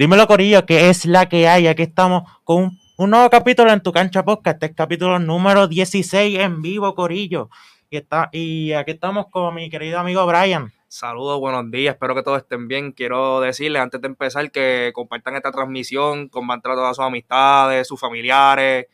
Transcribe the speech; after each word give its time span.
Dímelo, 0.00 0.26
Corillo, 0.26 0.64
que 0.64 0.88
es 0.88 1.04
la 1.04 1.28
que 1.28 1.46
hay. 1.46 1.66
Aquí 1.66 1.82
estamos 1.82 2.22
con 2.42 2.78
un, 2.96 3.10
nuevo 3.10 3.28
capítulo 3.28 3.70
en 3.70 3.82
tu 3.82 3.92
cancha 3.92 4.24
podcast. 4.24 4.54
Este 4.54 4.66
es 4.72 4.72
capítulo 4.74 5.18
número 5.18 5.68
16 5.68 6.38
en 6.38 6.62
vivo, 6.62 6.94
Corillo. 6.94 7.50
Y, 7.90 7.98
está, 7.98 8.30
y 8.32 8.72
aquí 8.72 8.92
estamos 8.92 9.26
con 9.26 9.54
mi 9.54 9.68
querido 9.68 9.98
amigo 9.98 10.24
Brian. 10.24 10.72
Saludos, 10.88 11.38
buenos 11.38 11.70
días, 11.70 11.96
espero 11.96 12.14
que 12.14 12.22
todos 12.22 12.38
estén 12.38 12.66
bien. 12.66 12.92
Quiero 12.92 13.42
decirles 13.42 13.82
antes 13.82 14.00
de 14.00 14.06
empezar 14.06 14.50
que 14.50 14.90
compartan 14.94 15.36
esta 15.36 15.52
transmisión, 15.52 16.30
compartan 16.30 16.72
a 16.72 16.76
todas 16.76 16.96
sus 16.96 17.04
amistades, 17.04 17.86
sus 17.86 18.00
familiares, 18.00 18.86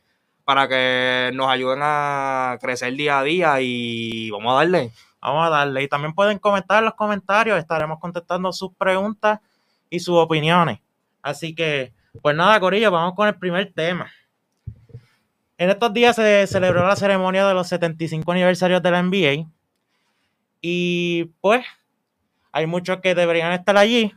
para 0.42 0.66
que 0.66 1.30
nos 1.34 1.46
ayuden 1.48 1.78
a 1.82 2.58
crecer 2.60 2.92
día 2.94 3.20
a 3.20 3.22
día 3.22 3.60
y 3.60 4.28
vamos 4.32 4.54
a 4.54 4.56
darle. 4.56 4.90
Vamos 5.20 5.46
a 5.46 5.50
darle. 5.50 5.84
Y 5.84 5.88
también 5.88 6.14
pueden 6.14 6.40
comentar 6.40 6.80
en 6.80 6.86
los 6.86 6.94
comentarios, 6.94 7.60
estaremos 7.60 8.00
contestando 8.00 8.52
sus 8.52 8.74
preguntas 8.74 9.38
y 9.88 10.00
sus 10.00 10.16
opiniones. 10.16 10.80
Así 11.26 11.56
que, 11.56 11.92
pues 12.22 12.36
nada, 12.36 12.60
Corillo, 12.60 12.92
vamos 12.92 13.14
con 13.16 13.26
el 13.26 13.34
primer 13.34 13.72
tema. 13.72 14.12
En 15.58 15.70
estos 15.70 15.92
días 15.92 16.14
se 16.14 16.46
celebró 16.46 16.86
la 16.86 16.94
ceremonia 16.94 17.44
de 17.48 17.52
los 17.52 17.66
75 17.66 18.30
aniversarios 18.30 18.80
de 18.80 18.90
la 18.92 19.02
NBA. 19.02 19.50
Y 20.60 21.24
pues 21.40 21.66
hay 22.52 22.66
muchos 22.68 22.98
que 23.00 23.16
deberían 23.16 23.52
estar 23.52 23.76
allí. 23.76 24.14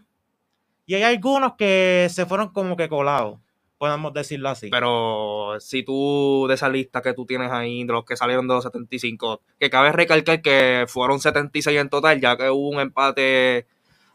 Y 0.86 0.94
hay 0.94 1.02
algunos 1.02 1.56
que 1.56 2.08
se 2.12 2.28
fueron 2.28 2.50
como 2.50 2.78
que 2.78 2.88
colados, 2.88 3.40
podemos 3.80 4.14
decirlo 4.14 4.50
así. 4.50 4.70
Pero 4.70 5.56
si 5.60 5.82
tú, 5.82 6.46
de 6.48 6.54
esa 6.54 6.70
lista 6.70 7.02
que 7.02 7.16
tú 7.16 7.26
tienes 7.26 7.52
ahí, 7.52 7.86
de 7.86 7.94
los 7.94 8.06
que 8.06 8.18
salieron 8.18 8.48
de 8.48 8.54
los 8.54 8.64
75, 8.66 9.42
que 9.60 9.72
cabe 9.72 9.92
recalcar 9.94 10.44
que 10.44 10.86
fueron 10.88 11.20
76 11.20 11.76
en 11.76 11.90
total, 11.90 12.22
ya 12.22 12.38
que 12.38 12.52
hubo 12.52 12.70
un 12.70 12.80
empate 12.80 13.66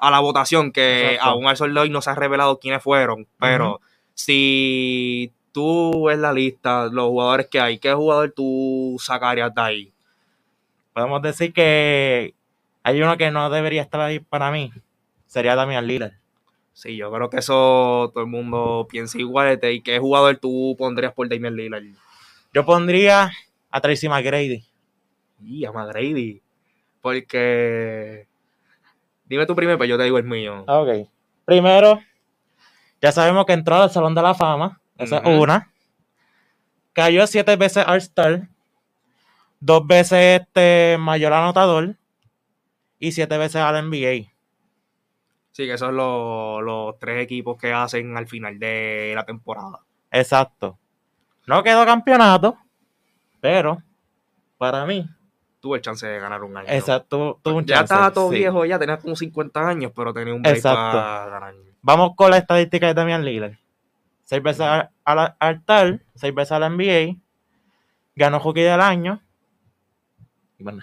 a 0.07 0.11
la 0.11 0.21
votación, 0.21 0.73
que 0.73 1.19
aún 1.21 1.47
al 1.47 1.57
sol 1.57 1.73
de 1.73 1.81
hoy 1.81 1.91
no 1.91 2.03
se 2.03 2.11
ha 2.11 2.15
revelado 2.15 2.59
quiénes 2.59 2.83
fueron. 2.83 3.27
Pero 3.39 3.81
si 4.15 5.33
tú 5.53 6.05
ves 6.05 6.19
la 6.19 6.33
lista, 6.33 6.87
los 6.87 7.07
jugadores 7.07 7.49
que 7.49 7.61
hay, 7.61 7.79
¿qué 7.79 7.93
jugador 7.93 8.33
tú 8.35 8.97
sacarías 9.01 9.55
de 9.55 9.63
ahí? 9.63 9.93
Podemos 10.93 11.23
decir 11.23 11.53
que 11.53 12.35
hay 12.83 13.03
uno 13.03 13.17
que 13.17 13.31
no 13.31 13.49
debería 13.51 13.83
estar 13.83 14.01
ahí 14.01 14.21
para 14.21 14.51
mí. 14.51 14.73
Sería 15.27 15.57
Damian 15.57 15.87
Lillard. 15.87 16.13
Sí, 16.73 16.97
yo 16.97 17.11
creo 17.13 17.31
que 17.31 17.39
eso 17.39 18.11
todo 18.13 18.25
el 18.25 18.31
mundo 18.31 18.87
piensa 18.91 19.19
igual. 19.19 19.59
¿Y 19.63 19.81
qué 19.81 19.99
jugador 19.99 20.37
tú 20.37 20.75
pondrías 20.79 21.13
por 21.13 21.29
Damian 21.29 21.57
Lillard? 21.57 21.85
Yo 22.53 22.65
pondría 22.65 23.33
a 23.71 23.81
Tracy 23.81 24.09
McGrady. 24.09 24.65
Y 25.43 25.65
a 25.65 25.73
McGrady. 25.73 26.43
Porque. 27.01 28.29
Dime 29.27 29.47
tu 29.47 29.55
primero, 29.55 29.79
pero 29.79 29.89
yo 29.89 29.99
te 29.99 30.05
digo 30.05 30.19
el 30.19 30.25
mío. 30.25 30.65
Ok. 30.67 31.09
Primero, 31.45 32.01
ya 33.01 33.13
sabemos 33.13 33.47
que 33.47 33.53
entró 33.53 33.77
al 33.77 33.91
Salón 33.91 34.15
de 34.15 34.23
la 34.23 34.35
Fama. 34.35 34.81
Esa 34.97 35.19
es 35.19 35.39
una. 35.39 35.71
Cayó 36.93 37.27
siete 37.27 37.57
veces 37.57 37.85
All-Star. 37.87 38.49
Dos 39.61 39.87
veces 39.87 40.41
este 40.41 40.97
mayor 40.99 41.33
anotador 41.33 41.97
y 42.99 43.13
siete 43.13 43.37
veces 43.39 43.57
al 43.57 43.89
NBA. 43.89 44.31
Sí, 45.53 45.67
que 45.67 45.79
son 45.79 45.97
los, 45.97 46.99
tres 46.99 47.23
equipos 47.23 47.57
que 47.57 47.73
hacen 47.73 48.17
al 48.17 48.27
final 48.27 48.59
de 48.59 49.13
la 49.15 49.25
temporada. 49.25 49.81
Exacto. 50.11 50.79
No 51.47 51.63
quedó 51.63 51.85
campeonato, 51.85 52.59
pero 53.41 53.83
para 54.59 54.85
mí. 54.85 55.09
Tuve 55.65 55.79
el 55.79 55.83
chance 55.83 56.07
de 56.07 56.19
ganar 56.19 56.45
un 56.45 56.55
año. 56.55 56.67
Exacto, 56.69 57.41
tuve 57.43 57.55
un 57.55 57.65
ya 57.65 57.81
estaba 57.81 58.13
todo 58.13 58.29
viejo, 58.29 58.67
ya 58.67 58.79
tenía 58.79 58.99
como 58.99 59.17
50 59.17 59.67
años, 59.67 59.93
pero 59.97 60.13
tenía 60.13 60.35
un 60.35 60.43
break 60.43 60.63
para 60.63 61.27
ganar. 61.31 61.55
Vamos 61.81 62.11
con 62.17 62.31
la 62.31 62.37
estadística 62.37 62.87
de 62.87 62.93
Damian 62.93 63.25
Lillard. 63.25 63.55
Seis 64.25 64.43
veces 64.43 64.61
al, 64.61 64.91
al, 65.39 66.03
seis 66.17 66.35
veces 66.35 66.53
al 66.53 66.71
NBA, 66.77 67.17
ganó 68.15 68.41
hockey 68.41 68.63
del 68.63 68.83
año. 68.83 69.23
Bueno. 70.59 70.83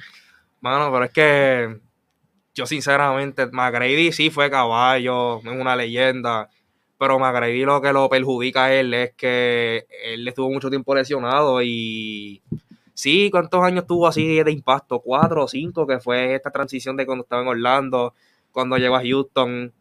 Mano, 0.62 0.92
pero 0.92 1.06
es 1.06 1.12
que 1.12 1.80
yo 2.56 2.66
sinceramente, 2.66 3.46
McGrady 3.52 4.12
sí 4.12 4.32
fue 4.32 4.50
caballo, 4.50 5.42
es 5.42 5.46
una 5.46 5.76
leyenda, 5.76 6.50
pero 6.98 7.20
McGrady 7.20 7.66
lo 7.66 7.80
que 7.84 7.94
lo 7.94 8.10
perjudica 8.10 8.64
a 8.64 8.74
él 8.74 8.96
es 8.96 9.14
que 9.14 9.86
él 10.06 10.28
estuvo 10.28 10.50
mucho 10.50 10.72
tiempo 10.72 10.96
lesionado 10.96 11.62
y 11.62 12.42
sí, 12.94 13.30
¿cuántos 13.32 13.64
años 13.64 13.86
tuvo 13.88 14.08
así 14.08 14.44
de 14.44 14.52
impacto? 14.52 15.00
Cuatro 15.00 15.44
o 15.44 15.48
cinco, 15.48 15.88
que 15.88 16.00
fue 16.00 16.36
esta 16.36 16.52
transición 16.52 16.96
de 16.98 17.06
cuando 17.06 17.24
estaba 17.24 17.42
en 17.42 17.48
Orlando, 17.48 18.14
cuando 18.52 18.78
llegó 18.78 18.96
a 18.96 19.02
Houston, 19.02 19.74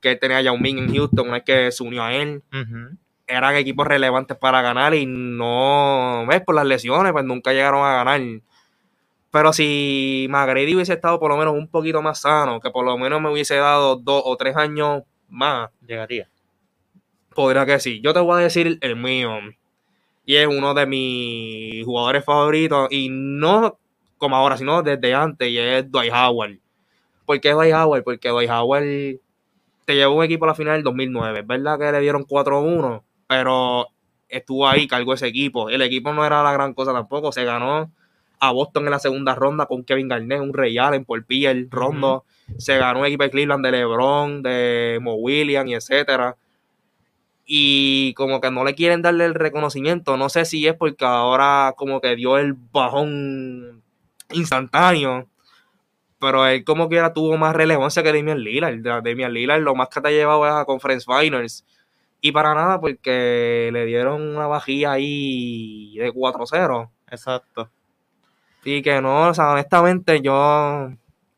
que 0.00 0.12
él 0.12 0.18
tenía 0.18 0.38
a 0.38 0.42
Yao 0.42 0.58
Ming 0.58 0.78
en 0.78 0.94
Houston, 0.94 1.34
es 1.34 1.42
que 1.42 1.72
se 1.72 1.82
unió 1.82 2.02
a 2.02 2.14
él. 2.14 2.42
Eran 3.26 3.56
equipos 3.56 3.86
relevantes 3.86 4.36
para 4.36 4.62
ganar 4.62 4.94
y 4.94 5.04
no, 5.06 6.24
ves, 6.28 6.42
por 6.42 6.54
las 6.54 6.66
lesiones, 6.66 7.12
pues 7.12 7.24
nunca 7.24 7.52
llegaron 7.52 7.84
a 7.84 7.94
ganar. 8.02 8.20
Pero 9.30 9.52
si 9.52 10.26
McGrady 10.30 10.74
hubiese 10.74 10.94
estado 10.94 11.20
por 11.20 11.30
lo 11.30 11.36
menos 11.36 11.54
un 11.54 11.68
poquito 11.68 12.00
más 12.00 12.22
sano, 12.22 12.60
que 12.60 12.70
por 12.70 12.84
lo 12.84 12.96
menos 12.96 13.20
me 13.20 13.30
hubiese 13.30 13.56
dado 13.56 13.96
dos 13.96 14.22
o 14.24 14.36
tres 14.36 14.56
años 14.56 15.02
más, 15.28 15.70
llegaría. 15.86 16.28
Podría 17.34 17.66
que 17.66 17.78
sí. 17.78 18.00
Yo 18.02 18.14
te 18.14 18.20
voy 18.20 18.40
a 18.40 18.44
decir 18.44 18.78
el 18.80 18.96
mío. 18.96 19.30
Y 20.28 20.36
es 20.36 20.46
uno 20.46 20.74
de 20.74 20.84
mis 20.84 21.86
jugadores 21.86 22.22
favoritos. 22.22 22.88
Y 22.90 23.08
no 23.10 23.78
como 24.18 24.36
ahora, 24.36 24.58
sino 24.58 24.82
desde 24.82 25.14
antes. 25.14 25.48
Y 25.48 25.56
es 25.56 25.90
Dwight 25.90 26.12
Howard. 26.12 26.58
¿Por 27.24 27.40
qué 27.40 27.52
Dwight 27.52 27.72
Howard? 27.72 28.04
Porque 28.04 28.28
Dwight 28.28 28.50
Howard 28.50 28.84
te 29.86 29.94
llevó 29.94 30.16
un 30.16 30.24
equipo 30.24 30.44
a 30.44 30.48
la 30.48 30.54
final 30.54 30.74
del 30.74 30.82
2009. 30.82 31.40
Es 31.40 31.46
verdad 31.46 31.78
que 31.78 31.90
le 31.90 32.00
dieron 32.00 32.26
4-1. 32.26 33.02
Pero 33.26 33.86
estuvo 34.28 34.68
ahí, 34.68 34.86
cargó 34.86 35.14
ese 35.14 35.28
equipo. 35.28 35.70
El 35.70 35.80
equipo 35.80 36.12
no 36.12 36.22
era 36.26 36.42
la 36.42 36.52
gran 36.52 36.74
cosa 36.74 36.92
tampoco. 36.92 37.32
Se 37.32 37.44
ganó 37.44 37.90
a 38.38 38.52
Boston 38.52 38.84
en 38.84 38.90
la 38.90 38.98
segunda 38.98 39.34
ronda 39.34 39.64
con 39.64 39.82
Kevin 39.82 40.08
Garnett, 40.08 40.42
un 40.42 40.52
Ray 40.52 40.76
Allen 40.76 41.06
por 41.06 41.24
Pierre, 41.24 41.68
Rondo. 41.70 42.26
Se 42.58 42.76
ganó 42.76 43.00
un 43.00 43.06
equipo 43.06 43.22
de 43.22 43.30
Cleveland 43.30 43.64
de 43.64 43.72
LeBron, 43.72 44.42
de 44.42 44.98
Mo 45.00 45.14
Williams 45.14 45.70
y 45.70 45.74
etcétera. 45.74 46.36
Y 47.50 48.12
como 48.12 48.42
que 48.42 48.50
no 48.50 48.62
le 48.62 48.74
quieren 48.74 49.00
darle 49.00 49.24
el 49.24 49.34
reconocimiento. 49.34 50.18
No 50.18 50.28
sé 50.28 50.44
si 50.44 50.66
es 50.66 50.74
porque 50.74 51.06
ahora 51.06 51.72
como 51.78 51.98
que 52.02 52.14
dio 52.14 52.36
el 52.36 52.52
bajón 52.52 53.82
instantáneo. 54.32 55.26
Pero 56.20 56.46
él 56.46 56.62
como 56.62 56.90
que 56.90 57.02
tuvo 57.14 57.38
más 57.38 57.56
relevancia 57.56 58.02
que 58.02 58.12
Damian 58.12 58.40
Lillard. 58.40 58.82
Damian 59.02 59.32
Lillard 59.32 59.62
lo 59.62 59.74
más 59.74 59.88
que 59.88 60.02
te 60.02 60.08
ha 60.08 60.10
llevado 60.10 60.46
es 60.46 60.52
a 60.52 60.66
Conference 60.66 61.06
Finals. 61.06 61.64
Y 62.20 62.32
para 62.32 62.54
nada 62.54 62.80
porque 62.80 63.70
le 63.72 63.86
dieron 63.86 64.20
una 64.20 64.46
vajilla 64.46 64.92
ahí 64.92 65.96
de 65.96 66.12
4-0. 66.12 66.90
Exacto. 67.10 67.70
Y 68.62 68.82
que 68.82 69.00
no, 69.00 69.28
o 69.28 69.34
sea, 69.34 69.52
honestamente 69.52 70.20
yo... 70.20 70.90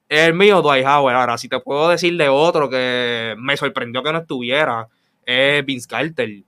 El 0.09 0.35
mío, 0.35 0.61
Dwight 0.61 0.85
Howard. 0.85 1.15
Ahora, 1.15 1.39
si 1.39 1.49
te 1.49 1.61
puedo 1.61 1.89
decir 1.89 2.17
de 2.17 2.29
otro 2.29 2.69
que 2.69 3.37
me 3.39 3.57
sorprendió 3.57 4.03
que 4.03 4.13
no 4.13 4.19
estuviera, 4.19 4.89
es 5.25 5.65
Vince 5.65 5.89
Carter. 5.89 6.43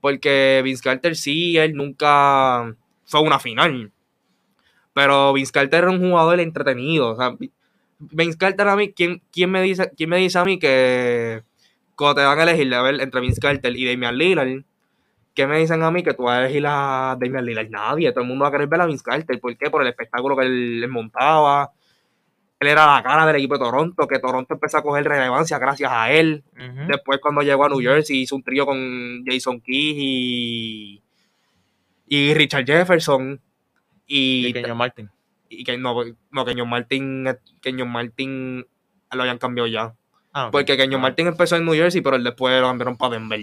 Porque 0.00 0.60
Vince 0.64 0.82
Carter 0.82 1.16
sí, 1.16 1.56
él 1.56 1.74
nunca 1.74 2.74
fue 3.04 3.20
una 3.20 3.38
final. 3.38 3.92
Pero 4.92 5.32
Vince 5.32 5.52
Carter 5.52 5.84
era 5.84 5.90
un 5.90 6.00
jugador 6.00 6.40
entretenido. 6.40 7.10
O 7.10 7.16
sea, 7.16 7.36
Vince 7.98 8.38
Carter 8.38 8.68
a 8.68 8.76
mí, 8.76 8.92
¿quién, 8.92 9.22
quién, 9.32 9.50
me 9.50 9.62
dice, 9.62 9.90
¿quién 9.96 10.10
me 10.10 10.18
dice 10.18 10.38
a 10.38 10.44
mí 10.44 10.58
que 10.58 11.42
cuando 11.94 12.20
te 12.20 12.26
van 12.26 12.38
a 12.38 12.42
elegir 12.42 12.74
a 12.74 12.82
ver, 12.82 13.00
entre 13.00 13.20
Vince 13.20 13.40
Carter 13.40 13.76
y 13.76 13.86
Damian 13.86 14.16
Lillard, 14.16 14.64
¿Qué 15.34 15.46
me 15.46 15.58
dicen 15.58 15.82
a 15.82 15.90
mí 15.90 16.02
que 16.02 16.12
tú 16.12 16.24
vas 16.24 16.38
a 16.38 16.40
elegir 16.44 16.64
a 16.66 17.16
Damian 17.18 17.46
Lillard? 17.46 17.70
Nadie, 17.70 18.12
todo 18.12 18.20
el 18.20 18.28
mundo 18.28 18.42
va 18.42 18.48
a 18.48 18.52
querer 18.52 18.66
ver 18.66 18.82
a 18.82 18.86
Vince 18.86 19.02
Carter. 19.02 19.40
¿Por 19.40 19.56
qué? 19.56 19.70
Por 19.70 19.80
el 19.80 19.88
espectáculo 19.88 20.36
que 20.36 20.44
él, 20.44 20.86
montaba. 20.90 21.72
Él 22.62 22.68
era 22.68 22.86
la 22.86 23.02
cara 23.02 23.26
del 23.26 23.34
equipo 23.34 23.54
de 23.54 23.64
Toronto, 23.64 24.06
que 24.06 24.20
Toronto 24.20 24.54
empezó 24.54 24.78
a 24.78 24.82
coger 24.82 25.02
relevancia 25.02 25.58
gracias 25.58 25.90
a 25.92 26.12
él. 26.12 26.44
Después, 26.86 27.18
cuando 27.20 27.42
llegó 27.42 27.64
a 27.64 27.68
New 27.68 27.80
Jersey, 27.80 28.20
hizo 28.20 28.36
un 28.36 28.44
trío 28.44 28.64
con 28.64 29.24
Jason 29.26 29.60
Key 29.60 29.94
y, 29.98 31.02
y 32.06 32.34
Richard 32.34 32.64
Jefferson. 32.64 33.40
Y, 34.06 34.46
y 34.46 34.52
Kenyon 34.52 34.76
Martin. 34.76 35.10
Y 35.48 35.64
que 35.64 35.76
no, 35.76 36.04
no 36.30 36.44
Kenyon 36.44 36.68
Martin, 36.68 37.36
Kenyon 37.60 37.90
Martin 37.90 38.64
lo 39.10 39.22
habían 39.22 39.38
cambiado 39.38 39.66
ya. 39.66 39.96
Ah, 40.32 40.50
Porque 40.52 40.76
Kenyon 40.76 41.00
ah. 41.00 41.02
Martin 41.02 41.26
empezó 41.26 41.56
en 41.56 41.64
New 41.64 41.74
Jersey, 41.74 42.00
pero 42.00 42.14
él 42.14 42.22
después 42.22 42.60
lo 42.60 42.68
cambiaron 42.68 42.96
para 42.96 43.14
Denver. 43.14 43.40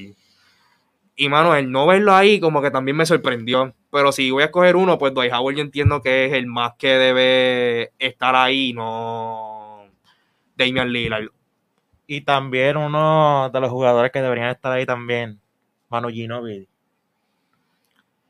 Y 1.18 1.28
mano, 1.28 1.54
el 1.58 1.70
no 1.70 1.86
verlo 1.86 2.16
ahí 2.16 2.40
como 2.40 2.62
que 2.62 2.72
también 2.72 2.96
me 2.96 3.06
sorprendió. 3.06 3.76
Pero 3.92 4.12
si 4.12 4.30
voy 4.32 4.44
a 4.44 4.48
escoger 4.48 4.76
uno, 4.76 4.98
pues 4.98 5.14
Dwight 5.14 5.34
Howard 5.34 5.56
yo 5.56 5.62
entiendo 5.62 6.02
que 6.02 6.26
es 6.26 6.34
el 6.34 6.46
más 6.46 6.74
que 6.78 6.90
debe 6.90 7.92
estar 7.98 8.36
ahí, 8.36 8.74
no 8.74 9.86
Damian 10.56 10.92
Lillard. 10.92 11.30
Y 12.06 12.22
también 12.22 12.78
uno 12.78 13.50
de 13.52 13.60
los 13.60 13.70
jugadores 13.70 14.12
que 14.12 14.22
deberían 14.22 14.50
estar 14.50 14.72
ahí 14.72 14.86
también, 14.86 15.40
Manu 15.90 16.10
Ginobili. 16.10 16.68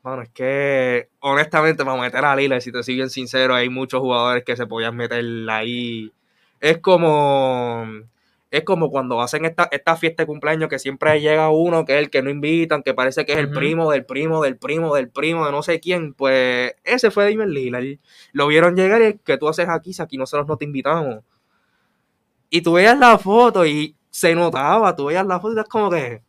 Bueno, 0.02 0.22
es 0.22 0.30
que 0.30 1.08
honestamente 1.20 1.84
para 1.84 2.00
meter 2.00 2.24
a 2.24 2.34
Lillard, 2.34 2.62
si 2.62 2.72
te 2.72 2.82
soy 2.82 2.94
bien 2.94 3.10
sincero, 3.10 3.54
hay 3.54 3.68
muchos 3.68 4.00
jugadores 4.00 4.44
que 4.44 4.56
se 4.56 4.66
podían 4.66 4.96
meter 4.96 5.22
ahí. 5.50 6.10
Es 6.58 6.78
como 6.78 7.86
es 8.50 8.64
como 8.64 8.90
cuando 8.90 9.20
hacen 9.20 9.44
esta, 9.44 9.68
esta 9.70 9.96
fiesta 9.96 10.24
de 10.24 10.26
cumpleaños 10.26 10.68
que 10.68 10.78
siempre 10.80 11.20
llega 11.20 11.50
uno 11.50 11.84
que 11.84 11.94
es 11.94 11.98
el 12.00 12.10
que 12.10 12.20
no 12.22 12.30
invitan, 12.30 12.82
que 12.82 12.94
parece 12.94 13.24
que 13.24 13.32
es 13.32 13.38
el 13.38 13.50
primo 13.50 13.90
del 13.92 14.04
primo 14.04 14.42
del 14.42 14.56
primo 14.58 14.94
del 14.94 15.08
primo 15.08 15.46
de 15.46 15.52
no 15.52 15.62
sé 15.62 15.78
quién. 15.80 16.14
Pues 16.14 16.74
ese 16.84 17.10
fue 17.10 17.24
Damian 17.24 17.50
Lillard. 17.50 17.98
Lo 18.32 18.48
vieron 18.48 18.74
llegar 18.74 19.02
y 19.02 19.18
que 19.18 19.38
tú 19.38 19.48
haces 19.48 19.68
aquí 19.68 19.92
si 19.92 20.02
aquí 20.02 20.16
nosotros 20.16 20.48
no 20.48 20.56
te 20.56 20.64
invitamos. 20.64 21.20
Y 22.50 22.62
tú 22.62 22.72
veías 22.74 22.98
la 22.98 23.18
foto 23.18 23.64
y 23.64 23.96
se 24.10 24.34
notaba, 24.34 24.96
tú 24.96 25.06
veías 25.06 25.24
la 25.26 25.38
foto 25.38 25.56
y 25.56 25.60
es 25.60 25.68
como 25.68 25.88
que, 25.90 26.22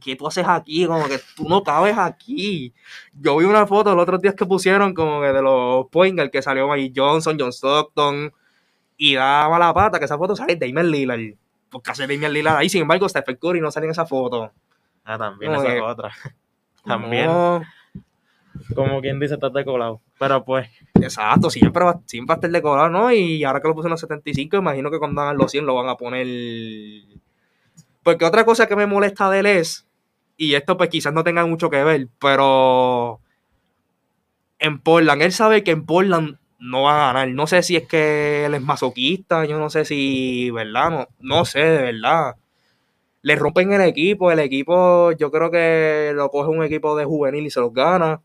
¿qué 0.00 0.16
tú 0.16 0.26
haces 0.26 0.44
aquí? 0.46 0.86
Como 0.86 1.08
que 1.08 1.18
tú 1.34 1.48
no 1.48 1.62
cabes 1.62 1.96
aquí. 1.96 2.74
Yo 3.14 3.38
vi 3.38 3.46
una 3.46 3.66
foto 3.66 3.94
los 3.94 4.02
otros 4.02 4.20
días 4.20 4.34
que 4.34 4.44
pusieron 4.44 4.92
como 4.94 5.22
que 5.22 5.28
de 5.28 5.42
los 5.42 5.86
Poingal 5.88 6.30
que 6.30 6.42
salió 6.42 6.68
Mike 6.68 6.92
Johnson, 6.94 7.38
John 7.40 7.52
Stockton 7.52 8.32
y 8.98 9.14
daba 9.14 9.58
la 9.58 9.72
pata 9.74 9.98
que 9.98 10.04
esa 10.04 10.18
foto 10.18 10.36
sale 10.36 10.56
Damian 10.56 10.90
Lillard. 10.90 11.45
Porque 11.76 11.90
hace 11.90 12.04
ahí, 12.56 12.68
sin 12.70 12.80
embargo, 12.80 13.06
Stephen 13.06 13.36
Curry 13.36 13.60
no 13.60 13.70
sale 13.70 13.84
en 13.84 13.90
esa 13.92 14.06
foto. 14.06 14.50
Ah, 15.04 15.18
también 15.18 15.52
esa 15.52 15.66
que- 15.66 15.76
es 15.76 15.82
otra. 15.82 16.10
También, 16.86 17.26
No, 17.26 17.62
como 18.74 19.02
quien 19.02 19.20
dice, 19.20 19.34
estás 19.34 19.52
de 19.52 19.62
colado. 19.62 20.00
Pero 20.18 20.42
pues, 20.42 20.70
exacto, 20.94 21.50
siempre 21.50 21.84
va, 21.84 22.00
siempre 22.06 22.30
va 22.30 22.34
a 22.34 22.38
estar 22.38 22.50
decorado, 22.50 22.88
¿no? 22.88 23.12
Y 23.12 23.44
ahora 23.44 23.60
que 23.60 23.68
lo 23.68 23.74
pusieron 23.74 23.92
a 23.92 23.98
75, 23.98 24.56
imagino 24.56 24.90
que 24.90 24.98
cuando 24.98 25.20
hagan 25.20 25.36
los 25.36 25.50
100 25.50 25.66
lo 25.66 25.74
van 25.74 25.90
a 25.90 25.96
poner. 25.96 26.26
Porque 28.02 28.24
otra 28.24 28.46
cosa 28.46 28.66
que 28.66 28.74
me 28.76 28.86
molesta 28.86 29.28
de 29.28 29.40
él 29.40 29.46
es, 29.46 29.86
y 30.38 30.54
esto 30.54 30.78
pues 30.78 30.88
quizás 30.88 31.12
no 31.12 31.24
tenga 31.24 31.44
mucho 31.44 31.68
que 31.68 31.84
ver, 31.84 32.08
pero 32.18 33.20
en 34.58 34.78
Portland, 34.80 35.20
él 35.20 35.32
sabe 35.32 35.62
que 35.62 35.72
en 35.72 35.84
Portland 35.84 36.38
no 36.58 36.82
va 36.82 37.10
a 37.10 37.12
ganar. 37.12 37.28
No 37.28 37.46
sé 37.46 37.62
si 37.62 37.76
es 37.76 37.86
que 37.86 38.46
él 38.46 38.54
es 38.54 38.62
masoquista, 38.62 39.44
yo 39.44 39.58
no 39.58 39.70
sé 39.70 39.84
si, 39.84 40.50
¿verdad? 40.50 40.90
No, 40.90 41.08
no 41.20 41.44
sé, 41.44 41.60
de 41.60 41.92
verdad. 41.92 42.36
Le 43.22 43.36
rompen 43.36 43.72
el 43.72 43.80
equipo, 43.82 44.30
el 44.30 44.38
equipo 44.38 45.12
yo 45.12 45.30
creo 45.30 45.50
que 45.50 46.12
lo 46.14 46.30
coge 46.30 46.50
un 46.50 46.62
equipo 46.62 46.96
de 46.96 47.04
juvenil 47.04 47.46
y 47.46 47.50
se 47.50 47.60
los 47.60 47.72
gana. 47.72 48.20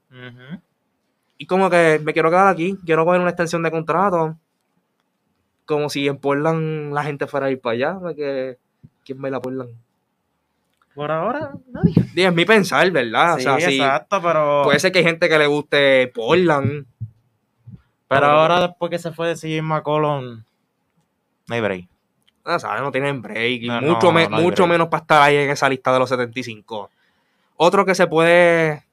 Y 1.37 1.45
como 1.47 1.69
que 1.69 1.99
me 2.03 2.13
quiero 2.13 2.29
quedar 2.29 2.47
aquí, 2.47 2.77
quiero 2.85 3.03
coger 3.03 3.21
una 3.21 3.31
extensión 3.31 3.63
de 3.63 3.71
contrato. 3.71 4.37
Como 5.65 5.89
si 5.89 6.07
en 6.07 6.17
Portland 6.17 6.93
la 6.93 7.03
gente 7.03 7.27
fuera 7.27 7.47
a 7.47 7.51
ir 7.51 7.59
para 7.59 7.73
allá. 7.73 7.97
Porque, 7.99 8.57
¿quién 9.03 9.21
baila 9.21 9.41
Portland? 9.41 9.71
por 10.93 11.11
ahora, 11.11 11.53
nadie. 11.71 11.93
Es 12.15 12.33
mi 12.33 12.45
pensar, 12.45 12.89
¿verdad? 12.91 13.37
sí, 13.37 13.47
o 13.47 13.57
sea, 13.57 13.69
sí, 13.69 13.75
exacto, 13.75 14.21
pero, 14.21 14.63
puede 14.63 14.79
ser 14.79 14.91
que 14.91 14.99
hay 14.99 15.05
gente 15.05 15.29
que 15.29 15.37
le 15.37 15.47
guste 15.47 16.07
Portland. 16.13 16.85
Pero 18.19 18.27
ahora 18.27 18.59
después 18.67 18.89
que 18.89 18.99
se 18.99 19.11
fue 19.11 19.27
de 19.29 19.35
CJ 19.35 19.61
McCollum, 19.61 20.43
no 21.47 21.55
hay 21.55 21.61
break. 21.61 21.87
No, 22.45 22.59
¿sabes? 22.59 22.81
No 22.81 22.91
tienen 22.91 23.21
break. 23.21 23.61
y 23.63 23.67
No, 23.67 23.81
mucho 23.81 24.07
no, 24.07 24.11
me- 24.13 24.27
mucho 24.29 24.63
break. 24.63 24.69
menos 24.69 24.87
para 24.87 25.01
estar 25.01 25.21
ahí 25.21 25.37
en 25.37 25.49
esa 25.49 25.69
lista 25.69 25.93
de 25.93 25.99
los 25.99 26.09
75. 26.09 26.89
Otro 27.57 27.85
que 27.85 27.93
se 27.95 28.07
puede 28.07 28.83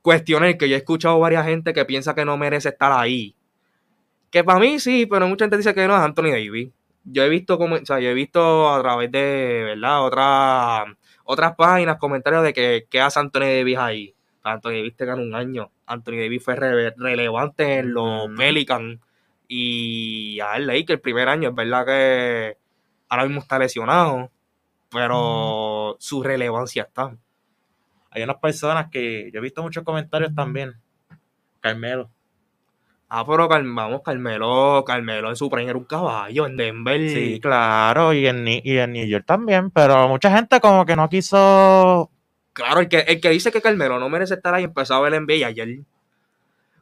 cuestionar, 0.00 0.56
que 0.56 0.68
yo 0.68 0.74
he 0.74 0.78
escuchado 0.78 1.18
varias 1.20 1.44
gente 1.46 1.72
que 1.72 1.84
piensa 1.84 2.14
que 2.14 2.24
no 2.24 2.36
merece 2.36 2.70
estar 2.70 2.92
ahí. 2.92 3.34
Que 4.30 4.42
para 4.42 4.58
mí 4.58 4.80
sí, 4.80 5.06
pero 5.06 5.28
mucha 5.28 5.44
gente 5.44 5.58
dice 5.58 5.74
que 5.74 5.86
no 5.86 5.94
es 5.94 6.00
Anthony 6.00 6.30
Davis. 6.30 6.70
Yo 7.04 7.22
he 7.24 7.28
visto 7.28 7.58
como, 7.58 7.76
o 7.76 7.84
sea, 7.84 8.00
yo 8.00 8.08
he 8.08 8.14
visto 8.14 8.72
a 8.72 8.80
través 8.80 9.10
de, 9.12 9.62
¿verdad? 9.66 10.04
Otras 10.04 10.96
otras 11.24 11.54
páginas, 11.54 11.98
comentarios 11.98 12.42
de 12.42 12.52
que, 12.52 12.86
que 12.90 13.00
hace 13.00 13.20
Anthony 13.20 13.40
Davis 13.58 13.78
ahí. 13.78 14.14
Anthony 14.42 14.70
Davis 14.72 14.96
te 14.96 15.04
ganó 15.04 15.22
un 15.22 15.34
año. 15.34 15.70
Anthony 15.86 16.12
Davis 16.12 16.44
fue 16.44 16.56
re- 16.56 16.94
relevante 16.96 17.78
en 17.78 17.94
los 17.94 18.26
Ujú. 18.26 18.34
Pelicans 18.36 18.98
y 19.48 20.40
a 20.40 20.56
él 20.56 20.84
que 20.86 20.94
el 20.94 21.00
primer 21.00 21.28
año 21.28 21.50
es 21.50 21.54
verdad 21.54 21.84
que 21.86 22.56
ahora 23.08 23.24
mismo 23.24 23.40
está 23.40 23.58
lesionado, 23.58 24.30
pero 24.90 25.96
su 25.98 26.22
relevancia 26.22 26.84
está. 26.84 27.16
Hay 28.10 28.22
unas 28.22 28.36
personas 28.36 28.88
que 28.90 29.30
yo 29.32 29.38
he 29.38 29.42
visto 29.42 29.62
muchos 29.62 29.84
comentarios 29.84 30.34
también. 30.34 30.74
Carmelo. 31.60 32.10
Ah, 33.08 33.26
pero 33.26 33.46
vamos, 33.46 34.00
Carmelo, 34.02 34.82
Carmelo 34.86 35.28
en 35.28 35.36
su 35.36 35.50
prime 35.50 35.68
era 35.68 35.76
un 35.78 35.84
caballo 35.84 36.46
en 36.46 36.56
Denver. 36.56 37.10
Sí, 37.10 37.38
claro, 37.40 38.14
y 38.14 38.26
en, 38.26 38.48
y 38.48 38.78
en 38.78 38.92
New 38.94 39.06
York 39.06 39.24
también, 39.26 39.70
pero 39.70 40.08
mucha 40.08 40.34
gente 40.34 40.60
como 40.60 40.86
que 40.86 40.96
no 40.96 41.10
quiso 41.10 42.10
Claro, 42.52 42.80
el 42.80 42.88
que, 42.88 42.98
el 42.98 43.20
que 43.20 43.30
dice 43.30 43.50
que 43.50 43.62
Carmelo 43.62 43.98
no 43.98 44.08
merece 44.08 44.34
estar 44.34 44.54
ahí 44.54 44.64
empezó 44.64 44.94
a 44.94 45.00
ver 45.00 45.14
el 45.14 45.22
NBA 45.22 45.46
ayer. 45.46 45.78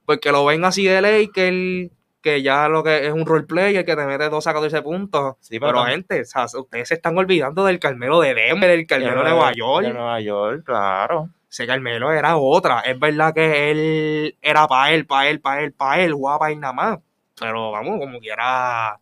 Porque 0.04 0.32
lo 0.32 0.44
ven 0.44 0.64
así 0.64 0.84
de 0.84 1.00
ley 1.00 1.28
que 1.28 1.48
él, 1.48 1.92
que 2.20 2.42
ya 2.42 2.68
lo 2.68 2.82
que 2.82 3.06
es 3.06 3.12
un 3.12 3.24
roleplayer 3.24 3.84
que 3.84 3.96
te 3.96 4.04
mete 4.04 4.28
12 4.28 4.50
a 4.50 4.52
14 4.52 4.82
puntos. 4.82 5.36
Sí, 5.40 5.60
pero, 5.60 5.84
gente, 5.84 6.22
o 6.22 6.24
sea, 6.24 6.46
ustedes 6.46 6.88
se 6.88 6.94
están 6.94 7.16
olvidando 7.16 7.64
del 7.64 7.78
Carmelo 7.78 8.20
de 8.20 8.34
Denver, 8.34 8.70
del 8.70 8.86
Carmelo 8.86 9.22
de 9.22 9.30
Nueva 9.30 9.52
York. 9.52 9.86
De 9.86 9.92
Nueva 9.92 10.20
York, 10.20 10.64
claro. 10.64 11.30
Ese 11.50 11.66
Carmelo 11.66 12.12
era 12.12 12.36
otra. 12.36 12.80
Es 12.80 12.98
verdad 12.98 13.34
que 13.34 13.70
él 13.70 14.36
era 14.40 14.66
para 14.68 14.92
él, 14.92 15.06
para 15.06 15.28
él, 15.28 15.40
para 15.40 15.62
él, 15.62 15.72
para 15.72 16.02
él, 16.02 16.12
jugaba 16.12 16.38
para 16.40 16.52
él 16.52 16.60
nada 16.60 16.72
más. 16.72 16.98
Pero 17.38 17.72
vamos, 17.72 17.98
como 17.98 18.20
que 18.20 18.28
era 18.28 18.98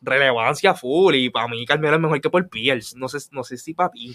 relevancia 0.00 0.74
full. 0.74 1.14
Y 1.14 1.30
para 1.30 1.48
mí 1.48 1.64
Carmelo 1.64 1.96
es 1.96 2.02
mejor 2.02 2.20
que 2.20 2.30
por 2.30 2.48
Pierce. 2.48 2.96
No 2.96 3.08
sé, 3.08 3.18
no 3.32 3.42
sé 3.42 3.56
si 3.56 3.74
para 3.74 3.90
ti. 3.90 4.14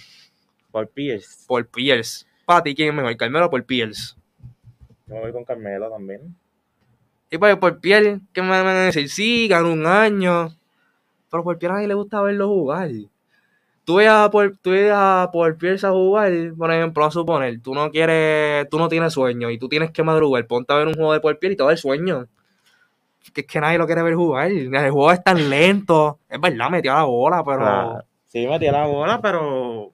Por 0.72 0.88
Pierce. 0.90 1.46
Por 1.48 1.68
Pierce. 1.68 2.26
Para 2.46 2.64
ti, 2.64 2.76
¿quién 2.76 2.90
es 2.90 2.96
mejor? 2.96 3.16
Carmelo 3.18 3.48
o 3.48 3.50
por 3.50 3.64
Pierce. 3.64 4.16
Yo 5.08 5.16
me 5.16 5.22
voy 5.22 5.32
con 5.32 5.44
Carmelo 5.44 5.90
también. 5.90 6.36
Y 7.32 7.38
pues 7.38 7.56
por 7.58 7.80
Pierce, 7.80 8.20
¿qué 8.34 8.42
me 8.42 8.50
van 8.50 8.68
a 8.68 8.86
decir? 8.86 9.10
Sí, 9.10 9.48
ganó 9.48 9.72
un 9.72 9.86
año. 9.86 10.50
Pero 11.30 11.44
por 11.44 11.58
Pierce 11.58 11.72
a 11.72 11.76
nadie 11.76 11.88
le 11.88 11.94
gusta 11.94 12.22
verlo 12.22 12.48
jugar. 12.48 12.90
Tú 13.84 13.96
ves 13.96 14.10
a 14.10 14.30
por, 14.30 14.56
tú 14.58 14.72
ves 14.72 14.92
a 14.94 15.30
por 15.32 15.58
Pierce 15.58 15.86
a 15.86 15.92
jugar, 15.92 16.32
por 16.58 16.72
ejemplo, 16.72 17.06
a 17.06 17.12
suponer, 17.12 17.60
tú 17.60 17.74
no 17.74 17.90
quieres, 17.90 18.70
tú 18.70 18.78
no 18.78 18.88
tienes 18.88 19.14
sueño 19.14 19.50
y 19.50 19.58
tú 19.58 19.68
tienes 19.68 19.90
que 19.90 20.04
madrugar, 20.04 20.46
ponte 20.46 20.72
a 20.74 20.76
ver 20.76 20.88
un 20.88 20.94
juego 20.94 21.14
de 21.14 21.20
por 21.20 21.40
Pierce 21.40 21.54
y 21.54 21.58
te 21.58 21.64
va 21.64 21.72
el 21.72 21.78
sueño. 21.78 22.28
Que 23.34 23.42
es 23.42 23.48
que 23.48 23.60
nadie 23.60 23.78
lo 23.78 23.86
quiere 23.86 24.04
ver 24.04 24.16
jugar. 24.16 24.52
El 24.52 24.70
juego 24.70 25.12
es 25.12 25.24
tan 25.24 25.50
lento. 25.50 26.20
Es 26.30 26.40
verdad, 26.40 26.70
metió 26.70 26.94
la 26.94 27.04
bola, 27.04 27.44
pero. 27.44 27.60
Claro. 27.60 28.04
Sí, 28.28 28.48
metía 28.48 28.72
la 28.72 28.86
bola, 28.86 29.20
pero 29.22 29.92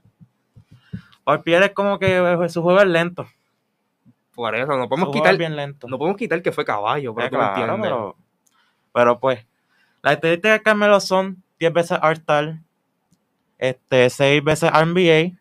por 1.26 1.44
Pierce 1.44 1.66
es 1.68 1.74
como 1.74 2.00
que 2.00 2.38
su 2.50 2.62
juego 2.62 2.80
es 2.80 2.88
lento. 2.88 3.28
Por 4.34 4.56
eso, 4.56 4.68
no 4.78 4.84
Su 4.84 4.90
podemos 4.90 5.08
juego 5.10 5.12
quitar. 5.14 5.34
es 5.34 5.38
bien 5.40 5.56
lento. 5.58 5.88
No 5.88 5.98
podemos 5.98 6.18
quitar 6.18 6.42
que 6.42 6.52
fue 6.54 6.64
caballo, 6.66 7.14
pero 7.14 7.28
Eh, 7.28 7.30
claro, 7.30 7.50
entiendes. 7.74 7.82
pero, 7.82 8.16
pero 8.94 9.20
pues, 9.20 9.46
las 10.02 10.14
estadísticas 10.14 10.54
de 10.60 10.64
Carmelo 10.64 11.00
son 11.02 11.44
10 11.60 11.74
veces 11.74 12.00
All-Star, 12.02 12.60
este, 13.58 14.10
6 14.10 14.44
veces 14.44 14.72
NBA 14.72 15.38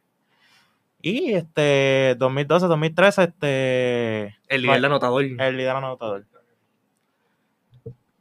y 1.02 1.34
este 1.34 2.14
2012, 2.18 2.66
2013, 2.66 3.22
este 3.24 4.36
El 4.48 4.62
líder 4.62 4.80
de 4.80 4.86
anotador. 4.86 5.24
el 5.24 5.56
líder 5.56 5.76
anotador. 5.76 6.24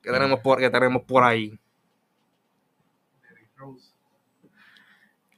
que 0.01 0.11
tenemos 0.11 0.39
por, 0.41 0.59
que 0.59 0.69
tenemos 0.69 1.03
por 1.03 1.23
ahí. 1.23 1.57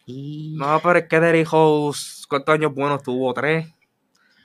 Y 0.05 0.55
No, 0.57 0.79
pero 0.83 0.99
es 0.99 1.07
que 1.07 1.19
Derrick 1.19 1.49
Rose, 1.51 2.25
¿cuántos 2.29 2.53
años 2.53 2.73
buenos 2.73 3.01
tuvo? 3.03 3.33
Tres. 3.33 3.67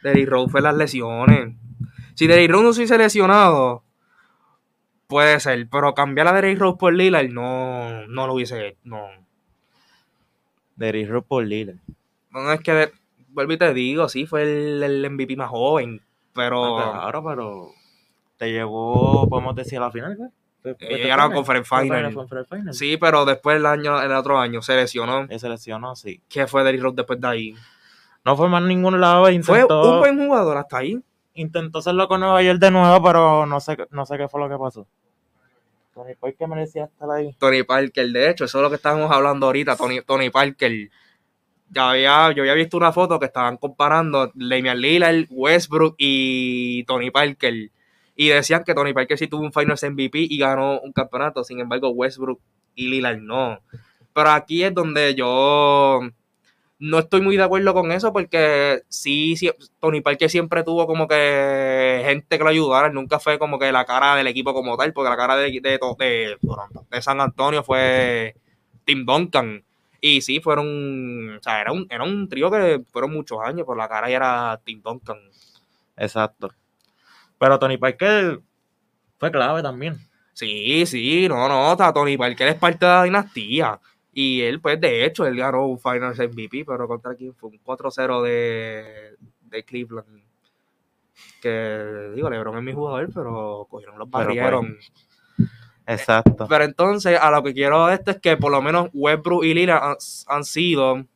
Derrick 0.02 0.28
Rose 0.28 0.50
fue 0.50 0.62
las 0.62 0.74
lesiones. 0.74 1.54
Si 2.14 2.26
Derrick 2.26 2.50
Rose 2.50 2.64
no 2.64 2.72
se 2.72 2.80
hubiese 2.80 2.98
lesionado, 2.98 3.84
puede 5.06 5.38
ser, 5.40 5.68
pero 5.70 5.94
cambiar 5.94 6.28
a 6.28 6.32
Derrick 6.32 6.58
Rose 6.58 6.78
por 6.78 6.94
Lillard 6.94 7.28
no, 7.28 8.06
no 8.06 8.26
lo 8.26 8.34
hubiese 8.34 8.76
no. 8.84 9.08
Derrick 10.76 11.08
Rose 11.08 11.26
por 11.28 11.44
Lillard. 11.44 11.76
No 12.30 12.52
es 12.52 12.60
que, 12.60 12.92
vuelvo 13.28 13.52
y 13.52 13.58
te 13.58 13.74
digo, 13.74 14.08
sí, 14.08 14.26
fue 14.26 14.42
el, 14.42 14.82
el 14.82 15.10
MVP 15.10 15.36
más 15.36 15.50
joven, 15.50 16.00
pero 16.34 16.78
Ah, 16.78 17.00
claro, 17.02 17.24
pero 17.24 17.70
te 18.38 18.50
llevó, 18.50 19.28
podemos 19.28 19.54
decir, 19.54 19.78
a 19.78 19.82
la 19.82 19.90
final, 19.90 20.16
¿verdad? 20.16 20.32
Fue- 20.62 20.74
fue 20.74 20.86
Ellos 20.86 20.90
este 20.90 21.02
llegaron 21.02 21.20
a 21.24 21.28
final. 21.28 21.36
Conference 21.36 21.68
Fue 21.68 21.82
Final. 21.82 22.14
Conference 22.14 22.56
Final. 22.56 22.74
sí, 22.74 22.96
pero 22.98 23.24
después 23.24 23.56
el 23.56 23.66
año, 23.66 24.00
el 24.02 24.12
otro 24.12 24.38
año 24.38 24.60
se 24.62 24.76
lesionó. 24.76 25.26
Él 25.28 25.40
se 25.40 25.48
lesionó, 25.48 25.96
sí. 25.96 26.20
¿Qué 26.28 26.46
fue 26.46 26.62
Derrick 26.64 26.82
Rose 26.82 26.96
después 26.96 27.20
de 27.20 27.28
ahí? 27.28 27.54
No 28.24 28.36
fue 28.36 28.48
más 28.48 28.62
ningún 28.62 29.00
lado. 29.00 29.22
Fue 29.24 29.32
Intentó, 29.34 29.94
un 29.94 29.98
buen 30.00 30.18
jugador 30.26 30.56
hasta 30.58 30.78
ahí. 30.78 31.00
intentó 31.34 31.78
hacerlo 31.78 32.06
con 32.08 32.20
Nueva 32.20 32.42
York 32.42 32.58
de 32.58 32.70
nuevo, 32.70 33.02
pero 33.02 33.46
no 33.46 33.60
sé, 33.60 33.76
no 33.90 34.04
sé 34.04 34.18
qué 34.18 34.28
fue 34.28 34.40
lo 34.40 34.48
que 34.50 34.58
pasó. 34.62 34.86
Tony 35.94 36.14
Parker 36.14 36.48
merecía 36.48 36.84
estar 36.84 37.10
ahí. 37.10 37.34
Tony 37.38 37.62
Parker, 37.62 38.06
de 38.08 38.30
hecho, 38.30 38.44
eso 38.44 38.58
es 38.58 38.62
lo 38.62 38.68
que 38.70 38.76
estábamos 38.76 39.10
hablando 39.10 39.46
ahorita, 39.46 39.76
Tony, 39.76 40.00
Tony 40.02 40.30
Parker. 40.30 40.90
Ya 41.70 41.90
había, 41.90 42.32
yo 42.32 42.42
había 42.42 42.54
visto 42.54 42.76
una 42.76 42.92
foto 42.92 43.18
que 43.18 43.26
estaban 43.26 43.56
comparando 43.56 44.30
Damian 44.34 44.78
Lillard, 44.80 45.26
Westbrook 45.30 45.94
y 45.98 46.84
Tony 46.84 47.10
Parker. 47.10 47.70
Y 48.20 48.28
decían 48.28 48.64
que 48.64 48.74
Tony 48.74 48.92
Parker 48.92 49.16
sí 49.16 49.28
tuvo 49.28 49.40
un 49.40 49.50
Finals 49.50 49.82
MVP 49.82 50.18
y 50.28 50.36
ganó 50.36 50.78
un 50.80 50.92
campeonato. 50.92 51.42
Sin 51.42 51.58
embargo, 51.58 51.88
Westbrook 51.88 52.38
y 52.74 52.88
Lillard 52.88 53.16
no. 53.16 53.62
Pero 54.12 54.28
aquí 54.32 54.62
es 54.62 54.74
donde 54.74 55.14
yo 55.14 56.00
no 56.78 56.98
estoy 56.98 57.22
muy 57.22 57.38
de 57.38 57.44
acuerdo 57.44 57.72
con 57.72 57.90
eso 57.92 58.12
porque 58.12 58.82
sí, 58.90 59.36
sí, 59.36 59.50
Tony 59.78 60.02
Parker 60.02 60.28
siempre 60.28 60.62
tuvo 60.64 60.86
como 60.86 61.08
que 61.08 62.02
gente 62.04 62.36
que 62.36 62.44
lo 62.44 62.50
ayudara. 62.50 62.90
Nunca 62.90 63.18
fue 63.20 63.38
como 63.38 63.58
que 63.58 63.72
la 63.72 63.86
cara 63.86 64.16
del 64.16 64.26
equipo 64.26 64.52
como 64.52 64.76
tal, 64.76 64.92
porque 64.92 65.08
la 65.08 65.16
cara 65.16 65.36
de, 65.36 65.58
de, 65.58 67.00
San 67.00 67.22
Antonio 67.22 67.64
fue 67.64 68.34
Tim 68.84 69.06
Duncan. 69.06 69.64
Y 70.02 70.20
sí, 70.20 70.40
fueron, 70.40 71.38
o 71.38 71.42
sea, 71.42 71.62
era 71.62 71.72
un, 71.72 71.86
era 71.88 72.04
un 72.04 72.28
trío 72.28 72.50
que 72.50 72.82
fueron 72.92 73.14
muchos 73.14 73.38
años, 73.42 73.64
por 73.64 73.78
la 73.78 73.88
cara 73.88 74.10
y 74.10 74.12
era 74.12 74.60
Tim 74.62 74.82
Duncan. 74.82 75.16
Exacto. 75.96 76.50
Pero 77.40 77.58
Tony 77.58 77.78
Parker 77.78 78.38
fue 79.16 79.30
clave 79.32 79.62
también. 79.62 79.96
Sí, 80.34 80.84
sí, 80.84 81.26
no, 81.26 81.48
no, 81.48 81.72
está 81.72 81.90
Tony 81.90 82.18
Parker 82.18 82.48
es 82.48 82.54
parte 82.56 82.84
de 82.84 82.92
la 82.92 83.04
dinastía. 83.04 83.80
Y 84.12 84.42
él, 84.42 84.60
pues, 84.60 84.78
de 84.78 85.06
hecho, 85.06 85.26
él 85.26 85.36
ganó 85.36 85.66
un 85.66 85.78
Finals 85.78 86.18
MVP, 86.18 86.64
pero 86.66 86.86
contra 86.86 87.14
quién 87.14 87.34
fue 87.34 87.48
un 87.48 87.58
4-0 87.64 88.22
de, 88.22 89.16
de 89.40 89.64
Cleveland. 89.64 90.22
Que, 91.40 92.12
digo, 92.14 92.28
LeBron 92.28 92.58
es 92.58 92.62
mi 92.62 92.74
jugador, 92.74 93.08
pero 93.14 93.66
cogieron 93.70 93.98
los 93.98 94.10
pues, 94.10 94.26
barrieron. 94.26 94.76
Exacto. 95.86 96.46
Pero 96.46 96.64
entonces, 96.64 97.18
a 97.18 97.30
lo 97.30 97.42
que 97.42 97.54
quiero 97.54 97.86
de 97.86 97.94
esto 97.94 98.10
es 98.10 98.18
que 98.18 98.36
por 98.36 98.52
lo 98.52 98.60
menos 98.60 98.90
Westbrook 98.92 99.44
y 99.44 99.54
Lillard 99.54 99.82
han, 99.82 99.96
han 100.26 100.44
sido. 100.44 101.06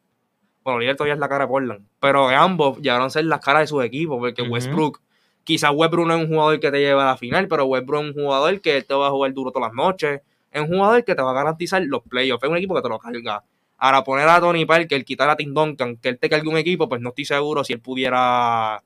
Bueno, 0.62 0.78
Lillard 0.81 0.97
todavía 0.97 1.14
es 1.14 1.21
la 1.21 1.28
cara 1.28 1.45
de 1.45 1.49
Portland. 1.49 1.87
Pero 2.00 2.28
ambos 2.31 2.78
llegaron 2.78 3.09
a 3.09 3.11
ser 3.11 3.26
las 3.26 3.40
caras 3.40 3.64
de 3.64 3.66
su 3.66 3.83
equipo. 3.83 4.19
Porque. 4.19 4.43
Westbrook, 4.43 5.03
quizás 5.44 5.70
Westbrook 5.74 6.06
no 6.06 6.14
es 6.14 6.20
un 6.22 6.28
jugador 6.28 6.58
que 6.60 6.70
te 6.70 6.80
lleve 6.80 7.00
a 7.00 7.04
la 7.06 7.16
final, 7.16 7.46
pero 7.48 7.64
Westbrook 7.66 8.02
es 8.04 8.16
un 8.16 8.22
jugador 8.24 8.60
que 8.60 8.82
te 8.82 8.94
va 8.94 9.06
a 9.08 9.10
jugar 9.10 9.32
duro 9.32 9.50
todas 9.52 9.68
las 9.68 9.74
noches. 9.76 10.20
Es 10.50 10.60
un 10.62 10.68
jugador 10.68 11.04
que 11.04 11.14
te 11.14 11.22
va 11.22 11.30
a 11.30 11.34
garantizar 11.34 11.82
los 11.84 12.02
playoffs. 12.02 12.42
Es 12.44 12.50
un 12.50 12.56
equipo 12.56 12.74
que 12.74 12.82
te 12.82 12.88
lo 12.88 12.98
carga. 12.98 13.42
Ahora, 13.76 14.02
poner 14.04 14.28
a 14.28 14.40
Tony 14.40 14.64
Parker, 14.64 15.04
quitar 15.04 15.28
a 15.28 15.36
Tim 15.36 15.52
Duncan, 15.52 15.96
que 15.96 16.08
él 16.10 16.18
te 16.18 16.28
cargue 16.30 16.48
un 16.48 16.56
equipo, 16.56 16.88
pues 16.88 17.00
no 17.00 17.08
estoy 17.10 17.24
seguro 17.24 17.64
si 17.64 17.72
él 17.72 17.80
pudiera 17.80 18.82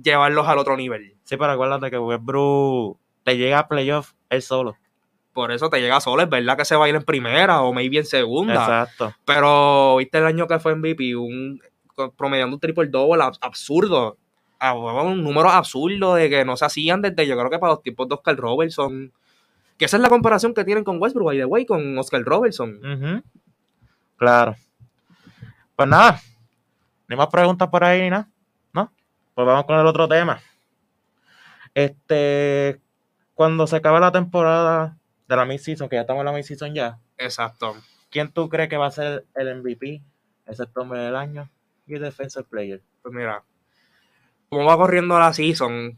llevarlos 0.00 0.46
al 0.48 0.58
otro 0.58 0.76
nivel. 0.76 1.14
Sí, 1.24 1.36
pero 1.36 1.52
acuérdate 1.52 1.90
que 1.90 1.98
Westbrook 1.98 2.98
te 3.24 3.36
llega 3.36 3.60
a 3.60 3.68
playoff 3.68 4.12
él 4.30 4.42
solo. 4.42 4.76
Por 5.32 5.50
eso 5.50 5.70
te 5.70 5.80
llega 5.80 5.98
solo. 6.00 6.22
Es 6.22 6.28
verdad 6.28 6.56
que 6.58 6.64
se 6.66 6.76
va 6.76 6.84
a 6.84 6.88
ir 6.90 6.94
en 6.94 7.04
primera 7.04 7.62
o 7.62 7.72
maybe 7.72 7.98
en 7.98 8.04
segunda. 8.04 8.54
Exacto. 8.54 9.14
Pero 9.24 9.96
viste 9.96 10.18
el 10.18 10.26
año 10.26 10.46
que 10.46 10.58
fue 10.58 10.74
MVP, 10.76 11.16
un 11.16 11.60
promediando 12.16 12.56
un 12.56 12.60
triple 12.60 12.86
double 12.86 13.22
ab- 13.22 13.38
absurdo. 13.40 14.18
Un 14.62 15.24
número 15.24 15.48
absurdo 15.48 16.14
de 16.14 16.30
que 16.30 16.44
no 16.44 16.56
se 16.56 16.64
hacían 16.64 17.02
desde 17.02 17.26
yo 17.26 17.36
creo 17.36 17.50
que 17.50 17.58
para 17.58 17.72
los 17.72 17.82
tiempos 17.82 18.08
de 18.08 18.14
Oscar 18.14 18.36
Robertson. 18.36 19.12
Que 19.76 19.86
esa 19.86 19.96
es 19.96 20.02
la 20.02 20.08
comparación 20.08 20.54
que 20.54 20.64
tienen 20.64 20.84
con 20.84 21.02
Westbrook, 21.02 21.26
by 21.26 21.38
the 21.38 21.44
way, 21.44 21.66
con 21.66 21.98
Oscar 21.98 22.22
Robertson. 22.22 23.24
Claro. 24.16 24.54
Pues 25.74 25.88
nada. 25.88 26.20
Ni 27.08 27.16
más 27.16 27.26
preguntas 27.26 27.68
por 27.68 27.82
ahí, 27.82 28.02
ni 28.02 28.10
nada. 28.10 28.28
¿No? 28.72 28.92
Pues 29.34 29.46
vamos 29.46 29.64
con 29.64 29.80
el 29.80 29.86
otro 29.86 30.06
tema. 30.06 30.40
Este. 31.74 32.80
Cuando 33.34 33.66
se 33.66 33.76
acabe 33.76 33.98
la 33.98 34.12
temporada 34.12 34.96
de 35.26 35.36
la 35.36 35.44
mid-season, 35.44 35.88
que 35.88 35.96
ya 35.96 36.02
estamos 36.02 36.20
en 36.20 36.26
la 36.26 36.32
mid-season 36.32 36.72
ya, 36.74 37.00
Exacto. 37.18 37.74
¿quién 38.10 38.30
tú 38.30 38.48
crees 38.48 38.68
que 38.68 38.76
va 38.76 38.86
a 38.86 38.90
ser 38.92 39.24
el 39.34 39.56
MVP, 39.56 40.02
el 40.46 40.54
sexto 40.54 40.82
hombre 40.82 41.00
del 41.00 41.16
año 41.16 41.50
y 41.86 41.94
el 41.94 42.02
defensive 42.02 42.44
player? 42.44 42.82
Pues 43.02 43.12
mira, 43.12 43.42
como 44.52 44.66
va 44.66 44.76
corriendo 44.76 45.18
la 45.18 45.32
season, 45.32 45.96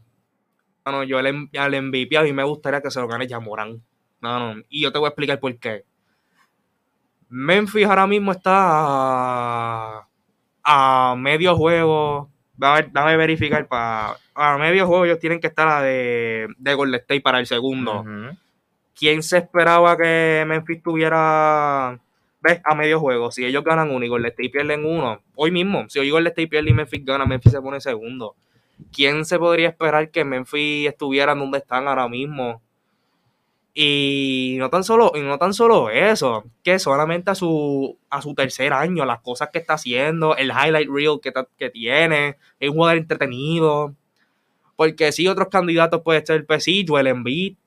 bueno, 0.85 1.03
yo 1.03 1.17
al 1.17 1.83
MVP 1.83 2.15
a 2.15 2.23
mí 2.23 2.31
me 2.31 2.45
gustaría 2.45 2.79
que 2.79 2.89
se 2.89 3.01
lo 3.01 3.07
gane 3.09 3.27
Jamoran. 3.27 3.83
No, 4.21 4.39
no, 4.39 4.61
y 4.69 4.81
yo 4.81 4.93
te 4.93 4.97
voy 4.97 5.07
a 5.07 5.09
explicar 5.09 5.41
por 5.41 5.53
qué. 5.59 5.83
Memphis 7.27 7.85
ahora 7.85 8.07
mismo 8.07 8.31
está 8.31 8.53
a, 8.55 10.07
a 10.63 11.15
medio 11.17 11.57
juego. 11.57 12.29
Dame, 12.55 12.87
dame 12.93 13.17
verificar 13.17 13.67
para. 13.67 14.15
A 14.33 14.57
medio 14.57 14.87
juego 14.87 15.03
ellos 15.03 15.19
tienen 15.19 15.41
que 15.41 15.47
estar 15.47 15.67
a 15.67 15.81
de, 15.81 16.47
de 16.57 16.73
Golden 16.75 17.01
State 17.01 17.19
para 17.19 17.39
el 17.39 17.47
segundo. 17.47 18.05
¿Quién 18.97 19.21
se 19.21 19.39
esperaba 19.39 19.97
que 19.97 20.45
Memphis 20.47 20.81
tuviera 20.81 21.99
ves, 22.39 22.61
a 22.63 22.73
medio 22.73 23.01
juego? 23.01 23.31
Si 23.31 23.43
ellos 23.43 23.65
ganan 23.65 23.91
uno 23.91 24.05
y 24.05 24.07
Golden 24.07 24.31
State 24.31 24.49
pierden 24.49 24.85
uno, 24.85 25.19
hoy 25.35 25.51
mismo, 25.51 25.89
si 25.89 25.99
hoy 25.99 26.09
Golden 26.09 26.31
State 26.31 26.47
pierde 26.47 26.69
y 26.69 26.73
Memphis 26.73 27.03
gana, 27.03 27.25
Memphis 27.25 27.51
se 27.51 27.61
pone 27.61 27.81
segundo. 27.81 28.37
¿Quién 28.91 29.25
se 29.25 29.39
podría 29.39 29.69
esperar 29.69 30.11
que 30.11 30.25
Memphis 30.25 30.87
estuviera 30.89 31.35
donde 31.35 31.59
están 31.59 31.87
ahora 31.87 32.07
mismo? 32.07 32.61
Y 33.73 34.55
no 34.57 34.69
tan 34.69 34.85
solo, 34.85 35.11
y 35.15 35.21
no 35.21 35.37
tan 35.37 35.53
solo 35.53 35.89
eso, 35.89 36.45
que 36.63 36.79
solamente 36.79 37.31
a 37.31 37.35
su, 37.35 37.97
a 38.09 38.21
su 38.21 38.33
tercer 38.33 38.71
año, 38.71 39.03
las 39.03 39.19
cosas 39.19 39.49
que 39.51 39.59
está 39.59 39.73
haciendo, 39.73 40.35
el 40.37 40.49
highlight 40.49 40.89
reel 40.89 41.19
que, 41.21 41.33
que 41.57 41.69
tiene, 41.69 42.37
es 42.59 42.69
un 42.69 42.75
jugador 42.77 42.97
entretenido. 42.99 43.93
Porque 44.77 45.11
sí, 45.11 45.27
otros 45.27 45.49
candidatos 45.49 46.01
puede 46.03 46.25
ser 46.25 46.45
sí, 46.59 46.85
Joel 46.87 47.07
Embiid, 47.07 47.57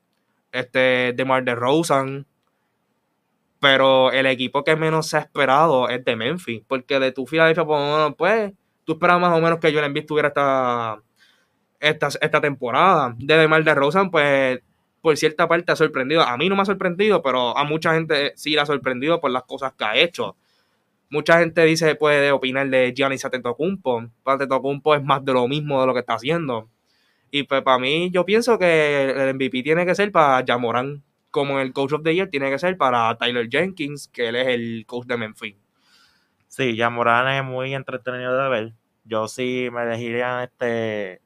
este, 0.52 1.12
DeMar 1.14 1.44
DeRozan, 1.44 2.26
pero 3.60 4.12
el 4.12 4.26
equipo 4.26 4.64
que 4.64 4.76
menos 4.76 5.08
se 5.08 5.16
ha 5.16 5.20
esperado 5.20 5.88
es 5.88 6.04
de 6.04 6.16
Memphis, 6.16 6.62
porque 6.66 6.98
de 7.00 7.12
tu 7.12 7.26
Filadelfia, 7.26 7.64
pues, 7.64 8.14
pues, 8.16 8.52
tú 8.88 8.94
esperabas 8.94 9.20
más 9.20 9.38
o 9.38 9.42
menos 9.42 9.58
que 9.58 9.70
Joel 9.70 9.84
Embiid 9.84 10.06
tuviera 10.06 10.28
esta, 10.28 11.02
esta, 11.78 12.08
esta 12.22 12.40
temporada. 12.40 13.14
De 13.18 13.36
DeMar 13.36 13.62
pues, 14.10 14.60
por 15.02 15.14
cierta 15.18 15.46
parte 15.46 15.70
ha 15.70 15.76
sorprendido. 15.76 16.22
A 16.22 16.38
mí 16.38 16.48
no 16.48 16.56
me 16.56 16.62
ha 16.62 16.64
sorprendido, 16.64 17.20
pero 17.22 17.54
a 17.54 17.64
mucha 17.64 17.92
gente 17.92 18.32
sí 18.36 18.54
la 18.54 18.62
ha 18.62 18.66
sorprendido 18.66 19.20
por 19.20 19.30
las 19.30 19.42
cosas 19.42 19.74
que 19.74 19.84
ha 19.84 19.94
hecho. 19.94 20.38
Mucha 21.10 21.38
gente 21.38 21.66
dice, 21.66 21.96
puede 21.96 22.32
opinar 22.32 22.70
de 22.70 22.94
Giannis 22.96 23.26
Antetokounmpo. 23.26 24.08
Antetokounmpo 24.24 24.94
es 24.94 25.04
más 25.04 25.22
de 25.22 25.34
lo 25.34 25.46
mismo 25.48 25.82
de 25.82 25.86
lo 25.86 25.92
que 25.92 26.00
está 26.00 26.14
haciendo. 26.14 26.70
Y 27.30 27.42
pues 27.42 27.60
para 27.60 27.78
mí, 27.78 28.10
yo 28.10 28.24
pienso 28.24 28.58
que 28.58 29.10
el 29.10 29.34
MVP 29.34 29.62
tiene 29.62 29.84
que 29.84 29.94
ser 29.94 30.10
para 30.12 30.42
Jamoran, 30.46 31.02
como 31.30 31.60
el 31.60 31.74
Coach 31.74 31.92
of 31.92 32.02
the 32.04 32.14
Year 32.14 32.30
tiene 32.30 32.50
que 32.50 32.58
ser 32.58 32.78
para 32.78 33.18
Tyler 33.18 33.50
Jenkins, 33.50 34.08
que 34.08 34.28
él 34.28 34.36
es 34.36 34.46
el 34.46 34.86
coach 34.86 35.06
de 35.06 35.18
Memphis. 35.18 35.56
Sí, 36.48 36.76
ya 36.76 36.90
Morán 36.90 37.28
es 37.28 37.44
muy 37.44 37.74
entretenido 37.74 38.36
de 38.36 38.48
ver. 38.48 38.72
Yo 39.04 39.28
sí 39.28 39.68
me 39.72 39.84
elegiría 39.84 40.44
este 40.44 41.22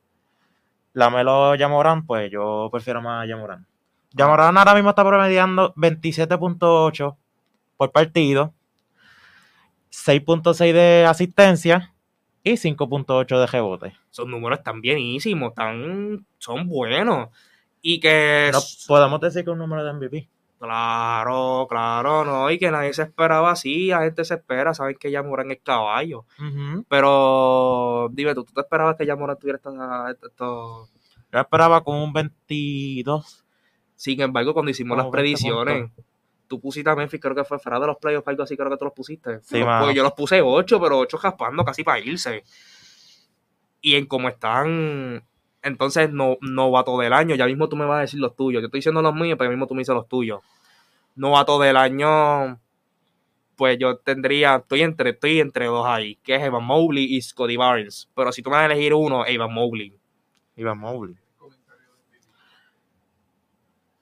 Lamelo 0.93 1.55
Yamorán, 1.55 2.07
pues 2.07 2.31
yo 2.31 2.69
prefiero 2.71 3.01
más 3.01 3.25
a 3.25 3.27
Yamorán. 3.27 3.67
Yamorán 4.13 4.59
ahora 4.59 4.75
mismo 4.75 4.91
está 4.91 5.05
promediando 5.05 5.73
27.8 5.75 7.17
por 7.77 7.93
partido, 7.93 8.53
6.6 9.91 10.73
de 10.73 11.07
asistencia 11.07 11.95
y 12.43 12.53
5.8 12.53 13.41
de 13.41 13.47
rebote. 13.47 13.95
Esos 14.11 14.27
números 14.27 14.59
están 14.59 14.81
bienísimos, 14.81 15.51
están, 15.51 16.27
son 16.39 16.69
buenos. 16.69 17.31
Y 17.81 17.99
que 18.01 18.51
No 18.53 18.61
podemos 18.87 19.21
decir 19.21 19.45
que 19.45 19.51
es 19.51 19.53
un 19.53 19.59
número 19.59 19.85
de 19.85 19.93
MVP. 19.93 20.29
Claro, 20.63 21.67
claro, 21.69 22.25
no, 22.25 22.49
y 22.49 22.57
que 22.57 22.71
nadie 22.71 22.95
se 22.95 23.03
esperaba 23.03 23.51
así, 23.51 23.89
la 23.89 24.03
gente 24.03 24.25
se 24.25 24.35
espera, 24.35 24.73
saben 24.75 24.97
que 24.97 25.11
Yamoran 25.11 25.51
es 25.51 25.59
caballo. 25.61 26.25
Ujú. 26.39 26.85
Pero 26.89 28.09
dime 28.13 28.33
tú, 28.33 28.45
¿tú 28.45 28.53
te 28.53 28.61
esperabas 28.61 28.95
que 28.97 29.05
Yamoran 29.05 29.37
tuviera 29.37 29.57
esta- 29.57 29.71
esta- 30.13 30.27
esto? 30.29 30.89
Yo 31.33 31.39
esperaba 31.41 31.83
con 31.83 31.97
un 31.97 32.13
22. 32.13 33.45
Sin 33.97 34.21
embargo, 34.21 34.55
cuando 34.55 34.71
hicimos 34.71 34.97
Como 34.97 35.03
las 35.03 35.11
20 35.13 35.17
predicciones, 35.21 35.91
tú 36.47 36.61
pusiste 36.61 36.89
a 36.91 36.95
Memphis, 36.95 37.21
creo 37.21 37.35
que 37.35 37.43
fue 37.43 37.59
fuera 37.59 37.81
de 37.81 37.89
los 37.89 37.97
playoffs, 37.97 38.29
algo 38.29 38.45
así, 38.45 38.57
creo 38.57 38.71
que 38.71 38.77
tú 38.77 38.85
los 38.85 38.95
pusiste. 38.95 39.41
Sí, 39.43 39.59
Yo- 39.59 39.67
mano. 39.67 39.87
pues 39.87 39.97
yo 39.97 40.05
los 40.05 40.13
puse 40.13 40.43
8, 40.43 40.81
pero 40.81 40.97
8 40.99 41.19
jaspando 41.19 41.65
casi 41.65 41.83
para 41.83 41.99
irse. 41.99 42.45
Y 43.81 43.97
en 43.97 44.07
cómo 44.07 44.29
están, 44.29 45.25
entonces 45.63 46.11
no, 46.13 46.37
novato 46.41 46.99
del 46.99 47.13
año, 47.13 47.35
ya 47.35 47.47
mismo 47.47 47.69
tú 47.69 47.77
me 47.77 47.85
vas 47.85 47.99
a 47.99 48.01
decir 48.03 48.21
los 48.21 48.35
tuyos. 48.37 48.61
Yo 48.63 48.67
estoy 48.67 48.79
diciendo 48.79 49.03
los 49.03 49.15
míos, 49.15 49.37
pero 49.39 49.49
ya 49.49 49.57
mismo 49.57 49.67
tú 49.67 49.75
me 49.75 49.81
dices 49.81 49.95
los 49.95 50.09
tuyos. 50.09 50.41
Novato 51.15 51.59
del 51.61 51.77
año, 51.77 52.59
pues 53.57 53.79
yo 53.79 53.97
tendría, 53.99 54.57
estoy 54.57 54.83
entre, 54.83 55.11
estoy 55.11 55.41
entre 55.41 55.67
dos 55.67 55.87
ahí, 55.87 56.17
que 56.17 56.35
es 56.35 56.43
Evan 56.43 56.65
Mobley 56.65 57.05
y 57.05 57.23
Scotty 57.23 57.57
Barnes. 57.57 58.09
Pero 58.15 58.33
si 58.33 58.43
tú 58.43 58.51
me 58.51 58.57
vas 58.57 58.63
a 58.65 58.73
elegir 58.73 58.95
uno, 58.95 59.25
Evan 59.27 59.53
Mobley. 59.53 59.95
Iba 60.57 60.75
Mobley. 60.75 61.17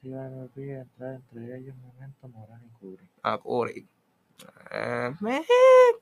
Entrar 0.02 1.14
entre 1.14 1.58
ellos 1.58 1.76
Momento, 1.76 2.28
Morán 2.28 2.62
y 2.64 2.70
Curry. 2.80 3.06
A 3.22 3.38
Curry. 3.38 3.86
Eh, 4.72 5.10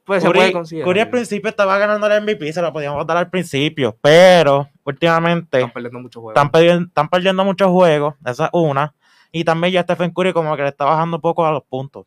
pues 0.04 0.22
se 0.22 0.28
puede 0.28 0.42
Curry, 0.42 0.52
considerar. 0.52 0.88
Curry 0.88 1.00
al 1.00 1.10
principio 1.10 1.48
estaba 1.48 1.78
ganando 1.78 2.06
el 2.06 2.22
MVP, 2.22 2.52
se 2.52 2.60
lo 2.60 2.72
podíamos 2.72 3.06
dar 3.06 3.16
al 3.16 3.30
principio, 3.30 3.96
pero 4.02 4.68
últimamente 4.84 5.58
Están 5.58 5.72
perdiendo 5.72 6.00
muchos 6.00 6.20
juegos. 6.20 6.36
están, 6.36 6.50
perdiendo, 6.50 6.86
están 6.86 7.08
perdiendo 7.08 7.44
muchos 7.44 7.70
juegos, 7.70 8.14
esa 8.26 8.44
es 8.44 8.50
una, 8.52 8.94
y 9.32 9.44
también 9.44 9.72
ya 9.72 9.82
Stephen 9.82 10.10
Curry 10.12 10.34
como 10.34 10.54
que 10.54 10.62
le 10.62 10.68
está 10.68 10.84
bajando 10.84 11.16
un 11.16 11.22
poco 11.22 11.46
a 11.46 11.52
los 11.52 11.62
puntos. 11.64 12.04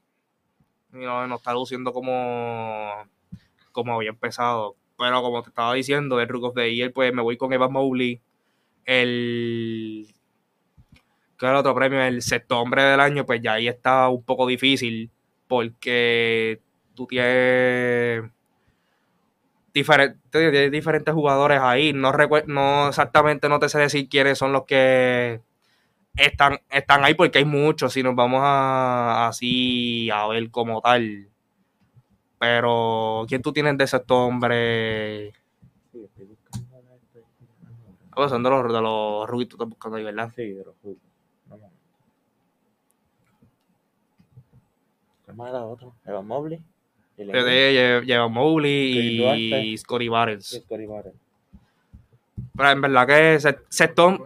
y 0.94 0.98
no, 0.98 1.26
no 1.28 1.36
está 1.36 1.52
luciendo 1.54 1.94
como, 1.94 2.92
como 3.72 3.96
había 3.96 4.10
empezado. 4.10 4.76
Pero 4.98 5.22
como 5.24 5.42
te 5.42 5.50
estaba 5.50 5.74
diciendo, 5.74 6.20
el 6.22 6.28
Rook 6.28 6.44
of 6.44 6.54
the 6.56 6.76
Year, 6.76 6.94
pues 6.94 7.12
me 7.12 7.24
voy 7.24 7.36
con 7.36 7.52
Evan 7.54 7.72
Mobley. 7.72 8.22
El. 8.86 10.06
¿Qué 11.40 11.46
era 11.48 11.54
el 11.54 11.60
otro 11.60 11.74
premio? 11.74 12.00
El 12.04 12.22
sexto 12.22 12.60
hombre 12.60 12.84
del 12.84 13.00
año, 13.00 13.26
pues 13.26 13.42
ya 13.42 13.54
ahí 13.54 13.68
está 13.68 14.10
un 14.10 14.22
poco 14.24 14.46
difícil. 14.46 15.10
Porque 15.52 16.62
tú 16.96 17.06
tienes 17.08 18.24
diferentes, 19.74 20.72
diferentes 20.72 21.14
jugadores 21.14 21.60
ahí. 21.62 21.92
No, 21.92 22.14
no 22.48 22.88
exactamente 22.88 23.50
no 23.50 23.60
te 23.60 23.68
sé 23.68 23.78
decir 23.80 24.08
quiénes 24.08 24.38
son 24.38 24.54
los 24.54 24.64
que 24.64 25.42
están, 26.16 26.62
están 26.70 27.04
ahí 27.04 27.16
porque 27.16 27.40
hay 27.40 27.44
muchos, 27.44 27.92
si 27.92 28.02
nos 28.02 28.16
vamos 28.16 28.40
a 28.42 29.28
así 29.28 30.10
a 30.10 30.26
ver 30.28 30.50
como 30.52 30.80
tal. 30.80 31.28
Pero, 32.40 33.26
¿quién 33.28 33.42
tú 33.42 33.52
tienes 33.52 33.78
de 33.78 33.84
ese 33.84 34.02
hombre? 34.08 35.34
Sí, 35.92 36.00
estoy 36.02 36.28
buscando 36.28 36.82
la 36.88 36.96
este- 36.96 37.26
Ah, 38.16 38.30
son 38.30 38.42
de 38.42 38.50
los, 38.50 38.72
de 38.72 38.82
los 38.82 39.28
rookies, 39.30 39.50
tú 39.50 39.58
estás 39.58 39.68
buscando 39.68 39.98
ahí, 39.98 40.06
¿verdad? 40.06 40.32
Sí, 40.34 40.44
de 40.54 40.64
los 40.64 40.76
Hulk. 40.82 41.11
¿Cómo 45.32 45.48
era 45.48 45.66
otro? 45.66 45.96
Evan 46.06 46.28
Mobley. 46.28 46.62
Y 47.18 47.26
Mowgli 48.30 48.94
Kevin 48.94 49.66
y. 49.66 49.78
Scotty 49.78 50.08
Barnes. 50.10 50.54
y 50.54 50.60
Scotty 50.60 50.86
Barnes. 50.86 51.14
Pero 52.56 52.70
en 52.70 52.82
verdad 52.82 53.08
que 53.08 53.40
se, 53.40 53.58
Sexton. 53.70 54.24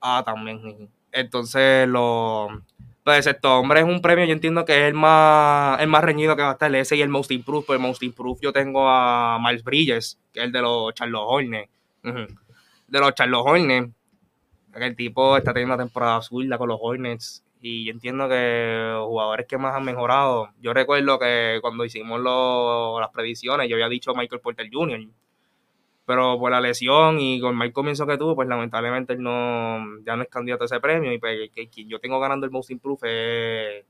Ah, 0.00 0.22
también. 0.24 0.88
Entonces, 1.12 1.88
lo. 1.88 2.62
Pues 3.04 3.24
Sexton, 3.24 3.52
hombre, 3.52 3.80
es 3.80 3.86
un 3.86 4.02
premio. 4.02 4.24
Yo 4.24 4.32
entiendo 4.32 4.64
que 4.64 4.72
es 4.72 4.88
el 4.88 4.94
más, 4.94 5.80
el 5.80 5.88
más 5.88 6.02
reñido 6.02 6.34
que 6.34 6.42
va 6.42 6.50
a 6.50 6.52
estar 6.52 6.74
ese 6.74 6.96
y 6.96 7.02
el 7.02 7.08
Most 7.08 7.30
Improved. 7.30 7.66
Pues 7.66 7.78
el 7.78 7.86
Most 7.86 8.02
Improved 8.02 8.40
yo 8.40 8.52
tengo 8.52 8.88
a 8.88 9.38
Miles 9.40 9.62
Bridges, 9.62 10.18
que 10.32 10.40
es 10.40 10.46
el 10.46 10.52
de 10.52 10.62
los 10.62 10.92
Charlotte 10.94 11.24
Hornets. 11.26 11.70
De 12.02 12.98
los 13.00 13.14
Charlotte 13.14 13.46
Hornets. 13.46 13.92
El 14.74 14.96
tipo 14.96 15.36
está 15.36 15.52
teniendo 15.52 15.74
una 15.74 15.84
temporada 15.84 16.16
azul 16.16 16.52
con 16.58 16.68
los 16.68 16.78
Hornets. 16.80 17.45
Y 17.68 17.84
yo 17.84 17.90
entiendo 17.90 18.28
que 18.28 18.90
los 18.92 19.06
jugadores 19.06 19.46
que 19.46 19.58
más 19.58 19.74
han 19.74 19.84
mejorado. 19.84 20.50
Yo 20.60 20.72
recuerdo 20.72 21.18
que 21.18 21.58
cuando 21.60 21.84
hicimos 21.84 22.20
lo- 22.20 23.00
las 23.00 23.10
predicciones, 23.10 23.68
yo 23.68 23.74
había 23.74 23.88
dicho 23.88 24.14
Michael 24.14 24.40
Porter 24.40 24.68
Jr 24.72 25.08
pero 26.06 26.38
por 26.38 26.52
la 26.52 26.60
lesión 26.60 27.18
y 27.18 27.40
con 27.40 27.56
mal 27.56 27.72
comienzo 27.72 28.06
que 28.06 28.16
tuvo, 28.16 28.36
pues 28.36 28.48
lamentablemente 28.48 29.14
él 29.14 29.22
no, 29.24 29.80
ya 30.04 30.14
no 30.14 30.22
es 30.22 30.28
candidato 30.28 30.62
a 30.62 30.66
ese 30.66 30.78
premio 30.78 31.12
y 31.12 31.18
pues, 31.18 31.50
que, 31.52 31.68
quien 31.68 31.88
yo 31.88 31.98
tengo 31.98 32.20
ganando 32.20 32.46
el 32.46 32.52
Most 32.52 32.70
Improved 32.70 33.00
es 33.02 33.84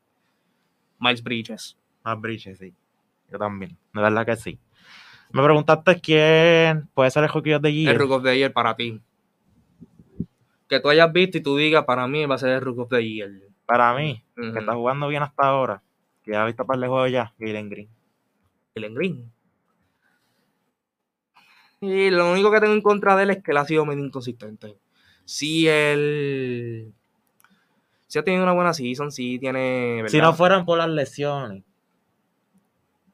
Miles 0.98 1.22
Bridges. 1.22 1.76
Más 2.02 2.18
Bridges, 2.18 2.56
sí. 2.58 2.72
Yo 3.30 3.38
también. 3.38 3.76
De 3.92 4.00
verdad 4.00 4.24
que 4.24 4.34
sí. 4.36 4.58
Me 5.30 5.42
preguntaste 5.42 6.00
quién 6.00 6.88
puede 6.94 7.10
ser 7.10 7.24
el 7.24 7.28
Hockey 7.28 7.52
of 7.52 7.60
the 7.60 7.70
Year. 7.70 7.92
El 7.92 7.98
Rook 7.98 8.12
of 8.12 8.22
the 8.22 8.34
Year 8.34 8.50
para 8.50 8.74
ti. 8.74 8.98
Que 10.70 10.80
tú 10.80 10.88
hayas 10.88 11.12
visto 11.12 11.36
y 11.36 11.42
tú 11.42 11.54
digas, 11.54 11.84
para 11.84 12.08
mí 12.08 12.24
va 12.24 12.36
a 12.36 12.38
ser 12.38 12.48
el 12.48 12.60
Rook 12.62 12.78
of 12.78 12.88
the 12.88 13.06
Year. 13.06 13.30
Para 13.66 13.94
mí, 13.94 14.22
que 14.36 14.58
está 14.60 14.74
jugando 14.74 15.08
bien 15.08 15.22
hasta 15.22 15.42
ahora, 15.44 15.82
que 16.22 16.30
ya 16.32 16.42
ha 16.42 16.46
visto 16.46 16.64
par 16.64 16.78
de 16.78 16.86
juegos 16.88 17.10
ya, 17.10 17.34
Galen 17.38 17.68
Green. 17.68 17.88
El 18.74 18.94
Green. 18.94 19.32
Y 21.80 22.10
lo 22.10 22.30
único 22.32 22.50
que 22.50 22.60
tengo 22.60 22.72
en 22.74 22.80
contra 22.82 23.16
de 23.16 23.24
él 23.24 23.30
es 23.30 23.42
que 23.42 23.50
él 23.50 23.56
ha 23.56 23.64
sido 23.64 23.84
medio 23.84 24.04
inconsistente. 24.04 24.76
Sí, 25.24 25.66
él... 25.68 26.92
Sí 28.06 28.18
ha 28.18 28.24
tenido 28.24 28.44
una 28.44 28.52
buena 28.52 28.72
season, 28.72 29.10
sí 29.10 29.38
tiene... 29.38 30.04
Si 30.06 30.20
no 30.20 30.32
fueran 30.32 30.64
por 30.64 30.78
las 30.78 30.88
lesiones. 30.88 31.64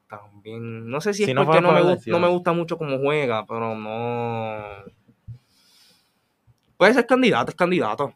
También, 0.07 0.89
no 0.91 1.01
sé 1.01 1.15
si, 1.15 1.25
Si 1.25 1.31
es 1.31 1.35
no 1.35 1.45
porque 1.47 1.61
no 1.63 1.69
por 1.69 1.77
me, 1.77 1.81
la 1.83 1.87
gu- 1.87 1.95
lesión. 1.95 2.21
no 2.21 2.27
me 2.27 2.33
gusta 2.33 2.53
mucho 2.53 2.77
cómo 2.77 2.99
juega, 2.99 3.47
pero 3.47 3.75
no. 3.75 4.61
Puede 6.77 6.93
ser 6.93 7.07
candidato, 7.07 7.51
es 7.51 7.57
candidato. 7.57 8.13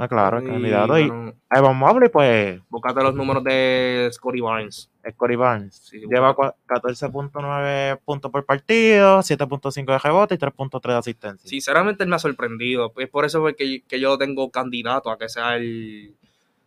Ah, 0.00 0.06
claro, 0.06 0.42
candidato. 0.44 0.96
Y 0.96 1.08
pero 1.08 1.34
Evan 1.50 1.76
Mobley, 1.76 2.08
pues, 2.08 2.60
Búscate 2.68 3.02
los 3.02 3.14
números 3.16 3.42
de 3.42 4.08
Scotty 4.12 4.40
Barnes. 4.40 4.88
Scotty 5.10 5.34
Barnes. 5.34 5.74
Sí, 5.74 6.00
Lleva 6.08 6.36
cua- 6.36 6.54
14.9 6.68 7.98
puntos 8.04 8.30
por 8.30 8.44
partido, 8.44 9.18
7.5 9.22 9.92
de 9.92 9.98
rebote 9.98 10.34
y 10.36 10.38
3.3 10.38 10.92
de 10.92 10.98
asistencia. 10.98 11.48
Sinceramente, 11.48 12.04
él 12.04 12.10
me 12.10 12.16
ha 12.16 12.20
sorprendido. 12.20 12.92
Es 12.96 13.08
por 13.08 13.24
eso 13.24 13.44
que, 13.56 13.82
que 13.82 14.00
yo 14.00 14.16
tengo 14.18 14.50
candidato 14.50 15.10
a 15.10 15.18
que 15.18 15.28
sea 15.28 15.56
el 15.56 16.14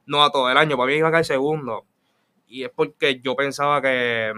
novato 0.06 0.46
del 0.48 0.58
año. 0.58 0.76
Para 0.76 0.92
mí 0.92 0.98
iba 0.98 1.08
a 1.08 1.12
caer 1.12 1.26
segundo. 1.26 1.86
Y 2.48 2.64
es 2.64 2.70
porque 2.76 3.22
yo 3.22 3.36
pensaba 3.38 3.82
que. 3.82 4.34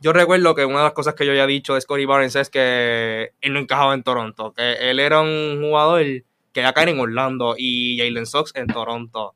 Yo 0.00 0.12
recuerdo 0.12 0.56
que 0.56 0.64
una 0.64 0.78
de 0.78 0.84
las 0.84 0.92
cosas 0.94 1.14
que 1.14 1.24
yo 1.24 1.30
había 1.30 1.46
dicho 1.46 1.74
de 1.74 1.80
Scotty 1.80 2.04
Barnes 2.06 2.34
es 2.34 2.50
que 2.50 3.30
él 3.40 3.52
no 3.52 3.60
encajaba 3.60 3.94
en 3.94 4.02
Toronto. 4.02 4.52
Que 4.52 4.90
él 4.90 4.98
era 4.98 5.20
un 5.20 5.60
jugador 5.62 6.04
que 6.52 6.60
iba 6.60 6.68
a 6.68 6.72
caer 6.72 6.90
en 6.90 7.00
Orlando 7.00 7.54
y 7.56 7.98
Jalen 7.98 8.26
Sox 8.26 8.52
en 8.54 8.66
Toronto. 8.66 9.34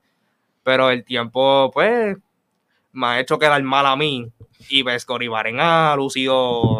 Pero 0.62 0.90
el 0.90 1.05
tiempo, 1.05 1.70
pues, 1.72 2.16
me 2.92 3.07
ha 3.07 3.20
hecho 3.20 3.38
quedar 3.38 3.62
mal 3.62 3.87
a 3.87 3.96
mí. 3.96 4.31
Y 4.68 4.83
pues, 4.83 5.02
Scotty 5.02 5.29
Barnes 5.29 5.62
ha 5.62 5.94
lucido 5.96 6.79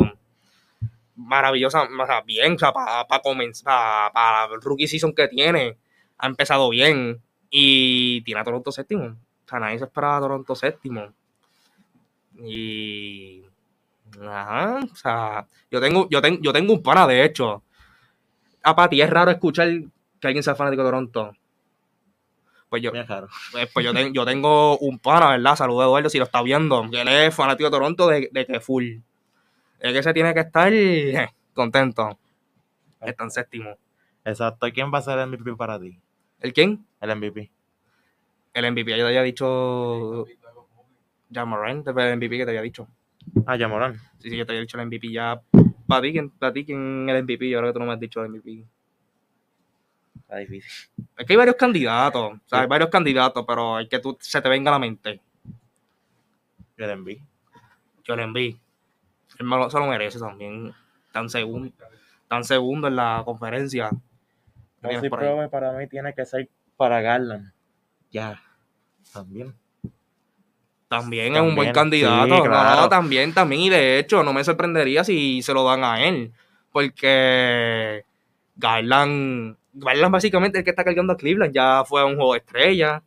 maravillosa, 1.17 1.83
o 1.83 2.07
sea, 2.07 2.21
bien, 2.23 2.55
o 2.55 2.59
sea, 2.59 2.73
para 2.73 3.23
comenzar, 3.23 4.13
para 4.13 4.53
el 4.55 4.61
rookie 4.61 4.87
season 4.87 5.15
que 5.15 5.29
tiene, 5.29 5.77
ha 6.19 6.27
empezado 6.27 6.69
bien 6.69 7.21
y 7.51 8.21
tiene 8.23 8.41
a 8.41 8.45
Toronto 8.45 8.71
séptimo. 8.71 9.07
O 9.07 9.49
sea, 9.49 9.59
nadie 9.61 9.79
se 9.79 9.85
esperaba 9.85 10.19
a 10.19 10.21
Toronto 10.21 10.55
séptimo. 10.55 11.13
Y. 12.39 13.43
Ajá, 14.23 14.81
o 14.93 14.97
sea, 14.97 15.47
yo 15.71 15.81
tengo, 15.81 16.09
yo 16.11 16.21
tengo, 16.23 16.41
yo 16.43 16.53
tengo 16.53 16.73
un 16.73 16.83
pana, 16.83 17.07
de 17.07 17.25
hecho. 17.25 17.63
A 18.63 18.75
Pati, 18.75 19.01
es 19.01 19.11
raro 19.11 19.31
escuchar 19.31 19.69
que 20.21 20.27
alguien 20.27 20.43
sea 20.43 20.55
fanático 20.55 20.83
de 20.83 20.89
Toronto. 20.89 21.33
Pues 22.69 22.83
yo, 22.83 22.91
raro. 22.93 23.29
pues, 23.53 23.69
pues 23.73 23.85
yo, 23.87 23.93
ten- 23.95 24.13
yo 24.13 24.25
tengo 24.25 24.77
un 24.79 24.99
pana, 24.99 25.31
¿verdad? 25.31 25.55
Saludos 25.55 25.83
a 25.83 25.85
Eduardo 25.87 26.09
si 26.11 26.19
lo 26.19 26.25
está 26.25 26.43
viendo. 26.43 26.91
Que 26.91 27.01
él 27.03 27.09
es 27.09 27.35
fanático 27.35 27.69
de 27.69 27.71
Toronto 27.71 28.09
de, 28.09 28.29
de 28.33 28.47
que 28.47 28.61
full. 28.61 28.97
Es 29.79 29.93
que 29.93 30.03
se 30.03 30.13
tiene 30.13 30.35
que 30.35 30.41
estar 30.41 30.73
eh, 30.73 31.29
contento. 31.55 32.19
Está 33.01 33.25
en 33.25 33.31
séptimo. 33.31 33.77
Exacto. 34.25 34.67
¿Quién 34.75 34.93
va 34.93 34.99
a 34.99 35.03
ser 35.03 35.19
el 35.21 35.29
MVP 35.29 35.55
para 35.55 35.79
ti? 35.79 35.99
¿El 36.41 36.53
quién? 36.53 36.85
El 37.01 37.15
MVP. 37.17 37.51
El 38.53 38.73
MVP. 38.73 38.91
Yo 38.91 38.97
te 38.97 39.03
había 39.07 39.23
dicho. 39.23 40.27
Ya 41.29 41.45
Morant, 41.45 41.87
el 41.87 42.17
MVP 42.17 42.39
que 42.39 42.45
te 42.45 42.51
había 42.51 42.63
dicho. 42.63 42.89
Ah, 43.47 43.57
Yamorán. 43.57 43.95
Sí, 44.19 44.31
sí, 44.31 44.37
yo 44.37 44.47
te 44.47 44.53
había 44.53 44.61
dicho 44.63 44.79
el 44.81 44.87
MVP 44.87 45.11
ya. 45.13 45.41
Para 45.87 46.03
ti, 46.03 46.13
¿quién, 46.13 46.31
para 46.31 46.53
ti, 46.53 46.65
¿quién 46.65 47.09
es 47.09 47.15
el 47.17 47.23
MVP? 47.25 47.49
Yo 47.49 47.59
creo 47.59 47.71
que 47.71 47.75
tú 47.75 47.79
no 47.81 47.87
me 47.87 47.93
has 47.93 48.01
dicho 48.01 48.23
el 48.25 48.31
MVP. 48.31 48.65
Está 50.27 50.39
difícil. 50.39 50.91
Es 51.17 51.25
que 51.25 51.33
hay 51.33 51.37
varios 51.37 51.55
candidatos. 51.55 52.33
O 52.33 52.41
sea, 52.47 52.63
hay 52.63 52.67
varios 52.67 52.91
candidatos, 52.91 53.45
pero 53.47 53.77
hay 53.77 53.87
que 53.87 54.01
tú 54.01 54.19
se 54.21 54.43
te 54.43 54.49
venga 54.49 54.71
a 54.71 54.73
la 54.73 54.79
mente. 54.81 55.21
El 56.77 56.99
MVP. 56.99 57.23
Yo 58.03 58.15
el 58.15 58.27
MVP. 58.27 58.59
Él 59.39 59.71
se 59.71 59.79
lo 59.79 59.87
merece 59.87 60.19
también. 60.19 60.75
Tan 61.13 61.31
segundo, 61.31 61.73
tan 62.29 62.43
segundo 62.43 62.89
en 62.89 62.97
la 62.97 63.23
conferencia. 63.25 63.91
¿Qué 63.91 64.89
tienes 64.89 64.99
Mossy 64.99 65.09
por 65.11 65.21
ahí? 65.21 65.27
Prove 65.27 65.49
para 65.49 65.73
mí 65.73 65.87
tiene 65.87 66.13
que 66.13 66.27
ser 66.27 66.49
para 66.77 67.01
Garland. 67.01 67.53
Ya. 68.11 68.43
También. 69.13 69.55
También, 70.89 71.35
es 71.35 71.41
un 71.41 71.55
buen 71.57 71.73
candidato. 71.73 72.37
sí, 72.37 72.43
claro. 72.43 72.83
No, 72.83 72.89
también, 72.89 73.33
también. 73.33 73.63
Y 73.63 73.71
de 73.71 73.99
hecho, 73.99 74.23
no 74.23 74.33
me 74.33 74.45
sorprendería 74.45 75.05
si 75.05 75.43
se 75.43 75.53
lo 75.53 75.65
dan 75.65 75.85
a 75.85 76.03
él. 76.03 76.33
Porque 76.71 78.05
Garland, 78.55 79.57
Garland 79.79 80.13
básicamente 80.13 80.59
es 80.59 80.61
el 80.61 80.65
que 80.65 80.71
está 80.71 80.85
cargando 80.85 81.13
a 81.13 81.17
Cleveland. 81.17 81.53
Ya 81.55 81.85
fue 81.85 82.01
a 82.01 82.05
un 82.05 82.17
juego 82.17 82.33
de 82.33 82.39
estrella. 82.39 83.03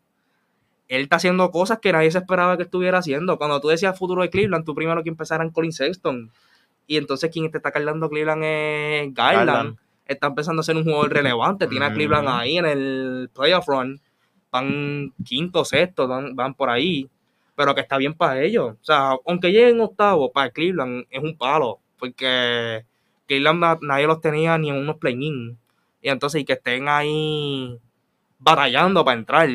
Él 0.88 1.01
está 1.03 1.17
haciendo 1.17 1.49
cosas 1.51 1.79
que 1.79 1.91
nadie 1.91 2.10
se 2.12 2.17
esperaba 2.17 2.58
que 2.58 2.63
estuviera 2.63 2.97
haciendo. 2.99 3.38
Cuando 3.38 3.60
tú 3.62 3.67
decías 3.67 3.97
futuro 3.97 4.21
de 4.21 4.29
Cleveland, 4.29 4.65
tú 4.65 4.73
primero 4.73 5.03
que 5.03 5.10
empezar 5.10 5.41
en 5.41 5.49
Colin 5.51 5.71
Sexton. 5.71 6.32
Y 6.88 6.97
entonces 6.97 7.29
quien 7.32 7.49
te 7.51 7.58
está 7.58 7.71
cargando 7.71 8.08
a 8.08 8.10
Cleveland 8.10 8.43
es 8.43 9.13
Garland. 9.13 9.47
Garland. 9.47 9.77
Está 10.05 10.27
empezando 10.27 10.62
a 10.62 10.63
ser 10.63 10.75
un 10.75 10.84
jugador 10.84 11.13
relevante. 11.13 11.67
Tiene 11.67 11.86
a. 11.86 11.93
Cleveland 11.93 12.27
ahí 12.27 12.58
en 12.58 12.65
el 12.65 13.29
playoff 13.34 13.67
run. 13.67 13.99
Van 14.51 15.13
quinto, 15.23 15.63
sexto, 15.63 16.08
van, 16.08 16.36
van 16.36 16.53
por 16.55 16.69
ahí 16.69 17.08
pero 17.55 17.75
que 17.75 17.82
está 17.82 17.97
bien 17.97 18.13
para 18.13 18.41
ellos. 18.41 18.71
O 18.82 18.84
sea, 18.86 19.15
aunque 19.27 19.51
lleguen 19.51 19.82
octavo, 19.82 20.32
para 20.32 20.49
Cleveland 20.49 21.03
es 21.10 21.21
un 21.21 21.38
palo, 21.38 21.79
porque 21.97 22.86
Cleveland 23.27 23.60
na- 23.60 23.77
nadie 23.82 24.08
los 24.08 24.21
tenía 24.21 24.58
ni 24.58 24.69
en 24.69 24.77
unos 24.77 24.95
play-in. 24.95 25.58
Y 26.01 26.09
entonces, 26.09 26.41
y 26.41 26.45
que 26.45 26.53
estén 26.53 26.88
ahí 26.88 27.77
batallando 28.38 29.03
para 29.03 29.17
entrar, 29.19 29.49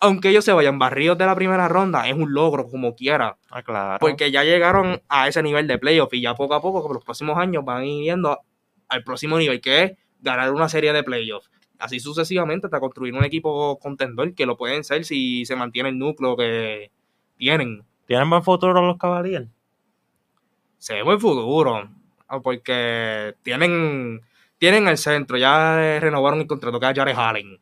aunque 0.00 0.30
ellos 0.30 0.44
se 0.44 0.52
vayan 0.52 0.78
barridos 0.78 1.18
de 1.18 1.26
la 1.26 1.34
primera 1.34 1.68
ronda, 1.68 2.08
es 2.08 2.14
un 2.14 2.32
logro 2.32 2.68
como 2.68 2.94
quiera, 2.94 3.36
Ah, 3.50 3.62
claro. 3.62 3.98
porque 4.00 4.30
ya 4.30 4.44
llegaron 4.44 5.00
a 5.08 5.28
ese 5.28 5.42
nivel 5.42 5.66
de 5.66 5.78
playoff 5.78 6.12
y 6.14 6.20
ya 6.22 6.34
poco 6.34 6.54
a 6.54 6.60
poco, 6.62 6.82
por 6.82 6.94
los 6.94 7.04
próximos 7.04 7.36
años, 7.38 7.64
van 7.64 7.84
yendo 7.84 8.40
al 8.88 9.04
próximo 9.04 9.38
nivel, 9.38 9.60
que 9.60 9.82
es 9.82 9.92
ganar 10.20 10.52
una 10.52 10.68
serie 10.68 10.92
de 10.92 11.02
playoffs. 11.02 11.50
Así 11.78 11.98
sucesivamente 11.98 12.68
hasta 12.68 12.78
construir 12.78 13.12
un 13.14 13.24
equipo 13.24 13.76
contendor 13.80 14.34
que 14.34 14.46
lo 14.46 14.56
pueden 14.56 14.84
ser 14.84 15.04
si 15.04 15.44
se 15.44 15.56
mantiene 15.56 15.88
el 15.88 15.98
núcleo 15.98 16.36
que 16.36 16.92
tienen. 17.36 17.82
¿Tienen 18.06 18.30
buen 18.30 18.42
futuro 18.44 18.80
los 18.86 18.98
Cavaliers? 18.98 19.48
Se 20.78 20.94
ve 20.94 21.02
buen 21.02 21.18
futuro. 21.18 21.88
Porque 22.42 23.34
tienen, 23.42 24.20
tienen 24.62 24.86
el 24.86 24.96
centro, 24.96 25.36
ya 25.36 25.98
renovaron 25.98 26.40
el 26.40 26.46
contrato 26.46 26.78
que 26.78 26.88
es 26.88 26.94
Jared 26.94 27.16
Allen. 27.16 27.58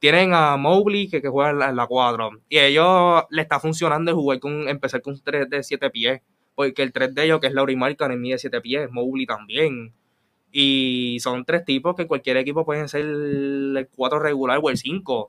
Tienen 0.00 0.34
a 0.34 0.56
Mobley 0.56 1.08
que, 1.08 1.22
que 1.22 1.28
juega 1.28 1.50
en 1.50 1.60
la, 1.60 1.68
en 1.68 1.76
la 1.76 1.86
4. 1.86 2.28
Y 2.48 2.58
a 2.58 2.66
ellos 2.66 3.22
le 3.30 3.42
está 3.42 3.60
funcionando 3.60 4.12
jugar 4.16 4.40
con, 4.40 4.68
empezar 4.68 5.00
con 5.00 5.14
un 5.14 5.20
3 5.22 5.48
de 5.48 5.62
7 5.62 5.90
pies. 5.90 6.22
Porque 6.56 6.82
el 6.82 6.92
3 6.92 7.14
de 7.14 7.24
ellos, 7.24 7.38
que 7.38 7.46
es 7.46 7.54
Laurie 7.54 7.76
Markkanen, 7.76 8.20
mide 8.20 8.36
7 8.36 8.60
pies. 8.62 8.90
Mobley 8.90 9.26
también. 9.26 9.92
Y 10.50 11.18
son 11.20 11.44
tres 11.44 11.64
tipos 11.64 11.94
que 11.94 12.08
cualquier 12.08 12.38
equipo 12.38 12.64
pueden 12.64 12.88
ser 12.88 13.02
el 13.02 13.88
4 13.94 14.18
regular 14.18 14.58
o 14.60 14.70
el 14.70 14.76
5. 14.76 15.28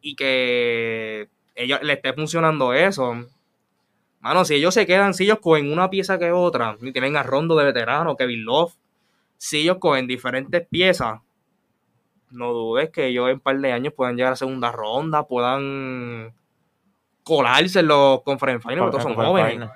Y 0.00 0.16
que 0.16 1.28
ellos 1.54 1.80
le 1.82 1.92
esté 1.92 2.14
funcionando 2.14 2.72
eso. 2.72 3.14
Mano, 4.20 4.46
si 4.46 4.54
ellos 4.54 4.72
se 4.72 4.86
quedan, 4.86 5.12
si 5.12 5.24
ellos 5.24 5.40
cogen 5.40 5.70
una 5.70 5.90
pieza 5.90 6.18
que 6.18 6.32
otra, 6.32 6.78
y 6.80 6.92
tienen 6.92 7.18
a 7.18 7.22
Rondo 7.22 7.56
de 7.56 7.66
veterano, 7.66 8.16
Kevin 8.16 8.42
Love, 8.46 8.72
si 9.38 9.60
ellos 9.60 9.78
cogen 9.78 10.06
diferentes 10.06 10.66
piezas, 10.66 11.20
no 12.30 12.52
dudes 12.52 12.90
que 12.90 13.06
ellos 13.06 13.28
en 13.28 13.34
un 13.34 13.40
par 13.40 13.58
de 13.58 13.72
años 13.72 13.92
puedan 13.94 14.16
llegar 14.16 14.32
a 14.32 14.36
segunda 14.36 14.72
ronda, 14.72 15.26
puedan 15.26 16.34
colarse 17.22 17.80
en 17.80 17.88
los 17.88 18.22
conference 18.22 18.68
finals, 18.68 18.90
porque 18.90 19.02
son 19.02 19.14
jóvenes. 19.14 19.70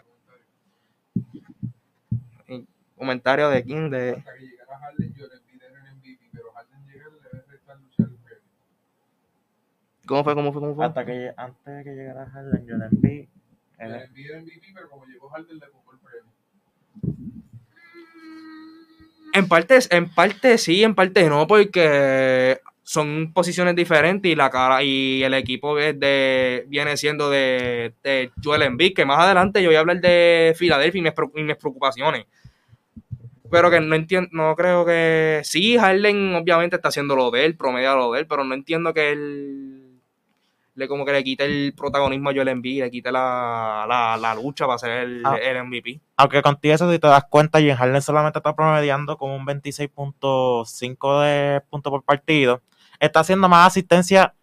Comentario 2.97 3.49
de 3.49 3.65
King 3.65 3.91
de. 3.91 4.11
Hasta 4.11 4.35
que 4.35 4.47
llegara 4.47 4.79
Harden, 4.79 5.15
yo 5.15 5.27
le 5.27 5.41
pide 5.41 5.67
el 5.67 5.97
MVP, 5.97 6.31
pero 6.33 6.53
Harden 6.53 6.87
llega 6.87 7.07
le 7.09 7.21
debe 7.23 7.43
restar 7.49 7.79
luchar 7.81 8.07
el 8.07 8.19
¿Cómo 10.07 10.25
fue? 10.25 10.35
¿Cómo 10.35 10.53
fue? 10.53 10.61
¿Cómo 10.61 10.75
fue? 10.75 10.85
Hasta 10.85 11.07
que 11.07 11.33
antes 11.37 11.77
de 11.77 11.85
que 11.85 11.91
llegara 11.95 12.27
Harden, 12.27 12.67
yo 12.67 12.77
le 12.77 12.85
envié. 12.85 13.29
Le 13.79 14.05
envié 14.05 14.35
el 14.35 14.43
MVP, 14.43 14.67
pero 14.75 14.91
como 14.91 15.07
llegó 15.07 15.29
Harden, 15.31 15.59
le 15.59 15.67
pongo 15.69 15.93
el 15.93 15.99
premio. 15.99 17.40
En 19.33 19.49
parte, 19.49 19.79
en 19.91 20.09
parte 20.09 20.59
sí, 20.59 20.83
en 20.83 20.95
parte 20.95 21.29
no, 21.29 21.47
porque 21.47 22.61
son 22.83 23.33
posiciones 23.33 23.77
diferentes 23.77 24.31
y 24.31 24.35
la 24.35 24.51
cara 24.51 24.83
y 24.83 25.23
el 25.23 25.35
equipo 25.35 25.77
de, 25.77 26.65
viene 26.67 26.97
siendo 26.97 27.31
de, 27.31 27.95
de 28.03 28.33
Joel 28.43 28.77
que 28.95 29.05
más 29.05 29.21
adelante 29.21 29.63
yo 29.63 29.69
voy 29.69 29.77
a 29.77 29.81
hablar 29.81 30.01
de 30.01 30.55
Filadelfia 30.57 30.99
y 30.99 31.03
mis, 31.43 31.57
preocupaciones 31.57 32.27
pero 33.51 33.71
que 33.71 33.81
no 33.81 33.95
entiendo, 33.97 34.29
no 34.33 34.55
creo 34.55 34.87
que. 34.87 35.41
Sí, 35.43 35.77
Harden 35.77 36.37
obviamente 36.37 36.77
está 36.77 36.89
haciendo 36.89 37.17
lo 37.17 37.33
de 37.33 37.45
él, 37.45 37.57
promedio 37.57 37.97
lo 37.97 38.13
de 38.13 38.21
él, 38.21 38.27
pero 38.29 38.45
no 38.45 38.55
entiendo 38.55 38.95
que 38.95 39.11
él 39.11 39.80
le 40.81 40.89
como 40.89 41.05
que 41.05 41.13
le 41.13 41.23
quite 41.23 41.45
el 41.45 41.75
protagonismo 41.77 42.31
a 42.31 42.33
Joel 42.33 42.49
Embiid, 42.49 42.83
le 42.83 42.91
quite 42.91 43.13
la, 43.13 43.85
la, 44.19 44.35
lucha 44.35 44.67
para 44.67 44.79
ser 44.79 44.91
el, 44.91 45.23
ah. 45.27 45.37
el, 45.37 45.63
MVP. 45.63 46.01
Aunque 46.17 46.41
contigo 46.41 46.75
eso, 46.75 46.91
si 46.91 46.99
te 46.99 47.07
das 47.07 47.25
cuenta, 47.29 47.61
Jim 47.61 47.77
Harden 47.77 48.01
solamente 48.01 48.39
está 48.39 48.57
promediando 48.57 49.19
como 49.19 49.37
un 49.37 49.45
26.5 49.45 51.23
de 51.23 51.61
puntos 51.69 51.91
por 51.91 52.03
partido. 52.03 52.63
Está 52.99 53.21
haciendo 53.21 53.47
más 53.47 53.67
asistencia, 53.67 54.35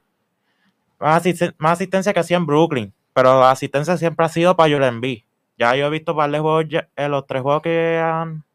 más, 0.99 1.25
asistencia 1.71 2.13
que 2.13 2.19
hacía 2.19 2.37
en 2.37 2.45
Brooklyn, 2.45 2.93
pero 3.13 3.39
la 3.39 3.49
asistencia 3.49 3.97
siempre 3.97 4.23
ha 4.25 4.29
sido 4.29 4.55
para 4.55 4.69
Joel 4.69 4.83
Embiid. 4.83 5.23
Ya 5.57 5.75
yo 5.75 5.87
he 5.87 5.89
visto 5.89 6.13
varios 6.13 6.41
juegos, 6.41 6.65
en 6.95 7.11
los 7.11 7.25
tres 7.25 7.41
juegos 7.41 7.63
que 7.63 7.97
han 7.97 8.45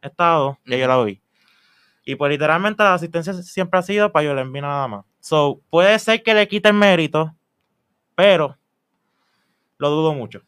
estado, 0.00 0.58
y 0.64 0.78
yo 0.78 0.86
la 0.86 1.02
vi. 1.02 1.20
Y 2.04 2.14
pues 2.14 2.30
literalmente 2.30 2.84
la 2.84 2.94
asistencia 2.94 3.32
siempre 3.32 3.80
ha 3.80 3.82
sido 3.82 4.12
para 4.12 4.28
Joel 4.28 4.38
Embiid 4.38 4.62
nada 4.62 4.86
más. 4.86 5.04
So, 5.26 5.60
puede 5.70 5.98
ser 5.98 6.22
que 6.22 6.34
le 6.34 6.46
quite 6.46 6.68
el 6.68 6.74
mérito, 6.76 7.34
pero 8.14 8.56
lo 9.76 9.90
dudo 9.90 10.14
mucho. 10.14 10.42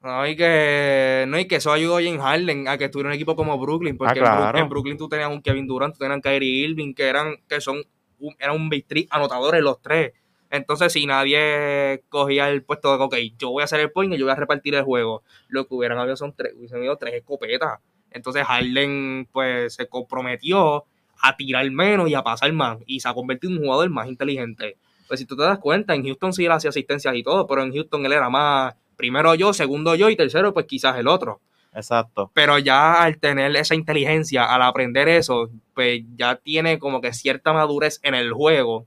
No, 0.00 0.22
hay 0.22 0.34
que, 0.34 1.24
no, 1.28 1.38
y 1.38 1.46
que 1.46 1.54
eso 1.54 1.70
ayudó 1.70 1.98
a 1.98 2.00
Harden 2.00 2.66
a 2.66 2.76
que 2.76 2.86
estuviera 2.86 3.10
un 3.10 3.14
equipo 3.14 3.36
como 3.36 3.56
Brooklyn, 3.60 3.96
porque 3.96 4.20
ah, 4.24 4.52
en, 4.56 4.68
Brooklyn, 4.68 4.98
tú 4.98 5.08
tenías 5.08 5.30
un 5.30 5.40
Kevin 5.40 5.68
Durant, 5.68 5.94
tú 5.94 6.00
tenías 6.00 6.16
un 6.16 6.20
Kyrie 6.20 6.64
Irving, 6.66 6.94
que 6.94 7.06
eran, 7.06 7.36
que 7.48 7.60
son, 7.60 7.76
un, 8.18 8.34
eran 8.40 8.56
un 8.56 8.68
anotadores 9.08 9.62
los 9.62 9.80
tres. 9.80 10.14
Entonces, 10.50 10.92
si 10.92 11.06
nadie 11.06 12.02
cogía 12.08 12.48
el 12.50 12.64
puesto 12.64 12.98
de, 12.98 13.04
ok, 13.04 13.14
yo 13.38 13.50
voy 13.50 13.60
a 13.60 13.66
hacer 13.66 13.78
el 13.78 13.92
point 13.92 14.12
y 14.14 14.18
yo 14.18 14.24
voy 14.24 14.32
a 14.32 14.34
repartir 14.34 14.74
el 14.74 14.82
juego, 14.82 15.22
lo 15.46 15.68
que 15.68 15.76
hubieran 15.76 15.98
habido 15.98 16.16
son 16.16 16.34
tres, 16.34 16.54
hubiesen 16.56 16.78
habido 16.78 16.96
tres 16.96 17.14
escopetas. 17.14 17.78
Entonces 18.10 18.44
Harden 18.44 19.28
pues 19.30 19.74
se 19.74 19.86
comprometió 19.86 20.86
a 21.22 21.36
tirar 21.36 21.70
menos 21.70 22.10
y 22.10 22.14
a 22.14 22.22
pasar 22.22 22.52
más 22.52 22.78
y 22.84 23.00
se 23.00 23.08
ha 23.08 23.14
convertido 23.14 23.52
en 23.52 23.58
un 23.60 23.64
jugador 23.64 23.88
más 23.90 24.08
inteligente. 24.08 24.76
Pues 25.08 25.20
si 25.20 25.26
tú 25.26 25.36
te 25.36 25.44
das 25.44 25.58
cuenta, 25.58 25.94
en 25.94 26.04
Houston 26.04 26.32
sí 26.32 26.44
él 26.44 26.52
hacía 26.52 26.70
asistencias 26.70 27.14
y 27.14 27.22
todo, 27.22 27.46
pero 27.46 27.62
en 27.62 27.72
Houston 27.72 28.04
él 28.04 28.12
era 28.12 28.28
más 28.28 28.74
primero 28.96 29.34
yo, 29.34 29.52
segundo 29.52 29.94
yo 29.94 30.10
y 30.10 30.16
tercero 30.16 30.52
pues 30.52 30.66
quizás 30.66 30.98
el 30.98 31.08
otro. 31.08 31.40
Exacto. 31.74 32.30
Pero 32.34 32.58
ya 32.58 33.02
al 33.02 33.18
tener 33.18 33.54
esa 33.56 33.74
inteligencia, 33.74 34.44
al 34.44 34.62
aprender 34.62 35.08
eso, 35.08 35.48
pues 35.74 36.02
ya 36.16 36.36
tiene 36.36 36.78
como 36.78 37.00
que 37.00 37.14
cierta 37.14 37.52
madurez 37.52 37.98
en 38.02 38.14
el 38.14 38.32
juego 38.32 38.86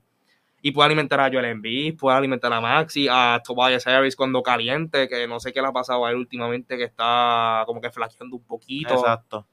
y 0.62 0.72
puede 0.72 0.86
alimentar 0.86 1.20
a 1.20 1.30
Joel 1.30 1.44
Embiid, 1.46 1.96
puede 1.96 2.16
alimentar 2.16 2.52
a 2.52 2.60
Maxi, 2.60 3.08
a 3.10 3.40
Tobias 3.44 3.86
Harris 3.86 4.16
cuando 4.16 4.42
caliente, 4.42 5.08
que 5.08 5.26
no 5.26 5.38
sé 5.38 5.52
qué 5.52 5.60
le 5.60 5.68
ha 5.68 5.72
pasado 5.72 6.04
a 6.06 6.10
él 6.10 6.16
últimamente, 6.16 6.76
que 6.76 6.84
está 6.84 7.62
como 7.66 7.80
que 7.80 7.90
flaqueando 7.90 8.36
un 8.36 8.42
poquito. 8.42 8.94
Exacto. 8.94 9.46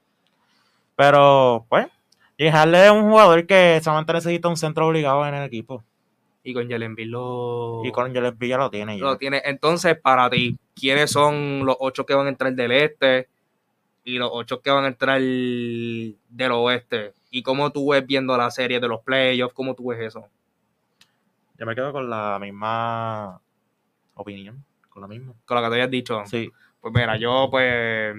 Pero, 0.95 1.65
pues, 1.69 1.87
y 2.37 2.47
Harley 2.47 2.81
es 2.81 2.91
un 2.91 3.09
jugador 3.09 3.45
que 3.45 3.79
solamente 3.83 4.13
necesita 4.13 4.47
un 4.47 4.57
centro 4.57 4.87
obligado 4.87 5.25
en 5.27 5.35
el 5.35 5.43
equipo. 5.43 5.83
Y 6.43 6.53
con 6.53 6.69
Embiid 6.69 7.07
lo... 7.07 7.81
Y 7.85 7.91
con 7.91 8.15
Embiid 8.15 8.49
ya 8.49 8.57
lo 8.57 8.69
tiene. 8.69 8.97
Lo 8.97 9.17
tiene. 9.17 9.41
Entonces, 9.45 9.97
para 9.97 10.29
ti, 10.29 10.57
¿quiénes 10.75 11.11
son 11.11 11.65
los 11.65 11.77
ocho 11.79 12.05
que 12.05 12.13
van 12.13 12.25
a 12.25 12.29
entrar 12.29 12.53
del 12.53 12.71
este 12.71 13.29
y 14.03 14.17
los 14.17 14.29
ocho 14.33 14.61
que 14.61 14.69
van 14.69 14.83
a 14.83 14.87
entrar 14.87 15.21
del 15.21 16.51
oeste? 16.51 17.13
¿Y 17.29 17.43
cómo 17.43 17.71
tú 17.71 17.91
ves 17.91 18.05
viendo 18.05 18.35
la 18.35 18.51
serie 18.51 18.79
de 18.79 18.87
los 18.87 19.01
playoffs? 19.01 19.53
¿Cómo 19.53 19.73
tú 19.73 19.87
ves 19.87 20.01
eso? 20.01 20.27
Yo 21.57 21.65
me 21.65 21.75
quedo 21.75 21.93
con 21.93 22.09
la 22.09 22.37
misma 22.41 23.39
opinión, 24.15 24.65
con 24.89 25.01
la 25.01 25.07
misma. 25.07 25.33
Con 25.45 25.55
lo 25.55 25.63
que 25.63 25.69
te 25.69 25.73
habías 25.75 25.91
dicho. 25.91 26.23
Sí. 26.25 26.51
Pues 26.81 26.93
mira, 26.93 27.15
yo 27.15 27.47
pues 27.49 28.15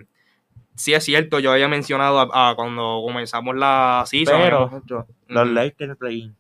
sí 0.75 0.95
es 0.95 1.05
cierto, 1.05 1.39
yo 1.39 1.53
había 1.53 1.69
mencionado 1.69 2.21
a, 2.21 2.55
cuando 2.55 3.03
comenzamos 3.05 3.57
la 3.57 4.05
season. 4.07 4.41
Pero 4.41 4.83
los 5.29 5.49
Lakers 5.49 5.97
play-in. 5.97 6.35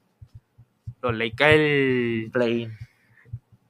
Los 1.03 1.15
Lakers 1.15 2.33
play-in. 2.33 2.77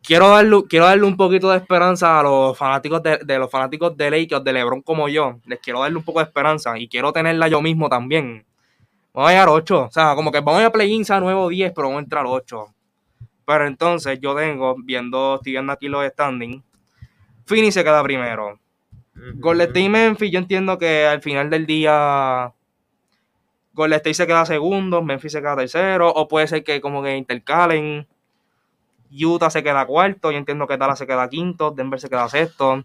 Quiero 0.03 0.29
darle, 0.29 0.65
quiero 0.69 0.85
darle 0.85 1.05
un 1.05 1.17
poquito 1.17 1.51
de 1.51 1.57
esperanza 1.57 2.21
a 2.21 2.23
los 2.23 2.59
fanáticos 2.59 3.03
de, 3.03 3.19
de, 3.25 3.39
los 3.39 3.51
fanáticos 3.51 3.97
de 3.97 4.11
Lakers, 4.11 4.45
de 4.45 4.53
LeBron 4.53 4.83
como 4.83 5.09
yo. 5.09 5.41
Les 5.47 5.59
quiero 5.61 5.81
darle 5.81 5.97
un 5.97 6.05
poco 6.05 6.19
de 6.19 6.27
esperanza 6.27 6.79
y 6.79 6.89
quiero 6.89 7.13
tenerla 7.13 7.49
yo 7.49 7.63
mismo 7.63 7.89
también. 7.89 8.45
Vamos 9.15 9.29
a 9.31 9.33
llegar 9.33 9.49
a 9.49 9.53
8. 9.53 9.83
O 9.85 9.91
sea, 9.91 10.15
como 10.15 10.31
que 10.31 10.41
vamos 10.41 10.63
a 10.63 10.71
play-in 10.71 11.05
a 11.09 11.21
nuevo 11.21 11.49
10, 11.49 11.73
pero 11.75 11.89
vamos 11.89 12.01
a 12.01 12.05
entrar 12.05 12.27
a 12.27 12.29
8. 12.29 12.67
Pero 13.47 13.67
entonces 13.67 14.19
yo 14.21 14.35
tengo, 14.35 14.77
viendo, 14.83 15.37
estoy 15.37 15.53
viendo 15.53 15.73
aquí 15.73 15.89
los 15.89 16.07
standings, 16.07 16.63
Fini 17.47 17.71
se 17.71 17.85
queda 17.85 18.03
primero. 18.03 18.59
Golden 19.15 19.69
State 19.69 19.81
y 19.81 19.89
Memphis, 19.89 20.31
yo 20.31 20.39
entiendo 20.39 20.79
que 20.79 21.07
al 21.07 21.23
final 21.23 21.51
del 21.51 21.67
día 21.67 22.53
Golden 23.73 23.97
State 23.97 24.15
se 24.15 24.27
queda 24.27 24.47
segundo, 24.47 25.03
Memphis 25.03 25.33
se 25.33 25.41
queda 25.41 25.57
tercero, 25.57 26.11
o 26.11 26.29
puede 26.29 26.47
ser 26.47 26.65
que 26.65 26.81
como 26.81 27.03
que 27.03 27.17
intercalen. 27.17 28.07
Utah 29.11 29.51
se 29.51 29.63
queda 29.63 29.87
cuarto, 29.87 30.33
yo 30.33 30.39
entiendo 30.39 30.67
que 30.67 30.77
Dallas 30.77 30.99
se 30.99 31.07
queda 31.07 31.29
quinto, 31.29 31.71
Denver 31.71 32.01
se 32.01 32.09
queda 32.09 32.29
sexto. 32.29 32.85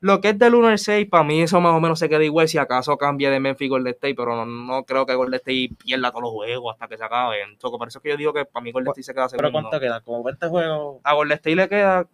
Lo 0.00 0.20
que 0.22 0.30
es 0.30 0.38
del 0.38 0.54
1 0.54 0.68
al 0.68 0.78
6, 0.78 1.08
para 1.10 1.24
mí 1.24 1.42
eso 1.42 1.60
más 1.60 1.74
o 1.74 1.80
menos 1.80 1.98
se 1.98 2.08
queda 2.08 2.24
igual 2.24 2.48
si 2.48 2.56
acaso 2.56 2.96
cambia 2.96 3.30
de 3.30 3.38
Memphis 3.38 3.66
y 3.66 3.68
Golden 3.68 3.92
State, 3.92 4.14
pero 4.14 4.46
no, 4.46 4.84
creo 4.84 5.04
que 5.04 5.14
Golden 5.14 5.34
State 5.34 5.70
pierda 5.84 6.10
todos 6.10 6.22
los 6.22 6.32
juegos 6.32 6.72
hasta 6.72 6.88
que 6.88 6.96
se 6.96 7.04
acaben. 7.04 7.58
por 7.58 7.88
eso 7.88 7.98
es 7.98 8.02
que 8.02 8.08
yo 8.08 8.16
digo 8.16 8.32
que 8.32 8.46
para 8.46 8.62
mí 8.62 8.72
Golden 8.72 8.92
State 8.92 9.02
se 9.02 9.14
queda 9.14 9.28
segundo. 9.28 9.50
¿Pero 9.50 9.52
cuánto 9.52 9.80
queda? 9.80 10.00
¿Como 10.00 10.22
20 10.22 10.48
juegos? 10.48 11.00
A 11.04 11.14
Golden 11.14 11.36
State 11.36 11.56
le 11.56 11.68
queda, 11.68 12.06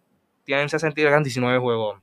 tienen 0.43 0.67
60 0.67 0.99
y 0.99 1.03
19 1.03 1.59
juegos. 1.59 1.99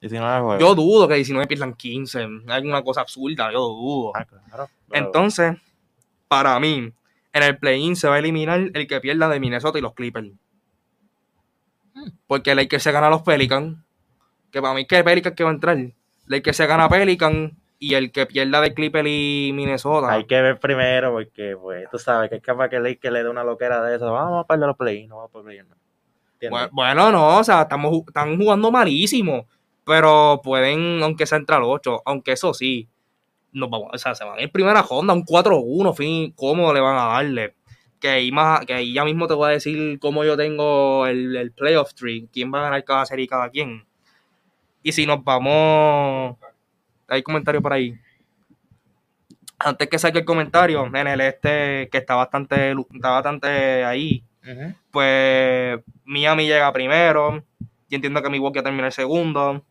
19 0.00 0.40
juegos. 0.40 0.60
Yo 0.60 0.74
dudo 0.74 1.08
que 1.08 1.14
19 1.14 1.46
pierdan 1.46 1.74
15. 1.74 2.28
Hay 2.48 2.66
una 2.66 2.82
cosa 2.82 3.00
absurda, 3.00 3.50
yo 3.52 3.60
dudo. 3.60 4.12
Ah, 4.14 4.24
claro, 4.24 4.68
Entonces, 4.92 5.56
para 6.28 6.58
mí, 6.60 6.92
en 7.32 7.42
el 7.42 7.58
play-in 7.58 7.96
se 7.96 8.08
va 8.08 8.16
a 8.16 8.18
eliminar 8.18 8.70
el 8.72 8.86
que 8.86 9.00
pierda 9.00 9.28
de 9.28 9.40
Minnesota 9.40 9.78
y 9.78 9.82
los 9.82 9.94
Clippers. 9.94 10.28
Hmm. 11.94 12.10
Porque 12.26 12.52
el 12.52 12.68
que 12.68 12.80
se 12.80 12.92
gana 12.92 13.06
a 13.08 13.10
los 13.10 13.22
Pelicans 13.22 13.78
que 14.50 14.62
para 14.62 14.74
mí 14.74 14.86
que 14.86 15.04
Pelican 15.04 15.34
que 15.34 15.44
va 15.44 15.50
a 15.50 15.52
entrar. 15.52 15.76
El 15.76 16.42
que 16.42 16.52
se 16.52 16.66
gana 16.66 16.88
Pelican 16.88 17.56
y 17.78 17.94
el 17.94 18.10
que 18.10 18.24
pierda 18.24 18.60
de 18.60 18.72
Clipper 18.72 19.06
y 19.06 19.52
Minnesota. 19.52 20.12
Hay 20.12 20.24
que 20.24 20.40
ver 20.40 20.58
primero 20.58 21.12
porque, 21.12 21.56
pues, 21.60 21.88
tú 21.90 21.98
sabes 21.98 22.30
que 22.30 22.36
es 22.36 22.42
capaz 22.42 22.70
que 22.70 22.76
el 22.76 22.98
que 22.98 23.10
le 23.10 23.22
dé 23.22 23.28
una 23.28 23.44
loquera 23.44 23.82
de 23.82 23.96
eso. 23.96 24.10
Vamos 24.10 24.44
a 24.44 24.46
perder 24.46 24.68
los 24.68 24.76
play 24.76 25.06
no 25.06 25.16
vamos 25.16 25.30
a 25.30 25.42
perder. 25.42 25.66
No. 25.66 26.68
Bueno, 26.72 27.12
no, 27.12 27.38
o 27.38 27.44
sea, 27.44 27.62
estamos, 27.62 27.92
están 28.06 28.36
jugando 28.38 28.70
malísimo. 28.70 29.46
Pero 29.86 30.40
pueden, 30.42 31.00
aunque 31.04 31.26
sea 31.26 31.38
entrar 31.38 31.62
8, 31.62 32.02
aunque 32.04 32.32
eso 32.32 32.52
sí, 32.52 32.88
nos 33.52 33.70
vamos, 33.70 33.90
o 33.92 33.98
sea, 33.98 34.16
se 34.16 34.24
van 34.24 34.38
a 34.38 34.42
ir 34.42 34.50
primera 34.50 34.82
ronda, 34.82 35.14
un 35.14 35.24
4-1, 35.24 35.94
fin, 35.94 36.32
cómo 36.32 36.72
le 36.74 36.80
van 36.80 36.96
a 36.98 37.04
darle. 37.06 37.54
Que 38.00 38.08
ahí, 38.08 38.32
más, 38.32 38.66
que 38.66 38.74
ahí 38.74 38.92
ya 38.92 39.04
mismo 39.04 39.28
te 39.28 39.34
voy 39.34 39.48
a 39.48 39.52
decir 39.52 40.00
cómo 40.00 40.24
yo 40.24 40.36
tengo 40.36 41.06
el, 41.06 41.36
el 41.36 41.52
playoff 41.52 41.94
tree, 41.94 42.28
quién 42.32 42.52
va 42.52 42.58
a 42.58 42.62
ganar 42.64 42.84
cada 42.84 43.06
serie 43.06 43.26
y 43.26 43.28
cada 43.28 43.48
quien. 43.48 43.86
Y 44.82 44.90
si 44.90 45.06
nos 45.06 45.22
vamos, 45.22 46.36
hay 47.06 47.22
comentario 47.22 47.62
por 47.62 47.72
ahí. 47.72 47.94
Antes 49.60 49.88
que 49.88 50.00
saque 50.00 50.18
el 50.18 50.24
comentario, 50.24 50.84
en 50.84 51.06
el 51.06 51.20
este, 51.20 51.88
que 51.90 51.98
está 51.98 52.16
bastante, 52.16 52.72
está 52.92 53.10
bastante 53.10 53.84
ahí, 53.84 54.24
pues 54.90 55.78
Miami 56.04 56.46
llega 56.48 56.72
primero. 56.72 57.44
Y 57.88 57.94
entiendo 57.94 58.20
que 58.20 58.30
Milwaukee 58.30 58.62
termina 58.62 58.86
el 58.86 58.92
segundo. 58.92 59.64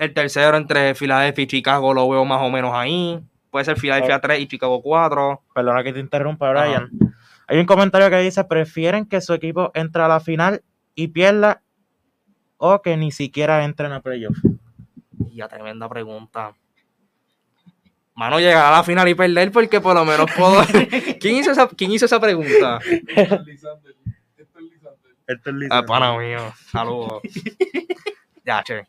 El 0.00 0.14
tercero 0.14 0.56
entre 0.56 0.94
Filadelfia 0.94 1.44
y 1.44 1.46
Chicago 1.46 1.92
lo 1.92 2.08
veo 2.08 2.24
más 2.24 2.40
o 2.40 2.48
menos 2.48 2.72
ahí. 2.74 3.20
puede 3.50 3.66
ser 3.66 3.78
Philadelphia 3.78 4.18
3 4.18 4.40
y 4.40 4.46
Chicago 4.48 4.80
4. 4.80 5.42
Perdona 5.54 5.82
que 5.84 5.92
te 5.92 6.00
interrumpa, 6.00 6.50
Ajá. 6.50 6.62
Brian. 6.64 6.88
Hay 7.46 7.58
un 7.58 7.66
comentario 7.66 8.08
que 8.08 8.18
dice, 8.20 8.42
prefieren 8.44 9.04
que 9.04 9.20
su 9.20 9.34
equipo 9.34 9.70
entre 9.74 10.00
a 10.02 10.08
la 10.08 10.20
final 10.20 10.62
y 10.94 11.08
pierda 11.08 11.60
o 12.56 12.80
que 12.80 12.96
ni 12.96 13.12
siquiera 13.12 13.62
entren 13.64 13.92
a 13.92 14.00
playoff. 14.00 14.38
Ya 15.34 15.48
tremenda 15.48 15.86
pregunta. 15.86 16.54
Mano, 18.14 18.38
llegar 18.40 18.72
a 18.72 18.76
la 18.78 18.82
final 18.82 19.06
y 19.06 19.14
perder 19.14 19.52
porque 19.52 19.82
por 19.82 19.94
lo 19.94 20.04
menos 20.06 20.30
puedo... 20.34 20.62
¿Quién 21.20 21.36
hizo 21.36 21.50
esa, 21.50 21.68
quién 21.68 21.90
hizo 21.92 22.06
esa 22.06 22.18
pregunta? 22.18 22.78
Esto 22.86 23.34
es 23.34 23.46
Lisander. 23.46 23.94
Esto 24.38 24.60
es 24.60 24.64
Lisander. 24.64 25.12
Esto 25.26 25.50
es 25.50 25.56
Ah, 25.70 25.82
pana 25.82 26.16
mío. 26.16 26.52
Saludos. 26.70 27.20
ya, 28.46 28.62
che. 28.62 28.86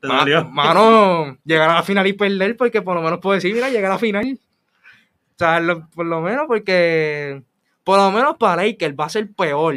¿Te 0.00 0.08
Ma- 0.08 0.18
dolió? 0.20 0.44
Mano, 0.44 1.38
llegar 1.44 1.70
a 1.70 1.74
la 1.74 1.82
final 1.82 2.06
y 2.06 2.12
perder 2.12 2.56
porque 2.56 2.82
por 2.82 2.94
lo 2.96 3.02
menos 3.02 3.18
puedo 3.20 3.34
decir, 3.34 3.54
mira, 3.54 3.68
llegar 3.70 3.90
a 3.90 3.94
la 3.94 3.98
final. 3.98 4.38
O 4.38 5.34
sea, 5.38 5.60
lo- 5.60 5.88
por 5.90 6.06
lo 6.06 6.20
menos 6.20 6.44
porque... 6.46 7.42
Por 7.84 7.98
lo 7.98 8.10
menos 8.10 8.36
para 8.36 8.64
Lakers 8.64 8.96
va 8.98 9.04
a 9.06 9.10
ser 9.10 9.32
peor 9.32 9.74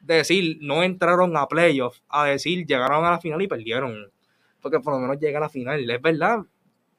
decir 0.00 0.58
no 0.60 0.82
entraron 0.84 1.36
a 1.36 1.48
playoffs 1.48 2.02
a 2.08 2.24
decir 2.26 2.64
llegaron 2.66 3.04
a 3.04 3.10
la 3.12 3.18
final 3.20 3.40
y 3.42 3.48
perdieron. 3.48 4.12
Porque 4.60 4.78
por 4.80 4.92
lo 4.94 5.00
menos 5.00 5.18
llegué 5.18 5.36
a 5.36 5.40
la 5.40 5.48
final. 5.48 5.88
Es 5.90 6.02
verdad, 6.02 6.40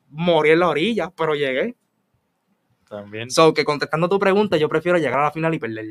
morí 0.10 0.50
en 0.52 0.60
la 0.60 0.70
orilla, 0.70 1.12
pero 1.16 1.36
llegué. 1.36 1.76
También. 2.90 3.30
So, 3.30 3.54
que 3.54 3.66
contestando 3.66 4.08
tu 4.10 4.18
pregunta, 4.20 4.58
yo 4.58 4.70
prefiero 4.70 4.98
llegar 4.98 5.20
a 5.20 5.24
la 5.26 5.32
final 5.32 5.54
y 5.54 5.60
perder. 5.60 5.86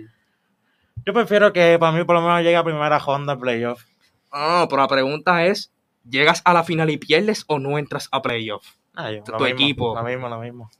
Yo 1.04 1.12
prefiero 1.12 1.52
que 1.52 1.76
para 1.78 1.92
mí 1.96 2.04
por 2.04 2.16
lo 2.16 2.22
menos 2.22 2.38
llegue 2.40 2.56
a 2.56 2.64
primera 2.64 2.98
ronda 2.98 3.34
en 3.34 3.38
playoff. 3.40 3.84
Ah, 4.32 4.66
pero 4.68 4.82
la 4.82 4.88
pregunta 4.88 5.44
es, 5.46 5.72
¿llegas 6.08 6.42
a 6.44 6.52
la 6.52 6.64
final 6.64 6.90
y 6.90 6.96
pierdes 6.98 7.44
o 7.48 7.58
no 7.58 7.78
entras 7.78 8.08
a 8.12 8.22
playoffs? 8.22 8.78
Ah, 8.94 9.10
yo, 9.12 9.22
Tu 9.22 9.32
lo 9.32 9.38
mismo, 9.40 9.54
equipo. 9.60 9.94
Lo 9.94 10.02
mismo, 10.04 10.28
lo 10.28 10.40
mismo. 10.40 10.70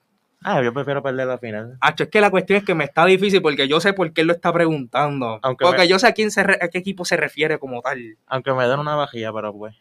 Ah, 0.43 0.63
yo 0.63 0.73
prefiero 0.73 1.03
perder 1.03 1.27
la 1.27 1.39
final. 1.39 1.77
Hacho, 1.81 2.05
es 2.05 2.11
que 2.11 2.21
la 2.21 2.31
cuestión 2.31 2.59
es 2.59 2.65
que 2.65 2.75
me 2.75 2.85
está 2.85 3.05
difícil 3.05 3.43
porque 3.43 3.67
yo 3.69 3.81
sé 3.81 3.93
por 3.93 4.13
qué 4.13 4.21
él 4.21 4.29
lo 4.29 4.33
está 4.33 4.53
preguntando. 4.53 5.41
Aunque 5.43 5.65
porque 5.65 5.83
me- 5.83 5.89
yo 5.89 5.99
sé 5.99 6.07
a 6.07 6.13
quién 6.13 6.31
se 6.31 6.43
re- 6.45 6.59
a 6.63 6.69
qué 6.69 6.79
equipo 6.79 7.05
se 7.05 7.17
refiere 7.17 7.59
como 7.59 7.81
tal. 7.83 8.17
Aunque 8.27 8.53
me 8.53 8.67
den 8.69 8.79
una 8.79 8.95
vajilla, 8.95 9.33
pero 9.33 9.53
pues. 9.53 9.75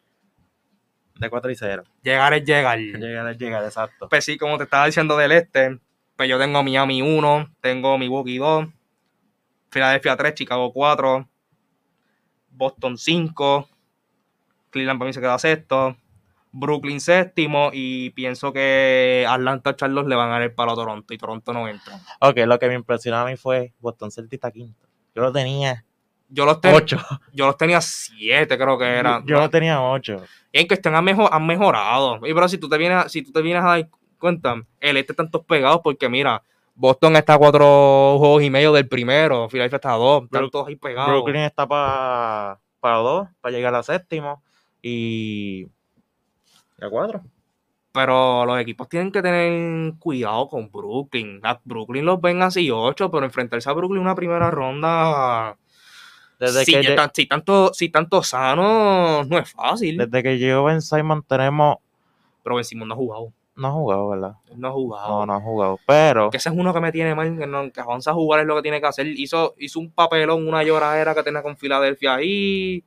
De 1.20 1.30
4 1.30 1.52
y 1.52 1.56
0. 1.56 1.84
Llegar 2.02 2.34
es 2.34 2.44
llegar. 2.46 2.78
Llegar 2.80 3.28
es 3.30 3.38
llegar, 3.38 3.64
exacto. 3.64 4.10
Pues 4.10 4.26
sí, 4.26 4.38
como 4.38 4.58
te 4.58 4.64
estaba 4.64 4.86
diciendo 4.86 5.16
del 5.16 5.32
este, 5.34 5.80
pues 6.16 6.28
yo 6.28 6.40
tengo 6.40 6.64
Miami 6.64 7.02
1, 7.02 7.54
tengo 7.62 7.98
Milwaukee 7.98 8.38
2, 8.38 8.68
Philadelphia 9.70 10.18
3, 10.18 10.34
Chicago 10.34 10.74
4, 10.74 11.28
Boston 12.50 12.98
5, 12.98 13.70
Cleveland 14.76 15.00
para 15.00 15.08
mí 15.08 15.14
se 15.14 15.22
queda 15.22 15.40
sexto, 15.40 15.96
Brooklyn 16.52 17.00
séptimo 17.00 17.70
y 17.72 18.10
pienso 18.10 18.52
que 18.52 19.26
Atlanta 19.28 19.70
o 19.70 19.74
Charlotte 19.74 20.08
le 20.08 20.16
van 20.18 20.28
a 20.28 20.34
dar 20.34 20.42
el 20.42 20.54
palo 20.54 20.74
a 20.74 20.76
Toronto 20.76 21.14
y 21.14 21.18
Toronto 21.18 21.54
no 21.54 21.68
entra. 21.70 21.98
Ok, 22.20 22.38
lo 22.46 22.60
que 22.60 22.68
me 22.68 22.74
impresionó 22.76 23.18
a 23.20 23.26
mí 23.26 23.38
fue 23.38 23.74
Boston 23.80 24.12
Celtics 24.12 24.34
está 24.34 24.52
quinto. 24.52 24.86
Yo 25.16 25.22
lo 25.22 25.32
tenía 25.32 25.86
Yo 26.28 26.44
los, 26.46 26.60
ten- 26.60 26.74
8. 26.76 26.98
yo 27.32 27.46
los 27.46 27.58
tenía 27.58 27.80
7 27.80 28.58
creo 28.58 28.78
que 28.78 28.84
eran. 28.86 29.26
Yo 29.26 29.40
lo 29.40 29.50
tenía 29.50 29.82
8. 29.82 30.24
Y 30.52 30.60
en 30.60 30.68
cuestión 30.68 30.94
han, 30.96 31.06
mejo- 31.06 31.32
han 31.34 31.46
mejorado. 31.48 32.18
Y 32.28 32.34
pero 32.34 32.50
si 32.50 32.58
tú 32.58 32.68
te 32.68 32.78
vienes, 32.78 33.10
si 33.12 33.22
tú 33.22 33.32
te 33.32 33.42
vienes 33.42 33.64
a 33.64 33.68
dar 33.68 33.90
cuenta, 34.20 34.56
el 34.82 34.98
este 34.98 35.14
están 35.14 35.32
todos 35.32 35.46
pegados 35.46 35.80
porque 35.84 36.10
mira, 36.10 36.42
Boston 36.74 37.16
está 37.16 37.36
a 37.36 37.38
cuatro 37.38 38.16
juegos 38.20 38.44
y 38.44 38.50
medio 38.50 38.74
del 38.74 38.88
primero, 38.90 39.48
Philadelphia 39.48 39.78
está 39.78 39.94
a 39.94 39.98
dos, 39.98 40.24
están 40.26 40.50
todos 40.50 40.68
ahí 40.68 40.76
pegados. 40.76 41.12
Brooklyn 41.12 41.44
está 41.44 41.66
para 41.66 42.60
para 42.82 42.98
2, 42.98 43.28
para 43.42 43.52
llegar 43.56 43.74
a 43.74 43.82
séptimo. 43.84 44.44
Y. 44.88 45.68
y 46.80 46.86
a 46.86 46.90
4. 46.90 47.22
Pero 47.92 48.46
los 48.46 48.60
equipos 48.60 48.88
tienen 48.90 49.12
que 49.12 49.22
tener 49.22 49.94
cuidado 50.00 50.48
con 50.50 50.70
Brooklyn. 50.70 51.40
A 51.44 51.60
Brooklyn 51.64 52.06
los 52.06 52.20
ven 52.22 52.42
así 52.42 52.70
ocho, 52.70 53.10
pero 53.10 53.26
enfrentarse 53.26 53.70
a 53.70 53.74
Brooklyn 53.74 54.02
en 54.02 54.06
una 54.06 54.16
primera 54.16 54.52
ronda. 54.52 55.58
Desde, 56.38 56.66
si, 56.66 56.74
que, 56.74 56.84
ya 56.84 56.90
lle- 56.92 56.96
tan- 56.98 57.12
si 57.14 57.26
tanto, 57.26 57.74
si 57.74 57.90
tanto 57.90 58.22
sano, 58.22 59.24
no 59.24 59.38
es 59.38 59.50
fácil. 59.50 59.98
desde 59.98 60.22
que 60.22 60.38
llegó 60.38 60.66
Ben 60.66 60.82
Simon 60.82 61.24
tenemos. 61.24 61.78
Pero 62.44 62.56
Ben 62.56 62.66
Simmons 62.66 62.90
no 62.90 62.94
ha 62.94 62.98
jugado. 62.98 63.34
No 63.56 63.68
ha 63.70 63.72
jugado, 63.72 64.10
¿verdad? 64.10 64.34
No 64.58 64.68
ha 64.68 64.72
jugado. 64.72 65.08
No, 65.08 65.26
no 65.26 65.34
ha 65.34 65.40
jugado. 65.42 65.80
Pero. 65.88 66.30
Que 66.30 66.38
ese 66.38 66.50
es 66.50 66.56
uno 66.56 66.74
que 66.74 66.82
me 66.82 66.92
tiene 66.92 67.16
mal, 67.16 67.38
que, 67.38 67.48
no, 67.48 67.72
que 67.72 67.80
avanza 67.80 68.12
a 68.12 68.14
jugar 68.14 68.42
es 68.42 68.46
lo 68.46 68.58
que 68.58 68.62
tiene 68.64 68.82
que 68.82 68.88
hacer. 68.88 69.08
Hizo, 69.08 69.56
hizo 69.58 69.80
un 69.80 69.90
papelón, 69.92 70.46
una 70.46 70.62
lloradera 70.62 71.16
que 71.16 71.24
tenía 71.24 71.42
con 71.42 71.56
Filadelfia 71.56 72.16
ahí, 72.16 72.84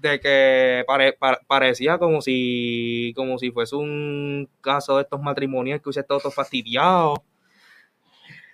de 0.00 0.18
que 0.20 0.84
pare- 0.86 1.12
pa- 1.12 1.40
parecía 1.46 1.98
como 1.98 2.20
si, 2.22 3.12
como 3.16 3.38
si 3.38 3.50
fuese 3.50 3.76
un 3.76 4.48
caso 4.60 4.96
de 4.96 5.02
estos 5.02 5.20
matrimonios 5.20 5.80
que 5.80 5.88
hubiese 5.88 6.00
estado 6.00 6.20
todo 6.20 6.32
fastidiado. 6.32 7.22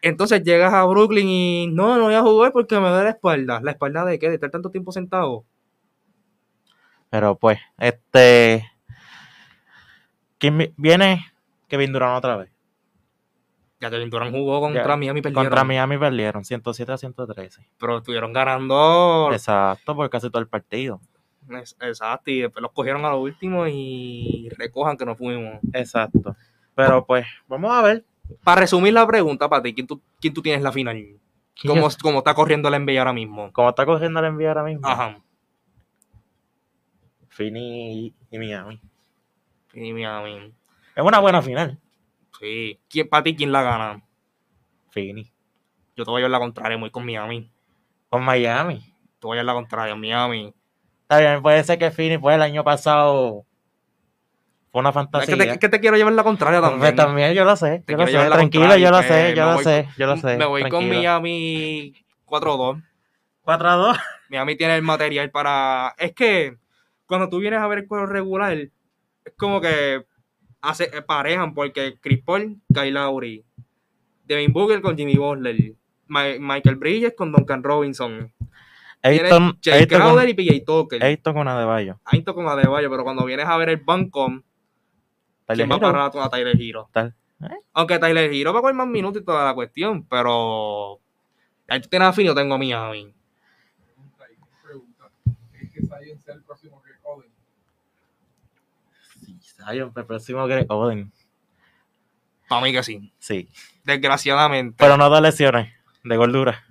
Entonces 0.02 0.42
llegas 0.42 0.72
a 0.72 0.84
Brooklyn 0.84 1.28
y 1.28 1.66
no, 1.68 1.96
no 1.96 2.04
voy 2.04 2.14
a 2.14 2.22
jugar 2.22 2.52
porque 2.52 2.78
me 2.78 2.88
duele 2.88 3.04
la 3.04 3.10
espalda. 3.10 3.60
¿La 3.62 3.70
espalda 3.72 4.04
de 4.04 4.18
qué? 4.18 4.28
¿De 4.28 4.34
estar 4.34 4.50
tanto 4.50 4.70
tiempo 4.70 4.92
sentado? 4.92 5.44
Pero 7.10 7.36
pues, 7.36 7.58
este. 7.78 8.64
¿Quién 10.38 10.58
vi- 10.58 10.72
viene? 10.76 11.26
Kevin 11.68 11.92
Durant 11.92 12.18
otra 12.18 12.36
vez. 12.36 12.50
Ya 13.80 13.90
que 13.90 13.96
Durant 14.06 14.34
jugó 14.34 14.60
contra 14.60 14.82
Ya, 14.84 14.96
Miami, 14.96 15.20
perdieron. 15.22 15.44
Contra 15.44 15.64
Miami 15.64 15.98
perdieron, 15.98 16.44
107 16.44 16.92
a 16.92 16.96
113. 16.98 17.66
Pero 17.78 17.98
estuvieron 17.98 18.32
ganando. 18.32 19.30
Exacto, 19.32 19.94
por 19.96 20.08
casi 20.10 20.28
todo 20.30 20.40
el 20.40 20.48
partido. 20.48 21.00
Es- 21.50 21.76
Exacto, 21.80 22.30
y 22.30 22.40
después 22.42 22.62
los 22.62 22.72
cogieron 22.72 23.04
a 23.04 23.10
lo 23.10 23.20
último 23.20 23.66
y 23.66 24.48
recojan 24.56 24.96
que 24.96 25.04
nos 25.06 25.16
fuimos. 25.18 25.60
Exacto. 25.72 26.36
Pero 26.74 27.04
pues, 27.06 27.26
vamos 27.46 27.72
a 27.72 27.82
ver. 27.82 28.04
Para 28.42 28.62
resumir 28.62 28.92
la 28.92 29.06
pregunta, 29.06 29.48
para 29.48 29.62
ti, 29.62 29.74
¿quién 29.74 29.86
tú, 29.86 30.02
quién 30.20 30.34
tú 30.34 30.42
tienes 30.42 30.58
en 30.58 30.64
la 30.64 30.72
final? 30.72 31.18
¿Cómo, 31.66 31.88
cómo 32.02 32.18
está 32.18 32.34
corriendo 32.34 32.68
la 32.68 32.78
NBA 32.78 32.98
ahora 32.98 33.12
mismo? 33.12 33.52
Como 33.52 33.68
está 33.70 33.86
cogiendo 33.86 34.20
el 34.20 34.26
envío 34.26 34.48
ahora 34.48 34.64
mismo. 34.64 34.86
Ajá. 34.86 35.18
Fini 37.28 38.12
y, 38.30 38.38
Miami. 38.38 38.80
Y 39.74 39.92
Miami. 39.92 40.52
Es 40.94 41.02
una 41.04 41.18
buena 41.20 41.42
final. 41.42 41.78
Sí. 42.40 42.78
¿Quién, 42.88 43.08
para 43.08 43.22
ti, 43.22 43.36
quién 43.36 43.52
la 43.52 43.62
gana? 43.62 44.02
Fini. 44.90 45.30
Yo 45.96 46.04
te 46.04 46.10
voy 46.10 46.20
a 46.20 46.26
llevar 46.26 46.30
la 46.32 46.38
contraria, 46.38 46.78
muy 46.78 46.90
con 46.90 47.04
Miami. 47.04 47.50
Con 48.08 48.24
Miami. 48.24 48.80
Te 49.18 49.26
voy 49.26 49.38
a 49.38 49.40
llevar 49.42 49.54
la 49.54 49.60
contraria, 49.60 49.94
Miami. 49.94 50.52
Está 51.08 51.20
bien, 51.20 51.42
puede 51.42 51.62
ser 51.64 51.78
que 51.78 51.90
Fini 51.90 52.18
pues 52.18 52.34
el 52.34 52.42
año 52.42 52.64
pasado 52.64 53.44
fue 54.72 54.80
una 54.80 54.88
Es 54.90 54.94
fantasía. 54.94 55.36
que 55.36 55.44
te, 55.44 55.50
es 55.52 55.58
que 55.58 55.68
te 55.68 55.80
quiero 55.80 55.96
llevar 55.96 56.12
la 56.14 56.24
contraria 56.24 56.60
Pues 56.60 56.70
también. 56.72 56.96
también 56.96 57.32
yo 57.34 57.44
lo 57.44 57.54
sé. 57.56 57.82
Te 57.86 57.92
Yo 57.92 57.98
lo 57.98 58.06
sé. 58.06 58.12
Tranquilo, 58.28 58.76
yo 58.76 58.90
lo 58.90 59.02
sé, 59.02 59.34
yo 59.36 59.44
me 59.44 59.50
lo 59.50 59.54
voy 59.54 59.64
sé, 59.64 59.88
yo 59.96 60.06
lo 60.06 60.16
sé. 60.16 60.36
Me 60.36 60.44
voy 60.46 60.68
con. 60.68 60.88
Miami 60.88 61.94
4-2. 62.26 62.82
4 63.42 63.68
a 63.68 63.74
2. 63.76 63.96
Miami 64.30 64.56
tiene 64.56 64.74
el 64.76 64.82
material 64.82 65.30
para. 65.30 65.94
Es 65.98 66.12
que 66.12 66.56
cuando 67.06 67.28
tú 67.28 67.38
vienes 67.38 67.60
a 67.60 67.66
ver 67.68 67.78
el 67.78 67.86
cuadro 67.86 68.06
regular, 68.06 68.52
es 68.58 68.72
como 69.36 69.60
que 69.60 70.04
hace, 70.60 70.90
parejan, 71.02 71.54
porque 71.54 71.98
Chris 72.00 72.20
Paul, 72.24 72.56
Kyle 72.74 72.92
Lowry, 72.92 73.44
Devin 74.24 74.52
Booker 74.52 74.82
con 74.82 74.96
Jimmy 74.96 75.14
Butler, 75.16 75.74
Michael 76.08 76.74
Bridges 76.76 77.14
con 77.16 77.30
Duncan 77.30 77.62
Robinson, 77.62 78.32
Ayton, 79.06 79.58
Jay 79.62 79.80
Ayton 79.80 80.00
Crowder 80.00 80.24
con, 80.24 80.28
y 80.28 80.34
PJ 80.34 80.64
Tucker. 80.64 81.04
Ayton 81.04 81.34
con 81.34 81.48
Adebayo. 81.48 82.00
Ayton 82.04 82.34
con 82.34 82.48
Adebayo, 82.48 82.90
pero 82.90 83.04
cuando 83.04 83.24
vienes 83.24 83.46
a 83.46 83.56
ver 83.56 83.70
el 83.70 83.76
banco, 83.78 84.26
¿quién 85.46 85.70
va 85.70 85.76
a 85.76 85.78
Tyler 85.78 85.78
Hero. 85.78 85.80
parar 85.80 86.10
a 86.14 86.30
Tyler 86.30 86.60
Hero? 86.60 86.88
Tal. 86.92 87.14
¿Eh? 87.42 87.56
Aunque 87.74 87.98
Tyler 87.98 88.32
Hero 88.32 88.52
va 88.52 88.60
a 88.60 88.62
coger 88.62 88.74
más 88.74 88.86
minutos 88.86 89.22
y 89.22 89.24
toda 89.24 89.44
la 89.44 89.54
cuestión, 89.54 90.04
pero 90.04 90.98
ahí 91.68 91.80
tú 91.80 91.88
tienes 91.88 92.08
a 92.08 92.12
Fino, 92.12 92.34
tengo 92.34 92.54
a 92.54 92.58
Miami. 92.58 93.14
¿Es 95.60 95.70
que 95.72 95.80
Zion 95.80 96.20
sea 96.20 96.34
el 96.34 96.42
próximo 96.42 96.82
Greg 96.84 96.98
Oden? 97.02 97.30
Sí, 99.24 99.38
Zion, 99.40 99.92
el 99.94 100.06
próximo 100.06 100.46
Greg 100.46 100.66
Oden. 100.70 101.12
Para 102.48 102.62
mí 102.62 102.72
que 102.72 102.82
sí. 102.82 103.12
Sí. 103.18 103.48
Desgraciadamente. 103.84 104.76
Pero 104.78 104.96
no 104.96 105.10
de 105.10 105.20
lesiones, 105.20 105.72
de 106.04 106.16
gordura. 106.16 106.64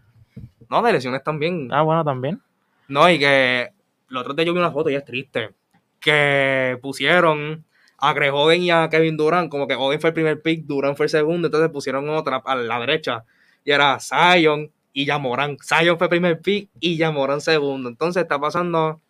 No, 0.69 0.82
de 0.82 0.93
lesiones 0.93 1.23
también. 1.23 1.69
Ah, 1.71 1.82
bueno, 1.82 2.04
también. 2.04 2.41
No, 2.88 3.10
y 3.10 3.19
que 3.19 3.69
los 4.08 4.21
otros 4.21 4.36
días 4.36 4.47
yo 4.47 4.54
vi 4.54 4.60
una 4.60 4.71
foto 4.71 4.89
y 4.89 4.95
es 4.95 5.06
triste. 5.06 5.51
Que 5.99 6.78
pusieron 6.82 7.65
a 7.97 8.13
Greg 8.13 8.34
Oden 8.34 8.62
y 8.62 8.71
a 8.71 8.89
Kevin 8.89 9.17
Durant, 9.17 9.49
como 9.49 9.67
que 9.67 9.75
Oden 9.75 9.99
fue 9.99 10.10
el 10.10 10.13
primer 10.13 10.41
pick, 10.41 10.65
Durant 10.65 10.97
fue 10.97 11.06
el 11.06 11.10
segundo, 11.10 11.47
entonces 11.47 11.69
pusieron 11.71 12.10
otra 12.10 12.41
a 12.45 12.56
la 12.56 12.80
derecha. 12.80 13.23
Y 13.63 13.71
era 13.71 13.97
Zion 13.99 14.71
y 14.93 15.06
Yamoran. 15.06 15.58
Zion 15.63 15.97
fue 15.97 16.06
el 16.06 16.10
primer 16.10 16.41
pick 16.41 16.69
y 16.80 16.97
Yamoran 16.97 17.41
segundo. 17.41 17.89
Entonces 17.89 18.23
está 18.23 18.39
pasando 18.39 19.01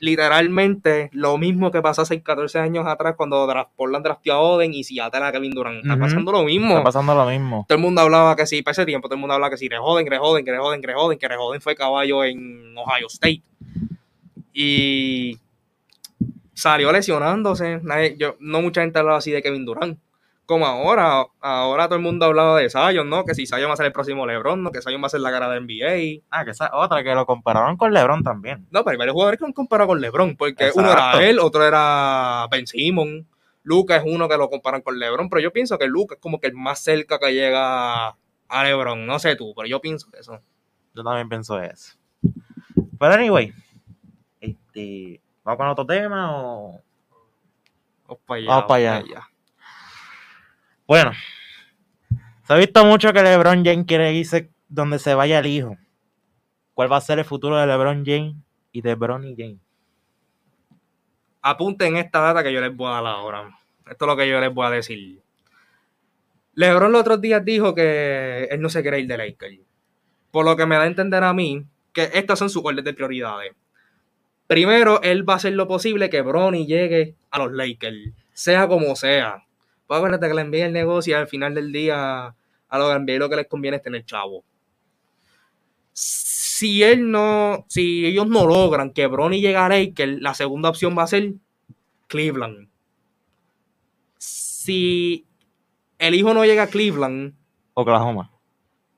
literalmente 0.00 1.10
lo 1.12 1.38
mismo 1.38 1.70
que 1.70 1.80
pasó 1.82 2.02
hace 2.02 2.22
14 2.22 2.58
años 2.58 2.86
atrás 2.86 3.14
cuando 3.16 3.46
draft, 3.46 3.70
Portland 3.76 4.04
drafteó 4.04 4.34
a 4.34 4.40
Oden 4.40 4.72
y 4.74 4.84
Seattle 4.84 5.24
a 5.24 5.32
Kevin 5.32 5.52
Durant. 5.52 5.78
Está 5.78 5.94
pasando 6.00 6.32
lo 6.32 6.44
mismo. 6.44 6.68
Está 6.70 6.84
pasando 6.84 7.14
lo 7.14 7.26
mismo. 7.26 7.64
Todo 7.68 7.76
el 7.76 7.82
mundo 7.82 8.00
hablaba 8.00 8.36
que 8.36 8.46
sí, 8.46 8.62
para 8.62 8.72
ese 8.72 8.86
tiempo 8.86 9.08
todo 9.08 9.14
el 9.16 9.20
mundo 9.20 9.34
hablaba 9.34 9.50
que 9.50 9.56
sí, 9.58 9.68
Grejoden, 9.68 10.04
Grejoden, 10.06 10.44
Grejoden, 10.44 10.80
Grejoden, 10.80 11.18
que 11.18 11.26
Grejoden 11.26 11.60
fue 11.60 11.74
caballo 11.74 12.24
en 12.24 12.76
Ohio 12.76 13.06
State. 13.08 13.42
Y 14.52 15.38
salió 16.54 16.90
lesionándose. 16.92 17.80
Nadie- 17.82 18.16
yo, 18.18 18.36
no 18.40 18.60
mucha 18.62 18.80
gente 18.80 18.98
hablaba 18.98 19.18
así 19.18 19.30
de 19.30 19.42
Kevin 19.42 19.64
Durant. 19.64 19.98
Como 20.48 20.64
ahora, 20.64 21.26
ahora 21.42 21.88
todo 21.88 21.96
el 21.96 22.02
mundo 22.02 22.24
ha 22.24 22.28
hablado 22.28 22.56
de 22.56 22.70
Zion, 22.70 23.10
¿no? 23.10 23.26
Que 23.26 23.34
si 23.34 23.46
Zion 23.46 23.68
va 23.68 23.74
a 23.74 23.76
ser 23.76 23.84
el 23.84 23.92
próximo 23.92 24.26
LeBron, 24.26 24.62
¿no? 24.62 24.72
Que 24.72 24.80
Zion 24.80 25.02
va 25.02 25.08
a 25.08 25.10
ser 25.10 25.20
la 25.20 25.30
cara 25.30 25.50
de 25.50 25.60
NBA. 25.60 26.24
Ah, 26.30 26.46
que 26.46 26.52
esa 26.52 26.64
es 26.64 26.70
otra, 26.72 27.04
que 27.04 27.14
lo 27.14 27.26
compararon 27.26 27.76
con 27.76 27.92
LeBron 27.92 28.22
también. 28.22 28.66
No, 28.70 28.82
pero 28.82 28.92
hay 28.92 28.96
varios 28.96 29.12
jugadores 29.12 29.38
que 29.38 29.42
lo 29.42 29.48
han 29.48 29.52
comparado 29.52 29.88
con 29.88 30.00
LeBron, 30.00 30.36
porque 30.38 30.70
uno 30.74 30.90
era 30.90 31.22
él, 31.22 31.38
otro 31.38 31.62
era 31.66 32.46
Ben 32.50 32.66
Simon. 32.66 33.26
Luca 33.62 33.96
es 33.96 34.04
uno 34.06 34.26
que 34.26 34.38
lo 34.38 34.48
comparan 34.48 34.80
con 34.80 34.98
LeBron, 34.98 35.28
pero 35.28 35.42
yo 35.42 35.52
pienso 35.52 35.76
que 35.76 35.86
Luca 35.86 36.14
es 36.14 36.20
como 36.22 36.40
que 36.40 36.46
el 36.46 36.54
más 36.54 36.78
cerca 36.78 37.18
que 37.18 37.34
llega 37.34 38.08
a 38.08 38.64
LeBron. 38.64 39.04
No 39.04 39.18
sé 39.18 39.36
tú, 39.36 39.52
pero 39.54 39.68
yo 39.68 39.82
pienso 39.82 40.08
eso. 40.18 40.40
Yo 40.94 41.04
también 41.04 41.28
pienso 41.28 41.60
eso. 41.60 41.98
Pero 42.98 43.12
anyway, 43.12 43.52
este, 44.40 45.20
¿vamos 45.44 45.58
con 45.58 45.68
otro 45.68 45.84
tema 45.84 46.34
o...? 46.34 46.80
Vamos 48.06 48.22
para 48.24 48.38
allá. 48.38 48.48
Vamos 48.48 48.64
para 48.64 48.96
allá. 48.96 49.28
Bueno, 50.88 51.12
se 52.44 52.54
ha 52.54 52.56
visto 52.56 52.82
mucho 52.82 53.12
que 53.12 53.22
LeBron 53.22 53.62
James 53.62 53.84
quiere 53.86 54.10
irse 54.14 54.50
donde 54.70 54.98
se 54.98 55.12
vaya 55.12 55.38
el 55.40 55.46
hijo. 55.46 55.76
¿Cuál 56.72 56.90
va 56.90 56.96
a 56.96 57.02
ser 57.02 57.18
el 57.18 57.26
futuro 57.26 57.58
de 57.58 57.66
LeBron 57.66 58.06
James 58.06 58.36
y 58.72 58.80
de 58.80 58.94
Bronny 58.94 59.34
James? 59.36 59.60
Apunten 61.42 61.98
esta 61.98 62.20
data 62.20 62.42
que 62.42 62.54
yo 62.54 62.62
les 62.62 62.74
voy 62.74 62.88
a 62.88 63.02
dar 63.02 63.06
ahora. 63.06 63.54
Esto 63.86 64.06
es 64.06 64.08
lo 64.08 64.16
que 64.16 64.30
yo 64.30 64.40
les 64.40 64.54
voy 64.54 64.66
a 64.66 64.70
decir. 64.70 65.20
LeBron 66.54 66.90
los 66.90 67.02
otros 67.02 67.20
días 67.20 67.44
dijo 67.44 67.74
que 67.74 68.44
él 68.44 68.62
no 68.62 68.70
se 68.70 68.80
quiere 68.80 69.00
ir 69.00 69.06
de 69.08 69.18
Lakers. 69.18 69.58
Por 70.30 70.46
lo 70.46 70.56
que 70.56 70.64
me 70.64 70.76
da 70.76 70.84
a 70.84 70.86
entender 70.86 71.22
a 71.22 71.34
mí 71.34 71.66
que 71.92 72.08
estas 72.14 72.38
son 72.38 72.48
sus 72.48 72.64
órdenes 72.64 72.86
de 72.86 72.94
prioridades. 72.94 73.52
Primero, 74.46 75.02
él 75.02 75.28
va 75.28 75.34
a 75.34 75.36
hacer 75.36 75.52
lo 75.52 75.68
posible 75.68 76.08
que 76.08 76.22
Bronny 76.22 76.66
llegue 76.66 77.14
a 77.30 77.40
los 77.40 77.52
Lakers, 77.52 78.14
sea 78.32 78.66
como 78.68 78.96
sea. 78.96 79.44
Pues 79.88 79.98
acuérdate 79.98 80.28
que 80.28 80.34
le 80.34 80.42
envíe 80.42 80.60
el 80.60 80.72
negocio 80.74 81.12
y 81.12 81.14
al 81.18 81.28
final 81.28 81.54
del 81.54 81.72
día 81.72 82.26
a 82.26 82.78
los 82.78 83.00
NBA 83.00 83.14
lo 83.18 83.30
que 83.30 83.36
les 83.36 83.46
conviene 83.48 83.78
es 83.78 83.82
tener 83.82 84.04
chavo. 84.04 84.44
Si 85.92 86.82
él 86.82 87.10
no, 87.10 87.64
si 87.68 88.04
ellos 88.04 88.26
no 88.26 88.46
logran 88.46 88.92
que 88.92 89.06
Bronny 89.06 89.40
llegue 89.40 89.56
a 89.56 89.68
Lakers, 89.70 90.20
la 90.20 90.34
segunda 90.34 90.68
opción 90.68 90.96
va 90.96 91.04
a 91.04 91.06
ser 91.06 91.32
Cleveland. 92.06 92.68
Si 94.18 95.24
el 95.98 96.14
hijo 96.14 96.34
no 96.34 96.44
llega 96.44 96.64
a 96.64 96.66
Cleveland, 96.68 97.34
Oklahoma, 97.72 98.30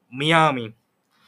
Miami. 0.09 0.75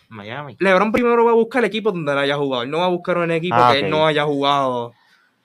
Miami. 0.09 0.57
LeBron 0.59 0.91
primero 0.91 1.25
va 1.25 1.31
a 1.31 1.35
buscar 1.35 1.63
el 1.63 1.69
equipo 1.69 1.93
donde 1.93 2.11
él 2.11 2.19
haya 2.19 2.37
jugado. 2.37 2.65
Él 2.65 2.71
no 2.71 2.79
va 2.79 2.87
a 2.87 2.89
buscar 2.89 3.17
un 3.19 3.31
equipo 3.31 3.55
Ah, 3.57 3.73
que 3.73 3.81
él 3.81 3.91
no 3.91 4.07
haya 4.07 4.25
jugado. 4.25 4.93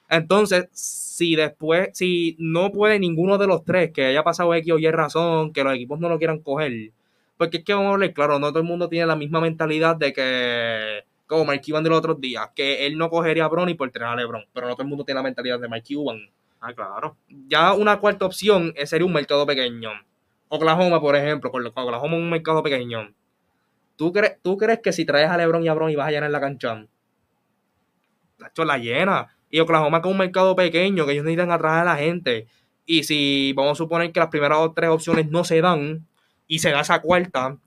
Entonces, 0.10 0.68
si 1.18 1.36
después, 1.36 1.90
si 1.94 2.36
no 2.38 2.72
puede 2.72 3.00
ninguno 3.00 3.40
de 3.40 3.48
los 3.48 3.66
tres, 3.66 3.92
que 3.92 4.06
haya 4.06 4.24
pasado 4.24 4.54
X 4.54 4.72
o 4.72 4.78
Y 4.78 4.92
razón, 4.92 5.52
que 5.52 5.64
los 5.64 5.74
equipos 5.74 6.00
no 6.00 6.10
lo 6.10 6.20
quieran 6.20 6.44
coger, 6.44 6.92
porque 7.38 7.58
es 7.58 7.64
que 7.64 7.74
vamos 7.74 7.90
a 7.90 7.94
hablar 7.94 8.14
claro, 8.14 8.38
no 8.38 8.50
todo 8.50 8.60
el 8.60 8.68
mundo 8.68 8.88
tiene 8.88 9.08
la 9.08 9.16
misma 9.16 9.42
mentalidad 9.42 9.96
de 9.96 10.14
que, 10.14 11.06
como 11.26 11.44
Mike 11.46 11.64
Cuban 11.66 11.84
de 11.84 11.90
los 11.90 11.98
otros 11.98 12.22
días, 12.22 12.52
que 12.56 12.86
él 12.86 13.00
no 13.00 13.10
cogería 13.10 13.46
a 13.46 13.48
Bronny 13.48 13.74
por 13.74 13.90
tener 13.90 14.10
a 14.10 14.16
LeBron, 14.16 14.46
pero 14.54 14.68
no 14.68 14.74
todo 14.74 14.84
el 14.84 14.90
mundo 14.90 15.06
tiene 15.06 15.18
la 15.18 15.24
mentalidad 15.24 15.60
de 15.60 15.68
Mike 15.68 15.96
Cuban. 15.96 16.20
Ah, 16.62 16.74
claro. 16.74 17.18
Ya 17.48 17.74
una 17.74 18.00
cuarta 18.00 18.28
opción 18.28 18.76
sería 18.86 19.06
un 19.08 19.14
mercado 19.14 19.44
pequeño. 19.48 19.90
Oklahoma, 20.50 21.02
por 21.02 21.16
ejemplo, 21.16 21.50
con 21.50 21.66
Oklahoma 21.66 22.16
es 22.16 22.22
un 22.22 22.30
mercado 22.30 22.62
pequeño. 22.62 23.12
¿Tú 23.96 24.14
crees, 24.14 24.38
¿Tú 24.44 24.56
crees 24.56 24.82
que 24.84 24.94
si 24.94 25.04
traes 25.04 25.32
a 25.32 25.38
LeBron 25.38 25.64
y 25.64 25.68
a 25.68 25.74
Bronny 25.74 25.96
vas 25.96 26.10
a 26.10 26.12
llenar 26.12 26.30
la 26.30 26.40
cancha? 26.40 26.86
Tacho, 28.38 28.64
la 28.64 28.78
llena. 28.78 29.37
Y 29.50 29.60
Oklahoma 29.60 30.02
con 30.02 30.12
un 30.14 30.18
mercado 30.18 30.56
pequeño 30.56 31.06
que 31.06 31.14
ellos 31.14 31.24
necesitan 31.24 31.52
atraer 31.52 31.82
a 31.82 31.86
la 31.86 31.96
gente. 31.98 32.48
Y 32.86 33.04
si 33.04 33.54
vamos 33.54 33.74
a 33.74 33.76
suponer 33.76 34.12
que 34.12 34.20
las 34.20 34.30
primeras 34.30 34.60
dos, 34.60 34.74
tres 34.76 34.90
opciones 34.90 35.30
no 35.30 35.44
se 35.44 35.62
dan 35.62 36.06
y 36.48 36.60
se 36.60 36.72
da 36.72 36.82
esa 36.82 37.02
cuarta, 37.02 37.58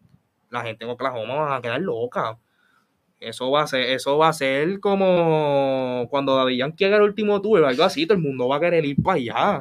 la 0.51 0.63
gente 0.63 0.85
en 0.85 0.91
Oklahoma 0.91 1.35
va 1.35 1.57
a 1.57 1.63
quedar 1.63 1.81
loca. 1.81 2.39
Eso 3.21 3.51
va 3.51 3.63
a 3.63 3.67
ser, 3.67 3.83
eso 3.91 4.17
va 4.17 4.29
a 4.29 4.33
ser 4.33 4.81
como 4.81 6.07
cuando 6.09 6.37
Daddy 6.37 6.57
Yankee 6.57 6.87
haga 6.87 6.97
el 6.97 7.03
último 7.03 7.43
tour, 7.43 7.63
algo 7.65 7.85
así, 7.85 8.07
todo 8.07 8.17
el 8.17 8.25
mundo 8.25 8.49
va 8.49 8.57
a 8.57 8.61
querer 8.61 8.85
ir 8.87 8.97
para 9.03 9.17
allá. 9.17 9.61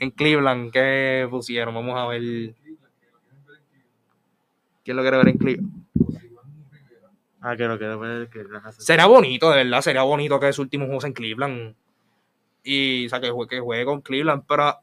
En 0.00 0.10
Cleveland 0.10 0.72
¿qué 0.72 1.26
pusieron? 1.30 1.74
Vamos 1.74 1.94
a 1.98 2.06
ver. 2.06 2.54
¿Quién 4.82 4.96
lo 4.96 5.02
quiere 5.02 5.18
ver 5.18 5.28
en 5.28 5.38
Cleveland? 5.38 5.84
Ah, 7.46 7.54
que 7.56 7.64
lo 7.68 7.78
que 7.78 7.86
ver 7.86 8.28
que 8.30 8.42
las 8.44 8.64
hace- 8.64 8.80
Sería 8.82 9.06
bonito, 9.06 9.50
de 9.50 9.62
verdad, 9.64 9.82
sería 9.82 10.02
bonito 10.02 10.40
que 10.40 10.52
su 10.52 10.62
último 10.62 10.86
juego 10.86 11.00
sea 11.02 11.08
en 11.08 11.14
Cleveland. 11.14 11.74
Y, 12.64 13.06
o 13.06 13.08
sea, 13.10 13.20
que 13.20 13.30
juegue, 13.30 13.56
que 13.56 13.60
juegue 13.60 13.84
con 13.86 14.02
Cleveland, 14.02 14.44
pero 14.48 14.74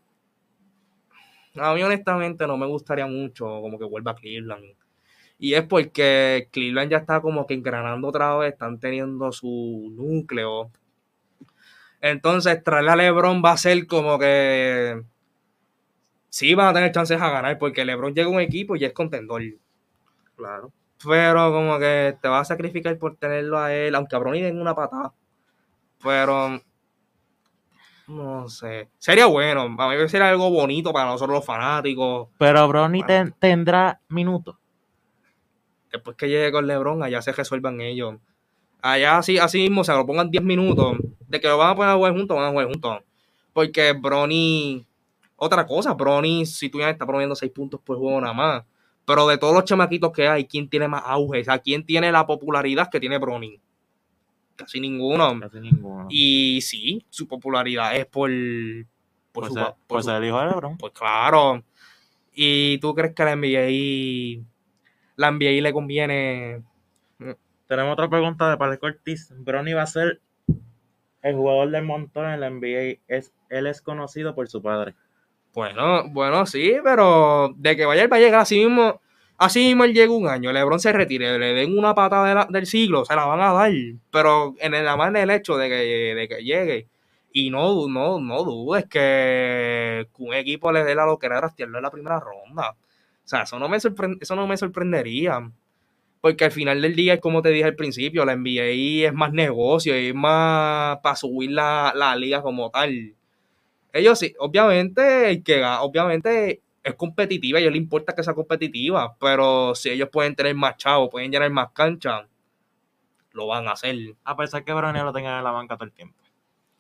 a 1.56 1.74
mí 1.74 1.84
honestamente 1.84 2.48
no 2.48 2.58
me 2.58 2.66
gustaría 2.66 3.06
mucho 3.08 3.46
como 3.62 3.78
que 3.78 3.86
vuelva 3.86 4.12
a 4.12 4.16
Cleveland. 4.16 4.76
Y 5.40 5.56
es 5.56 5.64
porque 5.64 6.50
Cleveland 6.52 6.92
ya 6.92 6.98
está 7.00 7.22
como 7.22 7.48
que 7.48 7.56
engranando 7.56 8.08
otra 8.10 8.36
vez, 8.38 8.54
están 8.54 8.80
teniendo 8.80 9.32
su 9.32 9.92
núcleo. 9.96 10.72
Entonces, 12.02 12.64
traerle 12.64 12.92
a 12.92 12.96
LeBron 12.96 13.42
va 13.44 13.52
a 13.52 13.58
ser 13.58 13.86
como 13.88 14.18
que 14.20 15.02
sí 16.30 16.56
van 16.56 16.70
a 16.70 16.74
tener 16.74 16.92
chances 16.92 17.22
a 17.22 17.30
ganar, 17.30 17.58
porque 17.60 17.86
LeBron 17.86 18.14
llega 18.16 18.28
a 18.28 18.32
un 18.32 18.40
equipo 18.40 18.76
y 18.76 18.86
es 18.86 18.94
contendor. 18.94 19.42
Claro. 20.36 20.72
Pero 21.08 21.52
como 21.52 21.80
que 21.80 22.18
te 22.22 22.28
vas 22.28 22.42
a 22.42 22.54
sacrificar 22.54 22.98
por 22.98 23.16
tenerlo 23.16 23.58
a 23.60 23.74
él, 23.74 23.96
aunque 23.96 24.16
a 24.16 24.20
Bronny 24.20 24.42
den 24.42 24.60
una 24.62 24.76
patada. 24.76 25.14
Pero 26.04 26.60
no 28.08 28.50
sé. 28.50 28.90
Sería 28.98 29.26
bueno. 29.28 29.62
A 29.78 29.90
mí 29.90 30.10
sería 30.10 30.30
algo 30.30 30.50
bonito 30.50 30.92
para 30.92 31.06
nosotros 31.12 31.36
los 31.38 31.46
fanáticos. 31.46 32.28
Pero 32.38 32.68
Bueno. 32.68 33.06
ten- 33.06 33.34
tendrá 33.40 34.00
minutos. 34.10 34.56
Después 35.92 36.16
que 36.18 36.28
llegue 36.30 36.52
con 36.52 36.68
LeBron, 36.68 37.04
allá 37.04 37.22
se 37.22 37.32
resuelvan 37.32 37.82
ellos. 37.82 38.16
Allá 38.82 39.18
así, 39.18 39.38
así 39.38 39.60
mismo 39.62 39.84
se 39.84 39.94
lo 39.94 40.06
pongan 40.06 40.32
10 40.32 40.44
minutos. 40.44 40.98
De 41.28 41.40
que 41.40 41.48
lo 41.48 41.58
van 41.58 41.70
a 41.72 41.76
poner 41.76 41.92
a 41.92 41.96
jugar 41.96 42.14
juntos, 42.14 42.36
van 42.36 42.48
a 42.48 42.50
jugar 42.52 42.68
juntos. 42.68 43.00
Porque 43.54 43.94
Bronny. 43.94 44.86
Otra 45.36 45.66
cosa, 45.66 45.94
Bronny, 45.94 46.46
si 46.46 46.70
tú 46.70 46.80
ya 46.80 46.90
estás 46.90 47.06
promoviendo 47.06 47.36
6 47.36 47.52
puntos 47.52 47.80
por 47.82 47.98
juego 47.98 48.20
nada 48.22 48.34
más. 48.34 48.64
Pero 49.06 49.28
de 49.28 49.38
todos 49.38 49.54
los 49.54 49.66
chamaquitos 49.66 50.12
que 50.12 50.28
hay, 50.28 50.46
¿quién 50.46 50.70
tiene 50.70 50.88
más 50.88 51.04
auge? 51.06 51.42
O 51.42 51.44
sea, 51.44 51.60
¿quién 51.60 51.86
tiene 51.86 52.12
la 52.12 52.26
popularidad 52.26 52.90
que 52.90 53.00
tiene 53.00 53.18
Bronny? 53.18 53.60
Casi 54.56 54.80
ninguno. 54.80 55.40
Casi 55.40 55.60
ninguno. 55.60 56.08
Y 56.10 56.62
sí, 56.62 57.06
su 57.10 57.28
popularidad 57.28 57.96
es 57.96 58.06
por. 58.06 58.30
Por, 59.32 59.48
su, 59.48 59.54
por 59.56 59.76
por 59.88 60.04
su- 60.04 60.12
el 60.12 60.26
hijo 60.26 60.40
de 60.40 60.46
LeBron. 60.48 60.78
pues 60.78 60.94
claro. 60.94 61.64
¿Y 62.34 62.78
tú 62.80 62.94
crees 62.94 63.14
que 63.16 63.24
la 63.24 63.36
NBA. 63.36 64.44
La 65.16 65.32
NBA 65.32 65.62
le 65.62 65.74
conviene. 65.74 66.64
Tenemos 67.68 67.94
otra 67.94 68.10
pregunta 68.10 68.50
de 68.50 68.58
Pablo 68.58 68.80
Cortiz. 68.80 69.34
Bronny 69.38 69.74
va 69.74 69.84
a 69.84 69.88
ser 69.88 70.22
el 71.22 71.36
jugador 71.36 71.70
del 71.72 71.86
montón 71.86 72.30
en 72.30 72.40
la 72.42 72.50
NBA. 72.50 73.00
Es, 73.08 73.34
él 73.50 73.68
es 73.68 73.82
conocido 73.82 74.36
por 74.36 74.48
su 74.50 74.62
padre. 74.62 74.96
Bueno, 75.54 76.08
bueno, 76.10 76.46
sí, 76.46 76.76
pero 76.84 77.54
de 77.58 77.76
que 77.76 77.86
vaya 77.86 78.08
va 78.08 78.18
a 78.18 78.20
llegar 78.20 78.40
así 78.42 78.60
mismo. 78.66 79.02
Así 79.38 79.60
mismo 79.60 79.84
él 79.84 79.94
llega 79.94 80.14
un 80.14 80.28
año, 80.28 80.52
LeBron 80.54 80.80
se 80.80 80.94
retire, 80.94 81.38
le 81.40 81.54
den 81.54 81.78
una 81.78 81.96
patada 81.96 82.46
de 82.46 82.54
del 82.54 82.68
siglo, 82.68 83.04
se 83.06 83.16
la 83.16 83.26
van 83.26 83.42
a 83.42 83.52
dar. 83.52 83.72
Pero 84.12 84.54
en 84.60 84.74
el, 84.76 84.86
en 84.88 85.16
el 85.18 85.30
hecho 85.32 85.58
de 85.58 85.68
que, 85.68 85.76
de 86.16 86.28
que 86.28 86.44
llegue. 86.44 86.88
Y 87.34 87.50
no, 87.50 87.88
no, 87.88 88.20
no 88.20 88.44
dudes 88.44 88.86
que 88.88 90.08
un 90.20 90.34
equipo 90.36 90.72
le 90.72 90.84
dé 90.84 90.94
la 90.96 91.06
loquera 91.06 91.36
de 91.36 91.42
rastrearlo 91.42 91.78
en 91.80 91.84
la 91.84 91.92
primera 91.92 92.20
ronda. 92.20 92.72
O 92.72 93.28
sea, 93.28 93.44
eso 93.44 93.58
no 93.60 93.68
me, 93.70 93.78
sorpre- 93.78 94.18
eso 94.22 94.36
no 94.36 94.46
me 94.48 94.58
sorprendería. 94.58 95.52
Porque 96.22 96.46
al 96.46 96.52
final 96.52 96.82
del 96.82 96.96
día, 96.96 97.20
como 97.20 97.42
te 97.42 97.50
dije 97.50 97.66
al 97.66 97.76
principio, 97.76 98.26
la 98.26 98.34
NBA 98.34 99.08
es 99.10 99.14
más 99.14 99.34
negocio, 99.34 99.94
es 99.96 100.14
más 100.14 101.00
para 101.00 101.16
subir 101.16 101.52
la, 101.52 101.94
la 101.96 102.16
liga 102.16 102.42
como 102.44 102.70
tal. 102.70 103.16
Ellos 103.94 104.20
sí, 104.20 104.34
obviamente, 104.40 105.30
el 105.30 105.44
que 105.44 105.64
obviamente 105.64 106.62
es 106.84 106.96
competitiva, 106.96 107.58
a 107.58 107.62
ellos 107.62 107.74
les 107.74 107.82
importa 107.82 108.14
que 108.16 108.24
sea 108.24 108.34
competitiva, 108.34 109.16
pero 109.20 109.76
si 109.76 109.90
ellos 109.90 110.10
pueden 110.10 110.36
tener 110.36 110.56
más 110.56 110.78
chavos, 110.78 111.10
pueden 111.10 111.32
llenar 111.32 111.52
más 111.52 111.72
canchas, 111.72 112.26
lo 113.34 113.48
van 113.48 113.68
a 113.68 113.72
hacer. 113.72 113.96
A 114.24 114.36
pesar 114.36 114.64
que 114.64 114.74
Bronny 114.74 115.00
lo 115.00 115.14
tenga 115.14 115.38
en 115.38 115.44
la 115.44 115.52
banca 115.52 115.76
todo 115.76 115.86
el 115.86 115.94
tiempo. 115.94 116.16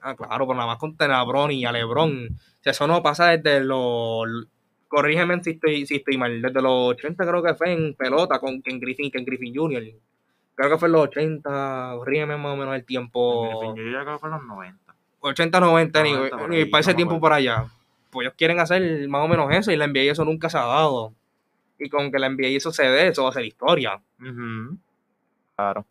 Ah, 0.02 0.16
claro, 0.16 0.48
pero 0.48 0.56
nada 0.56 0.68
más 0.68 0.78
con 0.78 0.98
Bronny 0.98 1.62
y 1.62 1.66
a 1.66 1.72
LeBron. 1.72 2.30
Sea, 2.62 2.72
eso 2.72 2.88
no 2.88 3.04
pasa 3.04 3.38
desde 3.38 3.64
los. 3.64 4.48
Corrígeme 4.88 5.42
si 5.44 5.52
estoy, 5.52 5.86
si 5.86 5.98
estoy 5.98 6.18
mal. 6.18 6.42
Desde 6.42 6.62
los 6.62 6.90
80 6.96 7.26
creo 7.26 7.44
que 7.44 7.54
fue 7.54 7.72
en 7.72 7.94
pelota 7.94 8.40
con 8.40 8.62
Ken 8.62 8.80
Griffin 8.80 9.06
y 9.06 9.12
Ken 9.12 9.24
Griffin 9.24 9.56
Jr. 9.56 9.84
Creo 10.56 10.70
que 10.70 10.78
fue 10.78 10.88
en 10.88 10.92
los 10.94 11.02
80. 11.04 11.94
Corrígeme 11.98 12.36
más 12.38 12.54
o 12.54 12.58
menos 12.58 12.76
el 12.76 12.84
tiempo. 12.84 13.48
Yo 13.52 13.74
creo 13.74 14.06
que 14.06 14.18
fue 14.18 14.30
en 14.30 14.36
los 14.36 14.44
90. 14.44 14.81
80, 15.22 15.60
90, 15.60 16.04
ni, 16.04 16.14
90 16.14 16.38
por 16.38 16.50
ni 16.50 16.66
para 16.66 16.82
ese 16.82 16.94
tiempo 16.94 17.20
por 17.20 17.34
allá. 17.34 17.66
Pues 18.10 18.26
ellos 18.26 18.36
quieren 18.38 18.60
hacer 18.60 19.08
más 19.08 19.24
o 19.24 19.28
menos 19.28 19.50
eso 19.52 19.72
y 19.72 19.78
la 19.78 19.88
NBA 19.88 20.12
eso 20.12 20.26
nunca 20.26 20.50
se 20.50 20.58
ha 20.58 20.66
dado. 20.66 21.14
Y 21.80 21.90
con 21.90 22.12
que 22.12 22.20
la 22.20 22.30
NBA 22.30 22.58
eso 22.58 22.72
se 22.72 22.84
dé, 22.84 23.08
eso 23.08 23.24
va 23.24 23.30
a 23.30 23.34
ser 23.34 23.46
historia. 23.46 24.02
Ujú. 24.20 24.78
Claro. 25.56 25.86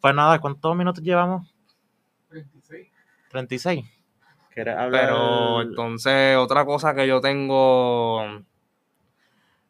Pues 0.00 0.14
nada, 0.14 0.38
¿cuántos 0.38 0.76
minutos 0.76 1.02
llevamos? 1.02 1.52
36. 2.28 2.88
36. 3.30 3.84
¿Quieres 4.54 4.76
hablar? 4.76 5.06
Pero 5.06 5.62
entonces, 5.62 6.36
otra 6.36 6.64
cosa 6.64 6.94
que 6.94 7.06
yo 7.06 7.20
tengo 7.20 8.22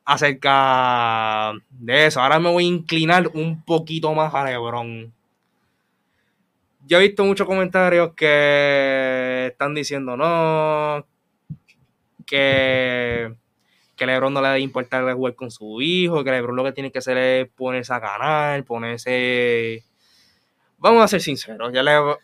acerca 0.04 1.52
de 1.70 2.06
eso, 2.06 2.20
ahora 2.20 2.38
me 2.38 2.52
voy 2.52 2.64
a 2.64 2.68
inclinar 2.68 3.28
un 3.34 3.64
poquito 3.64 4.14
más 4.14 4.32
a 4.34 4.44
LeBron. 4.44 5.12
Yo 6.87 6.99
he 6.99 7.03
visto 7.03 7.24
muchos 7.24 7.47
comentarios 7.47 8.12
que 8.14 9.49
están 9.51 9.74
diciendo 9.74 10.16
no, 10.16 11.05
que, 12.26 13.34
que 13.97 14.07
LeBron 14.07 14.32
no 14.32 14.41
le 14.41 14.49
debe 14.49 14.61
importar 14.61 15.12
jugar 15.14 15.34
con 15.34 15.51
su 15.51 15.80
hijo, 15.80 16.22
que 16.22 16.30
LeBron 16.30 16.57
lo 16.57 16.64
que 16.64 16.72
tiene 16.72 16.93
que 16.93 16.99
hacer 16.99 17.16
es 17.16 17.49
ponerse 17.49 17.93
a 17.93 17.99
ganar, 18.01 18.64
ponerse... 18.64 19.82
Vamos 20.78 21.03
a 21.03 21.09
ser 21.09 21.22
sinceros, 21.22 21.72
ya 21.72 21.82
Le- 21.82 22.16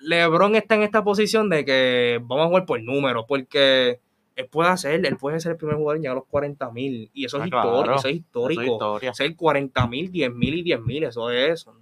LeBron 0.00 0.54
está 0.56 0.74
en 0.74 0.82
esta 0.82 1.02
posición 1.02 1.48
de 1.48 1.64
que 1.64 2.20
vamos 2.22 2.44
a 2.44 2.48
jugar 2.48 2.66
por 2.66 2.80
números, 2.82 3.24
porque 3.26 3.98
él 4.36 4.46
puede 4.48 4.70
hacer, 4.70 5.04
él 5.06 5.16
puede 5.16 5.40
ser 5.40 5.52
el 5.52 5.58
primer 5.58 5.76
jugador 5.76 5.96
en 5.96 6.02
llegar 6.02 6.16
a 6.16 6.20
los 6.20 6.28
40 6.28 6.70
mil, 6.70 7.10
y 7.14 7.24
eso, 7.24 7.40
Ah, 7.40 7.44
es 7.44 7.50
claro. 7.50 7.68
histórico, 7.70 7.94
eso 7.96 8.08
es 8.08 8.14
Eso 8.14 8.16
histórico. 8.16 8.60
es 8.62 8.66
historia. 8.68 9.14
Ser 9.14 9.36
40 9.36 9.86
mil, 9.86 10.10
10 10.12 10.32
mil 10.34 10.54
y 10.54 10.62
10 10.62 10.80
mil, 10.82 11.04
eso 11.04 11.30
es 11.30 11.50
eso. 11.52 11.74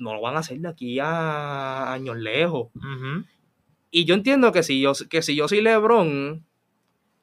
No 0.00 0.14
lo 0.14 0.20
van 0.20 0.34
a 0.34 0.40
hacer 0.40 0.58
de 0.58 0.68
aquí 0.68 0.98
a 0.98 1.92
años 1.92 2.16
lejos. 2.16 2.68
Y 3.90 4.04
yo 4.04 4.14
entiendo 4.14 4.50
que 4.50 4.62
si 4.62 4.80
yo, 4.80 4.92
que 5.08 5.22
si 5.22 5.36
yo 5.36 5.46
soy 5.46 5.60
LeBron, 5.60 6.44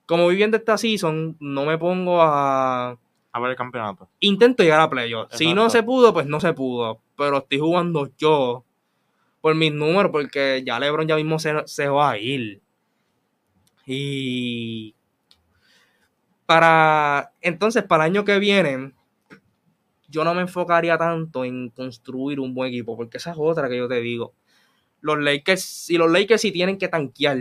como 0.05 0.23
voy 0.23 0.35
viendo 0.35 0.57
esta 0.57 0.77
season, 0.77 1.35
no 1.39 1.65
me 1.65 1.77
pongo 1.77 2.21
a. 2.21 2.97
A 3.33 3.39
ver 3.39 3.51
el 3.51 3.57
campeonato. 3.57 4.09
Intento 4.19 4.63
llegar 4.63 4.79
a 4.79 4.89
playoffs. 4.89 5.37
Si 5.37 5.53
no 5.53 5.69
se 5.69 5.83
pudo, 5.83 6.13
pues 6.13 6.25
no 6.25 6.39
se 6.39 6.53
pudo. 6.53 7.01
Pero 7.15 7.39
estoy 7.39 7.59
jugando 7.59 8.09
yo 8.17 8.63
por 9.41 9.53
mis 9.53 9.71
números, 9.71 10.11
porque 10.11 10.63
ya 10.65 10.79
LeBron 10.79 11.07
ya 11.07 11.15
mismo 11.15 11.37
se, 11.37 11.53
se 11.65 11.87
va 11.87 12.11
a 12.11 12.17
ir. 12.17 12.61
Y. 13.85 14.95
Para. 16.45 17.33
Entonces, 17.41 17.83
para 17.83 18.05
el 18.05 18.11
año 18.11 18.25
que 18.25 18.39
viene, 18.39 18.93
yo 20.07 20.23
no 20.23 20.33
me 20.33 20.41
enfocaría 20.41 20.97
tanto 20.97 21.43
en 21.45 21.69
construir 21.69 22.39
un 22.39 22.53
buen 22.53 22.69
equipo, 22.69 22.95
porque 22.95 23.17
esa 23.17 23.31
es 23.31 23.37
otra 23.39 23.69
que 23.69 23.77
yo 23.77 23.87
te 23.87 23.99
digo. 24.01 24.33
Los 25.01 25.19
Lakers, 25.19 25.61
si 25.61 25.97
los 25.97 26.09
Lakers 26.09 26.41
sí 26.41 26.51
tienen 26.51 26.77
que 26.77 26.87
tanquear 26.87 27.37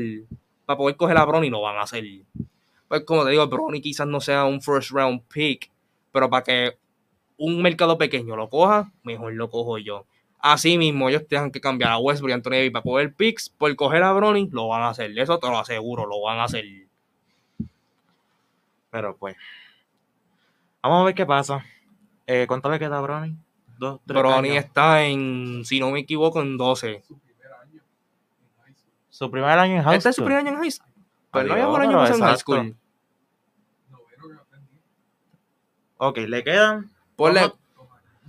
para 0.64 0.77
poder 0.77 0.97
coger 0.97 1.17
a 1.17 1.25
Bronny, 1.25 1.49
lo 1.49 1.62
van 1.62 1.77
a 1.77 1.83
hacer. 1.83 2.05
Pues 2.89 3.03
como 3.05 3.25
te 3.25 3.31
digo, 3.31 3.47
Bronny 3.47 3.81
quizás 3.81 4.07
no 4.07 4.21
sea 4.21 4.45
un 4.45 4.61
first 4.61 4.91
round 4.91 5.23
pick, 5.33 5.71
pero 6.12 6.29
para 6.29 6.45
que 6.45 6.79
un 7.39 7.62
mercado 7.62 7.99
pequeño 7.99 8.37
lo 8.37 8.49
coja, 8.49 8.93
mejor 9.03 9.33
lo 9.33 9.49
cojo 9.51 9.79
yo. 9.79 10.07
Así 10.39 10.79
mismo, 10.79 11.09
ellos 11.09 11.27
tengan 11.27 11.51
que 11.51 11.61
cambiar 11.61 11.93
a 11.93 11.99
Westbrook 11.99 12.31
y 12.31 12.33
Anthony 12.33 12.51
Davis 12.51 12.73
para 12.73 12.83
coger 12.83 13.14
picks, 13.14 13.49
por 13.49 13.75
coger 13.75 14.03
a 14.03 14.12
Bronny, 14.12 14.49
lo 14.53 14.69
van 14.69 14.83
a 14.83 14.91
hacer. 14.91 15.17
Eso 15.19 15.39
te 15.39 15.49
lo 15.49 15.59
aseguro, 15.59 16.07
lo 16.07 16.21
van 16.21 16.39
a 16.39 16.45
hacer. 16.45 16.64
Pero 18.91 19.17
pues. 19.17 19.37
Vamos 20.83 21.03
a 21.03 21.05
ver 21.07 21.14
qué 21.14 21.27
pasa. 21.27 21.64
Eh, 22.27 22.47
¿Cuánto 22.49 22.68
le 22.70 22.79
queda 22.79 22.99
a 22.99 23.01
Bronny? 23.01 23.37
Dos, 23.79 24.01
tres 24.07 24.18
Bronny 24.22 24.51
años. 24.51 24.64
está 24.64 25.03
en, 25.05 25.62
si 25.64 25.79
no 25.81 25.91
me 25.91 26.01
equivoco, 26.01 26.41
en 26.41 26.57
12. 26.57 27.03
Su 29.11 29.31
primer 29.31 29.59
año 29.59 29.77
en 29.77 29.83
high 29.83 29.85
school. 29.85 29.95
Este 29.97 30.09
es 30.11 30.16
su 30.16 30.24
primer 30.24 30.41
año 30.47 30.51
en 30.51 30.57
high 30.59 30.70
school. 30.70 30.91
Pues 31.31 31.47
no 31.47 31.53
Adiós, 31.55 31.66
lleva 31.66 31.74
un 31.74 31.81
año 31.83 32.03
pero 32.05 32.14
en 32.14 32.20
high 32.22 32.37
school. 32.39 32.77
Ok, 35.99 36.18
le 36.18 36.45
quedan 36.45 36.91
Ponle 37.16 37.53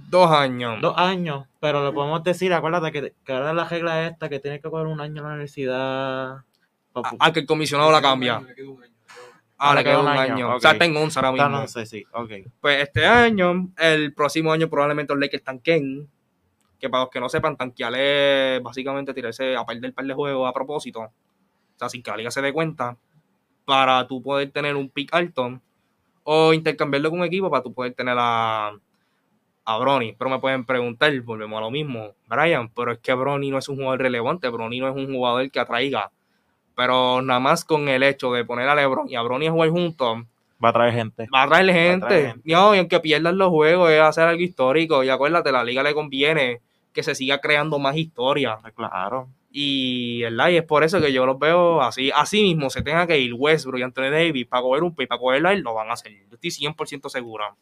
dos 0.09 0.31
años. 0.31 0.79
dos 0.81 0.97
años, 0.97 1.47
pero 1.59 1.85
le 1.85 1.91
podemos 1.91 2.23
decir, 2.23 2.53
acuérdate 2.53 2.91
que, 2.91 3.13
que 3.25 3.33
ahora 3.33 3.53
la 3.53 3.65
regla 3.65 4.05
es 4.05 4.13
esta, 4.13 4.29
que 4.29 4.39
tiene 4.39 4.61
que 4.61 4.69
coger 4.69 4.87
un 4.87 5.01
año 5.01 5.17
en 5.17 5.23
la 5.23 5.29
universidad. 5.33 6.31
A, 6.37 6.43
a 7.19 7.33
que 7.33 7.41
el 7.41 7.45
comisionado 7.45 7.91
la 7.91 8.01
cambia. 8.01 8.39
Le 8.39 8.55
queda 8.55 8.69
un 8.69 8.83
año, 8.83 8.93
le 9.59 9.73
queda 9.73 9.73
un 9.73 9.73
año. 9.73 9.73
Ah, 9.73 9.73
le 9.73 9.81
le 9.81 9.83
queda 9.83 9.95
queda 9.95 10.01
un 10.01 10.07
un 10.07 10.17
año. 10.17 10.33
año, 10.33 10.55
O 10.55 10.59
sea, 10.59 10.75
en 10.79 10.95
11 10.97 11.19
ahora 11.19 11.31
mismo. 11.31 11.57
no 11.61 11.67
sé, 11.67 11.85
sí, 11.85 12.05
ok. 12.13 12.31
Pues 12.61 12.83
este 12.83 13.05
año, 13.05 13.69
el 13.77 14.13
próximo 14.13 14.51
año 14.51 14.69
probablemente 14.69 15.13
los 15.13 15.21
Lakers 15.21 15.43
tanquen. 15.43 16.09
Que 16.79 16.89
para 16.89 17.03
los 17.05 17.09
que 17.11 17.19
no 17.19 17.29
sepan, 17.29 17.57
tanquear 17.57 17.93
es 17.95 18.61
básicamente 18.61 19.13
tirarse 19.13 19.55
a 19.55 19.65
perder 19.65 19.93
par 19.93 20.05
de 20.05 20.13
juegos 20.13 20.49
a 20.49 20.53
propósito. 20.53 21.01
O 21.01 21.11
sea, 21.77 21.89
sin 21.89 22.03
que 22.03 22.11
la 22.11 22.17
liga 22.17 22.31
se 22.31 22.41
dé 22.41 22.53
cuenta. 22.53 22.97
Para 23.65 24.07
tú 24.07 24.21
poder 24.23 24.51
tener 24.51 24.75
un 24.75 24.89
pick 24.89 25.13
alto. 25.13 25.61
O 26.23 26.53
intercambiarlo 26.53 27.09
con 27.09 27.19
un 27.19 27.25
equipo 27.25 27.49
para 27.49 27.63
tú 27.63 27.73
poder 27.73 27.93
tener 27.93 28.15
a, 28.19 28.73
a 29.65 29.77
Bronny. 29.79 30.13
Pero 30.13 30.29
me 30.29 30.39
pueden 30.39 30.65
preguntar, 30.65 31.19
volvemos 31.21 31.57
a 31.57 31.61
lo 31.61 31.71
mismo. 31.71 32.13
Brian, 32.27 32.69
pero 32.69 32.93
es 32.93 32.99
que 32.99 33.13
Bronny 33.13 33.51
no 33.51 33.57
es 33.59 33.69
un 33.69 33.77
jugador 33.77 33.99
relevante. 34.01 34.49
Bronny 34.49 34.79
no 34.79 34.89
es 34.89 34.95
un 34.95 35.07
jugador 35.13 35.49
que 35.51 35.59
atraiga. 35.59 36.11
Pero 36.77 37.23
nada 37.23 37.39
más 37.39 37.65
con 37.65 37.89
el 37.89 38.03
hecho 38.03 38.31
de 38.31 38.45
poner 38.45 38.69
a 38.69 38.75
LeBron 38.75 39.09
y 39.09 39.15
a 39.15 39.23
Bronny 39.23 39.47
a 39.47 39.51
jugar 39.51 39.71
juntos, 39.71 40.19
Va 40.63 40.69
a 40.69 40.73
traer 40.73 40.93
gente. 40.93 41.27
Va 41.33 41.43
a 41.43 41.47
traer 41.47 41.71
gente. 41.71 42.05
traer 42.05 42.27
gente. 42.27 42.51
No, 42.51 42.75
y 42.75 42.79
aunque 42.79 42.99
pierdan 42.99 43.37
los 43.37 43.49
juegos, 43.49 43.91
es 43.91 43.99
hacer 43.99 44.27
algo 44.27 44.41
histórico. 44.41 45.03
Y 45.03 45.09
acuérdate, 45.09 45.51
la 45.51 45.63
liga 45.63 45.81
le 45.83 45.95
conviene 45.95 46.61
que 46.93 47.01
se 47.01 47.15
siga 47.15 47.39
creando 47.39 47.79
más 47.79 47.95
historia. 47.95 48.57
Claro. 48.75 49.27
Y, 49.51 50.21
¿verdad? 50.21 50.49
y 50.49 50.57
es 50.57 50.63
por 50.63 50.83
eso 50.83 51.01
que 51.01 51.11
yo 51.11 51.25
los 51.25 51.39
veo 51.39 51.81
así. 51.81 52.11
Así 52.13 52.41
mismo, 52.43 52.69
se 52.69 52.83
tenga 52.83 53.07
que 53.07 53.19
ir 53.19 53.33
Westbrook 53.33 53.79
y 53.79 53.83
Anthony 53.83 54.11
Davis 54.11 54.45
para 54.45 54.61
coger 54.61 54.83
un 54.83 54.95
pick, 54.95 55.07
para 55.07 55.19
cogerlo 55.19 55.55
lo 55.55 55.73
van 55.73 55.89
a 55.89 55.93
hacer. 55.93 56.11
Yo 56.11 56.37
estoy 56.39 56.49
100% 56.49 57.09
segura. 57.09 57.55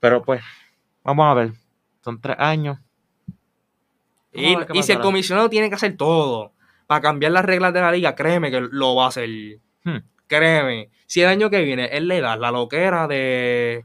Pero 0.00 0.22
pues, 0.22 0.42
vamos 1.02 1.26
a 1.26 1.34
ver. 1.34 1.52
Son 2.02 2.20
tres 2.20 2.36
años. 2.38 2.78
Y, 4.32 4.82
si 4.82 4.92
el 4.92 5.00
comisionado 5.00 5.50
tiene 5.50 5.68
que 5.68 5.74
hacer 5.74 5.96
todo 5.96 6.52
para 6.88 7.02
cambiar 7.02 7.32
las 7.32 7.44
reglas 7.44 7.74
de 7.74 7.82
la 7.82 7.92
liga, 7.92 8.14
créeme 8.14 8.50
que 8.50 8.62
lo 8.62 8.96
va 8.96 9.04
a 9.04 9.08
hacer. 9.08 9.28
Hmm. 9.84 9.98
Créeme. 10.26 10.88
Si 11.06 11.20
el 11.20 11.28
año 11.28 11.50
que 11.50 11.62
viene 11.62 11.84
él 11.92 12.08
le 12.08 12.22
da 12.22 12.34
la 12.36 12.50
loquera 12.50 13.06
de. 13.06 13.84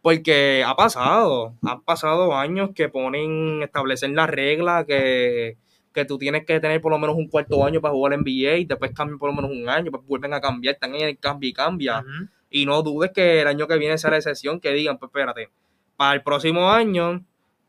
Porque 0.00 0.62
ha 0.64 0.76
pasado. 0.76 1.56
Han 1.62 1.82
pasado 1.82 2.32
años 2.36 2.70
que 2.72 2.88
ponen, 2.88 3.64
establecen 3.64 4.14
la 4.14 4.28
regla 4.28 4.84
que, 4.86 5.56
que 5.92 6.04
tú 6.04 6.16
tienes 6.16 6.46
que 6.46 6.60
tener 6.60 6.80
por 6.80 6.92
lo 6.92 6.98
menos 6.98 7.16
un 7.16 7.28
cuarto 7.28 7.64
año 7.64 7.80
para 7.80 7.92
jugar 7.92 8.16
NBA 8.16 8.58
y 8.58 8.64
después 8.66 8.92
cambian 8.92 9.18
por 9.18 9.30
lo 9.30 9.34
menos 9.34 9.50
un 9.50 9.68
año, 9.68 9.90
pues 9.90 10.04
vuelven 10.06 10.32
a 10.32 10.40
cambiar, 10.40 10.74
están 10.74 10.94
en 10.94 11.08
el 11.08 11.18
cambio 11.18 11.50
y 11.50 11.52
cambia. 11.52 12.04
Y 12.50 12.66
no 12.66 12.82
dudes 12.82 13.10
que 13.12 13.40
el 13.40 13.48
año 13.48 13.66
que 13.66 13.78
viene 13.78 13.98
sea 13.98 14.10
la 14.10 14.18
excepción, 14.18 14.60
que 14.60 14.72
digan, 14.72 14.96
pues 14.98 15.08
espérate, 15.08 15.50
para 15.96 16.14
el 16.14 16.22
próximo 16.22 16.70
año, 16.70 17.24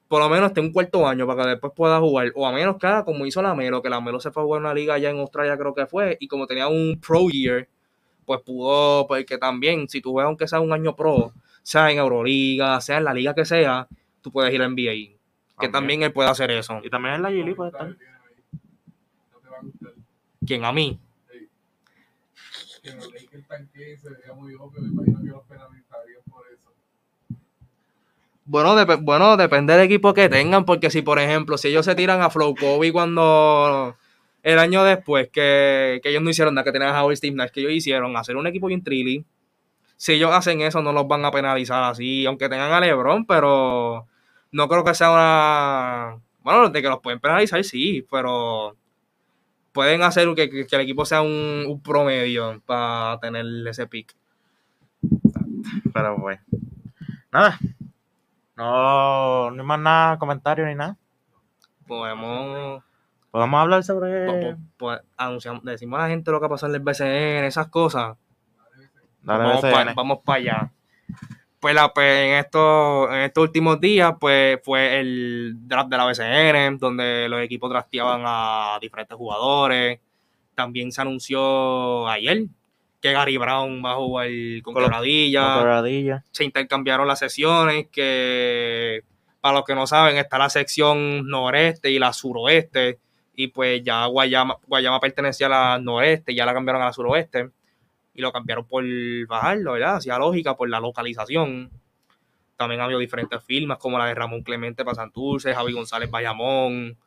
por 0.07 0.21
lo 0.21 0.29
menos 0.29 0.47
esté 0.47 0.61
un 0.61 0.71
cuarto 0.71 1.07
año 1.07 1.25
para 1.25 1.43
que 1.43 1.49
después 1.49 1.73
pueda 1.75 1.99
jugar. 1.99 2.31
O 2.35 2.47
a 2.47 2.51
menos 2.51 2.77
que 2.77 2.87
haga 2.87 3.03
como 3.03 3.25
hizo 3.25 3.41
la 3.41 3.55
Melo, 3.55 3.81
que 3.81 3.89
la 3.89 4.01
Melo 4.01 4.19
se 4.19 4.31
fue 4.31 4.43
a 4.43 4.45
jugar 4.45 4.61
una 4.61 4.73
liga 4.73 4.93
allá 4.93 5.09
en 5.09 5.19
Australia, 5.19 5.57
creo 5.57 5.73
que 5.73 5.85
fue, 5.85 6.17
y 6.19 6.27
como 6.27 6.47
tenía 6.47 6.67
un 6.67 6.99
pro 7.05 7.29
year, 7.29 7.67
pues 8.25 8.41
pudo, 8.41 9.07
pues 9.07 9.25
que 9.25 9.37
también, 9.37 9.87
si 9.87 10.01
tú 10.01 10.11
juegas 10.11 10.27
aunque 10.27 10.47
sea 10.47 10.59
un 10.59 10.73
año 10.73 10.95
pro, 10.95 11.33
sea 11.63 11.91
en 11.91 11.97
Euroliga, 11.97 12.79
sea 12.81 12.97
en 12.97 13.03
la 13.05 13.13
liga 13.13 13.33
que 13.33 13.45
sea, 13.45 13.87
tú 14.21 14.31
puedes 14.31 14.53
ir 14.53 14.61
a 14.61 14.67
NBA. 14.69 15.15
Que 15.57 15.67
También. 15.67 15.71
también 15.71 16.03
él 16.03 16.11
puede 16.13 16.29
hacer 16.29 16.51
eso. 16.51 16.81
Y 16.83 16.89
también 16.89 17.15
en 17.15 17.21
la 17.21 17.31
Gili 17.31 17.53
puede 17.53 17.71
estar. 17.71 17.87
No 17.87 17.95
te 19.39 19.49
va 19.49 19.57
a 19.57 19.61
gustar. 19.61 19.93
Quien 20.45 20.65
a 20.65 20.73
mí. 20.73 20.99
Sí. 21.31 21.49
Que 22.83 22.93
los 22.93 23.13
Lakers 23.13 23.47
tanqueen 23.47 23.97
se 23.97 24.09
veía 24.09 24.33
muy 24.33 24.53
obvio. 24.55 24.81
Me 24.81 24.89
imagino 24.89 25.21
que 25.21 25.27
los 25.29 25.43
penalizarían 25.43 26.21
por 26.29 26.45
eso. 26.47 26.73
Bueno, 28.47 28.75
bueno, 29.01 29.37
depende 29.37 29.73
del 29.73 29.83
equipo 29.85 30.13
que 30.13 30.29
tengan, 30.29 30.65
porque 30.65 30.91
si, 30.91 31.01
por 31.01 31.17
ejemplo, 31.19 31.57
si 31.57 31.69
ellos 31.69 31.85
se 31.85 31.95
tiran 31.95 32.21
a 32.21 32.29
Flow 32.29 32.53
Kobe 32.55 32.91
cuando 32.91 33.95
el 34.43 34.59
año 34.59 34.83
después 34.83 35.29
que, 35.29 35.99
que 36.03 36.09
ellos 36.09 36.21
no 36.21 36.29
hicieron 36.29 36.53
nada, 36.53 36.63
que 36.63 36.71
tenían 36.71 36.93
a 36.93 37.01
Howard 37.03 37.15
Steve 37.17 37.35
Nash, 37.35 37.49
que 37.49 37.61
ellos 37.61 37.71
hicieron, 37.73 38.15
hacer 38.17 38.37
un 38.37 38.45
equipo 38.45 38.67
bien 38.67 38.83
trilly, 38.83 39.25
si 39.97 40.13
ellos 40.13 40.31
hacen 40.33 40.61
eso, 40.61 40.81
no 40.81 40.93
los 40.93 41.07
van 41.07 41.25
a 41.25 41.31
penalizar 41.31 41.83
así, 41.83 42.25
aunque 42.25 42.49
tengan 42.49 42.71
a 42.73 42.79
LeBron, 42.81 43.25
pero 43.25 44.07
no 44.51 44.67
creo 44.69 44.83
que 44.85 44.95
sea 44.95 45.11
una. 45.11 46.19
Bueno, 46.43 46.69
de 46.69 46.81
que 46.81 46.89
los 46.89 46.99
pueden 47.01 47.19
penalizar, 47.21 47.63
sí, 47.63 48.05
pero 48.11 48.75
pueden 49.73 50.03
hacer 50.03 50.27
que, 50.35 50.49
que- 50.49 50.67
el 50.75 50.81
equipo 50.81 51.05
sea 51.05 51.21
un, 51.21 51.65
un 51.67 51.81
promedio 51.81 52.61
para 52.65 53.19
tener 53.19 53.45
ese 53.69 53.87
pick. 53.87 54.15
Pero 55.93 56.17
pues. 56.19 56.39
Nada. 57.31 57.59
No, 58.55 59.51
no 59.51 59.61
hay 59.61 59.67
más 59.67 59.79
nada, 59.79 60.17
comentario 60.17 60.65
ni 60.65 60.75
nada. 60.75 60.97
Podemos. 61.87 62.83
Podemos 63.31 63.59
hablar 63.59 63.83
sobre. 63.83 64.55
anunciamos, 65.17 65.63
decimos 65.63 65.99
a 65.99 66.03
la 66.03 66.09
gente 66.09 66.31
lo 66.31 66.39
que 66.39 66.47
pasó 66.47 66.67
en 66.67 66.75
el 66.75 66.79
BCN, 66.79 67.45
esas 67.45 67.67
cosas. 67.67 68.17
Dale, 69.21 69.43
vamos 69.43 69.61
para 69.61 69.93
vamos 69.93 70.19
pa 70.23 70.35
allá. 70.35 70.71
Pues, 71.59 71.73
la, 71.73 71.91
pues 71.93 72.05
en, 72.05 72.33
estos, 72.35 73.09
en 73.09 73.21
estos 73.21 73.41
últimos 73.41 73.81
días, 73.81 74.13
pues 74.19 74.59
fue 74.63 74.99
el 74.99 75.55
draft 75.61 75.89
de 75.89 75.97
la 75.97 76.05
BCN, 76.05 76.77
donde 76.77 77.27
los 77.27 77.41
equipos 77.41 77.69
drafteaban 77.69 78.21
a 78.23 78.77
diferentes 78.79 79.17
jugadores. 79.17 79.99
También 80.53 80.91
se 80.91 81.01
anunció 81.01 82.07
ayer 82.07 82.45
que 83.05 83.13
Gary 83.13 83.37
Brown 83.37 83.83
va 83.85 83.91
a 83.91 83.95
jugar 83.97 84.27
con 84.63 84.73
Con 84.73 84.83
Quebradilla 84.83 85.59
Quebradilla. 85.59 86.23
se 86.31 86.43
intercambiaron 86.43 87.07
las 87.07 87.19
secciones, 87.19 87.85
que 87.91 89.03
para 89.41 89.57
los 89.57 89.63
que 89.63 89.75
no 89.75 89.85
saben, 89.85 90.17
está 90.17 90.39
la 90.39 90.49
sección 90.49 91.27
noreste 91.27 91.91
y 91.91 91.99
la 91.99 92.13
suroeste, 92.13 92.97
Y 93.35 93.49
pues 93.49 93.83
ya 93.83 94.07
Guayama, 94.07 94.57
Guayama 94.65 94.99
pertenecía 94.99 95.45
a 95.45 95.49
la 95.49 95.79
noreste, 95.79 96.33
ya 96.33 96.47
la 96.47 96.53
cambiaron 96.55 96.81
a 96.81 96.85
la 96.85 96.93
suroeste. 96.93 97.51
Y 98.15 98.21
lo 98.21 98.31
cambiaron 98.31 98.65
por 98.65 98.83
bajarlo, 99.27 99.73
¿verdad? 99.73 99.97
Hacía 99.97 100.17
lógica 100.17 100.55
por 100.55 100.67
la 100.67 100.79
localización. 100.79 101.69
También 102.57 102.81
ha 102.81 102.85
habido 102.85 102.99
diferentes 102.99 103.43
firmas, 103.43 103.77
como 103.77 103.99
la 103.99 104.05
de 104.07 104.15
Ramón 104.15 104.41
Clemente 104.41 104.83
para 104.83 104.95
Santurce, 104.95 105.53
Javi 105.53 105.73
González 105.73 106.09
Bayamón. 106.09 106.97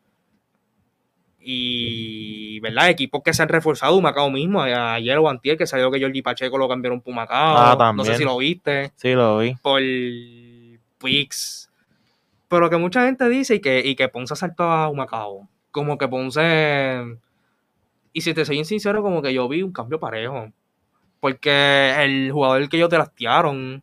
Y, 1.40 2.60
¿verdad? 2.60 2.90
Equipos 2.90 3.22
que 3.24 3.32
se 3.32 3.42
han 3.42 3.48
reforzado, 3.48 4.00
Macao 4.00 4.30
mismo. 4.30 4.60
Ayer 4.62 5.18
o 5.18 5.28
antier 5.28 5.56
que 5.56 5.66
salió 5.66 5.90
que 5.90 6.00
Jordi 6.00 6.20
Pacheco 6.22 6.58
lo 6.58 6.68
cambiaron 6.68 7.00
por 7.00 7.14
Macao. 7.14 7.56
Ah, 7.80 7.92
No 7.94 8.04
sé 8.04 8.16
si 8.16 8.24
lo 8.24 8.36
viste 8.36 8.92
Sí, 8.96 9.12
lo 9.12 9.38
vi. 9.38 9.54
por 9.62 9.80
Pix. 11.02 11.70
Pero 12.48 12.70
que 12.70 12.76
mucha 12.76 13.04
gente 13.04 13.28
dice 13.28 13.56
y 13.56 13.60
que, 13.60 13.80
y 13.84 13.94
que 13.94 14.08
Ponce 14.08 14.34
saltó 14.34 14.64
a 14.64 14.88
Humacao. 14.88 15.48
Como 15.70 15.96
que 15.98 16.08
Ponce. 16.08 17.04
Y 18.12 18.20
si 18.22 18.34
te 18.34 18.44
soy 18.44 18.64
sincero, 18.64 19.02
como 19.02 19.22
que 19.22 19.32
yo 19.32 19.48
vi 19.48 19.62
un 19.62 19.72
cambio 19.72 20.00
parejo. 20.00 20.50
Porque 21.20 21.94
el 22.02 22.32
jugador 22.32 22.68
que 22.68 22.76
ellos 22.78 22.90
draftearon 22.90 23.82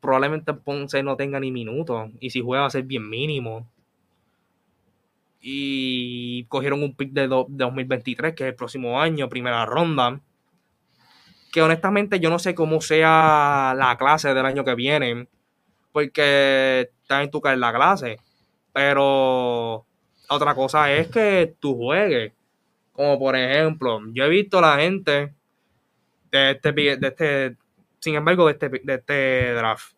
probablemente 0.00 0.50
en 0.50 0.58
Ponce 0.60 1.02
no 1.02 1.16
tenga 1.16 1.40
ni 1.40 1.50
minutos. 1.50 2.10
Y 2.20 2.30
si 2.30 2.40
juega 2.40 2.62
va 2.62 2.66
a 2.68 2.70
ser 2.70 2.82
bien 2.84 3.08
mínimo. 3.08 3.66
Y 5.40 6.44
cogieron 6.46 6.82
un 6.82 6.94
pick 6.94 7.12
de, 7.12 7.28
do- 7.28 7.46
de 7.48 7.64
2023, 7.64 8.34
que 8.34 8.44
es 8.44 8.48
el 8.50 8.54
próximo 8.56 9.00
año, 9.00 9.28
primera 9.28 9.64
ronda. 9.66 10.20
Que 11.52 11.62
honestamente 11.62 12.20
yo 12.20 12.28
no 12.30 12.38
sé 12.38 12.54
cómo 12.54 12.80
sea 12.80 13.74
la 13.76 13.96
clase 13.98 14.34
del 14.34 14.46
año 14.46 14.64
que 14.64 14.74
viene. 14.74 15.28
Porque 15.92 16.90
está 17.02 17.22
en 17.22 17.30
tu 17.30 17.40
en 17.46 17.60
la 17.60 17.72
clase. 17.72 18.18
Pero 18.72 19.86
otra 20.28 20.54
cosa 20.54 20.92
es 20.92 21.08
que 21.08 21.54
tú 21.58 21.76
juegues. 21.76 22.32
Como 22.92 23.18
por 23.18 23.36
ejemplo, 23.36 24.00
yo 24.12 24.24
he 24.24 24.28
visto 24.28 24.60
la 24.60 24.76
gente 24.78 25.32
de 26.30 26.50
este, 26.52 26.72
de 26.72 26.98
este 27.08 27.56
sin 28.00 28.14
embargo, 28.16 28.46
de 28.46 28.52
este, 28.52 28.68
de 28.68 28.94
este 28.94 29.52
draft. 29.54 29.92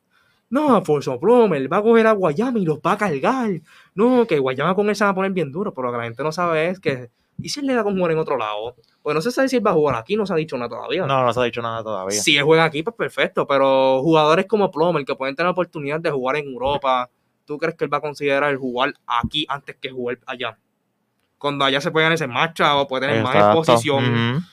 No, 0.50 0.74
Alfonso 0.74 1.18
Plomer 1.18 1.72
va 1.72 1.78
a 1.78 1.82
coger 1.82 2.06
a 2.08 2.12
Guayama 2.12 2.58
y 2.58 2.64
los 2.64 2.78
va 2.78 2.92
a 2.92 2.98
cargar. 2.98 3.50
No, 3.94 4.26
que 4.26 4.38
Guayama 4.38 4.74
con 4.74 4.88
él 4.88 4.96
se 4.96 5.04
va 5.04 5.10
a 5.10 5.14
poner 5.14 5.30
bien 5.30 5.52
duro, 5.52 5.72
pero 5.72 5.86
lo 5.86 5.92
que 5.92 5.98
la 5.98 6.04
gente 6.04 6.22
no 6.22 6.32
sabe 6.32 6.68
es 6.68 6.80
que. 6.80 7.08
¿Y 7.42 7.48
si 7.48 7.60
él 7.60 7.66
le 7.66 7.74
da 7.74 7.82
con 7.82 7.96
jugar 7.96 8.12
en 8.12 8.18
otro 8.18 8.36
lado? 8.36 8.74
Pues 9.02 9.14
no 9.14 9.22
se 9.22 9.30
sabe 9.30 9.48
si 9.48 9.56
él 9.56 9.66
va 9.66 9.70
a 9.70 9.74
jugar 9.74 9.94
aquí, 9.94 10.14
no 10.14 10.26
se 10.26 10.34
ha 10.34 10.36
dicho 10.36 10.58
nada 10.58 10.68
todavía. 10.68 11.06
No, 11.06 11.24
no 11.24 11.32
se 11.32 11.40
ha 11.40 11.44
dicho 11.44 11.62
nada 11.62 11.82
todavía. 11.82 12.20
Si 12.20 12.36
él 12.36 12.44
juega 12.44 12.64
aquí, 12.64 12.82
pues 12.82 12.96
perfecto, 12.96 13.46
pero 13.46 14.02
jugadores 14.02 14.44
como 14.46 14.70
Plomer 14.70 15.06
que 15.06 15.14
pueden 15.14 15.34
tener 15.34 15.50
oportunidad 15.50 16.00
de 16.00 16.10
jugar 16.10 16.36
en 16.36 16.48
Europa, 16.48 17.08
¿tú 17.46 17.56
crees 17.56 17.76
que 17.76 17.84
él 17.84 17.92
va 17.92 17.98
a 17.98 18.02
considerar 18.02 18.54
jugar 18.56 18.92
aquí 19.06 19.46
antes 19.48 19.76
que 19.76 19.90
jugar 19.90 20.18
allá? 20.26 20.58
Cuando 21.38 21.64
allá 21.64 21.80
se 21.80 21.90
puede 21.90 22.04
ganar 22.04 22.16
ese 22.16 22.26
matcha 22.26 22.76
o 22.76 22.86
puede 22.86 23.06
tener 23.06 23.22
más 23.22 23.36
exposición. 23.36 24.44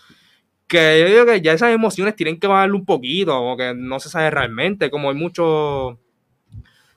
Que 0.68 1.00
yo 1.00 1.08
digo 1.08 1.26
que 1.26 1.42
ya 1.42 1.54
esas 1.54 1.74
emociones 1.74 2.16
tienen 2.16 2.40
que 2.40 2.48
bajarle 2.48 2.76
un 2.76 2.86
poquito, 2.86 3.42
o 3.42 3.58
que 3.58 3.74
no 3.74 4.00
se 4.00 4.10
sabe 4.10 4.30
realmente, 4.30 4.90
como 4.92 5.10
hay 5.10 5.16
muchos 5.16 5.98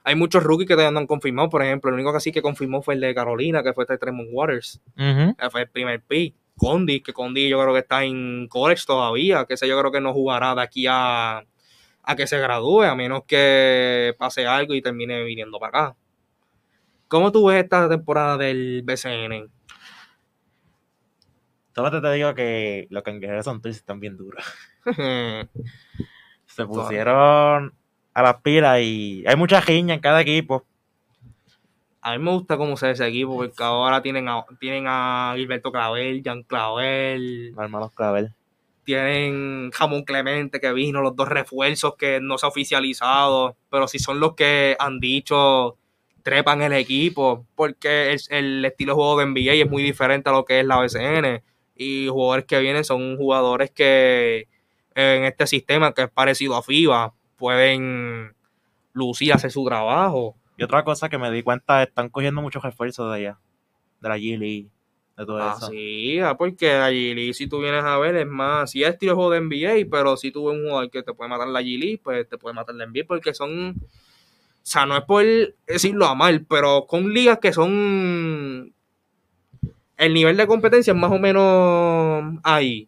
hay 0.02 0.14
muchos 0.14 0.42
rookies 0.42 0.66
que 0.66 0.74
todavía 0.74 0.90
no 0.92 1.00
han 1.00 1.06
confirmado, 1.06 1.50
por 1.50 1.62
ejemplo, 1.62 1.90
el 1.90 1.94
único 1.94 2.12
que 2.12 2.20
sí 2.20 2.32
que 2.32 2.42
confirmó 2.42 2.82
fue 2.82 2.94
el 2.94 3.00
de 3.00 3.14
Carolina, 3.14 3.62
que 3.62 3.72
fue 3.72 3.84
este 3.84 3.98
Tremont 3.98 4.30
Waters, 4.32 4.80
que 4.96 5.50
fue 5.50 5.62
el 5.62 5.68
primer 5.68 6.02
pick. 6.02 6.34
Condi, 6.56 7.00
que 7.00 7.14
Condi 7.14 7.48
yo 7.48 7.58
creo 7.60 7.72
que 7.72 7.80
está 7.80 8.04
en 8.04 8.46
college 8.48 8.82
todavía, 8.86 9.46
que 9.46 9.54
ese 9.54 9.66
yo 9.66 9.78
creo 9.78 9.90
que 9.90 10.00
no 10.00 10.12
jugará 10.12 10.54
de 10.54 10.60
aquí 10.60 10.86
a, 10.86 11.44
a 12.02 12.16
que 12.16 12.26
se 12.26 12.38
gradúe, 12.38 12.82
a 12.82 12.94
menos 12.94 13.22
que 13.26 14.14
pase 14.18 14.46
algo 14.46 14.74
y 14.74 14.82
termine 14.82 15.22
viniendo 15.24 15.58
para 15.58 15.84
acá. 15.84 15.96
¿Cómo 17.08 17.32
tú 17.32 17.46
ves 17.46 17.62
esta 17.62 17.88
temporada 17.88 18.36
del 18.36 18.82
BCN? 18.84 19.50
Solo 21.74 22.02
te 22.02 22.12
digo 22.12 22.34
que 22.34 22.86
los 22.90 23.02
cangrejeros 23.02 23.44
son 23.44 23.60
tuyos 23.60 23.76
están 23.76 24.00
bien 24.00 24.16
duros. 24.16 24.44
Se 26.46 26.66
pusieron 26.66 27.72
a 28.12 28.22
las 28.22 28.36
pilas 28.42 28.80
y 28.82 29.24
hay 29.26 29.36
mucha 29.36 29.62
giña 29.62 29.94
en 29.94 30.00
cada 30.00 30.20
equipo. 30.20 30.64
A 32.02 32.12
mí 32.12 32.24
me 32.24 32.32
gusta 32.32 32.56
cómo 32.56 32.76
se 32.76 32.86
ve 32.86 32.92
ese 32.92 33.06
equipo, 33.06 33.36
porque 33.36 33.62
ahora 33.62 34.02
tienen 34.02 34.26
a, 34.28 34.44
tienen 34.58 34.86
a 34.88 35.34
Gilberto 35.36 35.70
Clavel, 35.70 36.22
Jan 36.24 36.42
Clavel, 36.44 37.54
hermanos 37.58 37.92
Clavel. 37.92 38.32
tienen 38.84 39.70
Jamón 39.70 40.04
Clemente 40.04 40.60
que 40.60 40.72
vino, 40.72 41.02
los 41.02 41.14
dos 41.14 41.28
refuerzos 41.28 41.96
que 41.96 42.18
no 42.20 42.38
se 42.38 42.46
ha 42.46 42.48
oficializado, 42.48 43.54
pero 43.68 43.86
si 43.86 43.98
son 43.98 44.18
los 44.18 44.34
que 44.34 44.76
han 44.78 44.98
dicho 44.98 45.76
trepan 46.22 46.62
el 46.62 46.72
equipo, 46.72 47.46
porque 47.54 48.12
el, 48.12 48.20
el 48.30 48.64
estilo 48.64 48.92
de 48.92 48.96
juego 48.96 49.18
de 49.18 49.26
NBA 49.26 49.52
es 49.64 49.70
muy 49.70 49.82
diferente 49.82 50.30
a 50.30 50.32
lo 50.32 50.44
que 50.44 50.60
es 50.60 50.66
la 50.66 50.78
BCN. 50.78 51.42
Y 51.82 52.08
jugadores 52.08 52.44
que 52.44 52.58
vienen 52.60 52.84
son 52.84 53.16
jugadores 53.16 53.70
que 53.70 54.48
en 54.94 55.24
este 55.24 55.46
sistema 55.46 55.94
que 55.94 56.02
es 56.02 56.10
parecido 56.10 56.54
a 56.54 56.62
FIBA 56.62 57.14
pueden 57.36 58.34
lucir, 58.92 59.32
hacer 59.32 59.50
su 59.50 59.64
trabajo. 59.64 60.36
Y 60.58 60.62
otra 60.62 60.84
cosa 60.84 61.08
que 61.08 61.16
me 61.16 61.30
di 61.30 61.42
cuenta, 61.42 61.82
están 61.82 62.10
cogiendo 62.10 62.42
muchos 62.42 62.62
refuerzos 62.62 63.10
de 63.10 63.16
allá. 63.16 63.38
De 63.98 64.08
la 64.10 64.18
G-League, 64.18 64.68
de 65.16 65.24
todo 65.24 65.38
Ah, 65.42 65.54
eso. 65.56 65.68
sí, 65.70 66.18
ah, 66.20 66.36
porque 66.36 66.66
la 66.70 66.90
G-League, 66.90 67.32
si 67.32 67.46
tú 67.46 67.60
vienes 67.60 67.82
a 67.82 67.96
ver, 67.96 68.14
es 68.16 68.26
más, 68.26 68.70
si 68.70 68.82
es 68.82 68.90
estilo 68.90 69.12
de 69.12 69.16
juego 69.16 69.30
de 69.30 69.40
NBA, 69.40 69.88
pero 69.90 70.18
si 70.18 70.30
tú 70.30 70.46
ves 70.48 70.56
un 70.58 70.64
jugador 70.68 70.90
que 70.90 71.02
te 71.02 71.14
puede 71.14 71.30
matar 71.30 71.48
la 71.48 71.62
G-League, 71.62 72.00
pues 72.04 72.28
te 72.28 72.36
puede 72.36 72.54
matar 72.54 72.74
la 72.74 72.84
NBA, 72.84 73.04
porque 73.08 73.32
son, 73.32 73.70
o 73.70 73.80
sea, 74.62 74.84
no 74.84 74.98
es 74.98 75.04
por 75.04 75.24
decirlo 75.66 76.04
a 76.04 76.14
mal, 76.14 76.44
pero 76.46 76.84
con 76.86 77.10
ligas 77.14 77.38
que 77.38 77.54
son, 77.54 78.74
el 80.01 80.14
nivel 80.14 80.36
de 80.36 80.46
competencia 80.46 80.92
es 80.92 80.98
más 80.98 81.12
o 81.12 81.18
menos 81.18 82.40
ahí. 82.42 82.86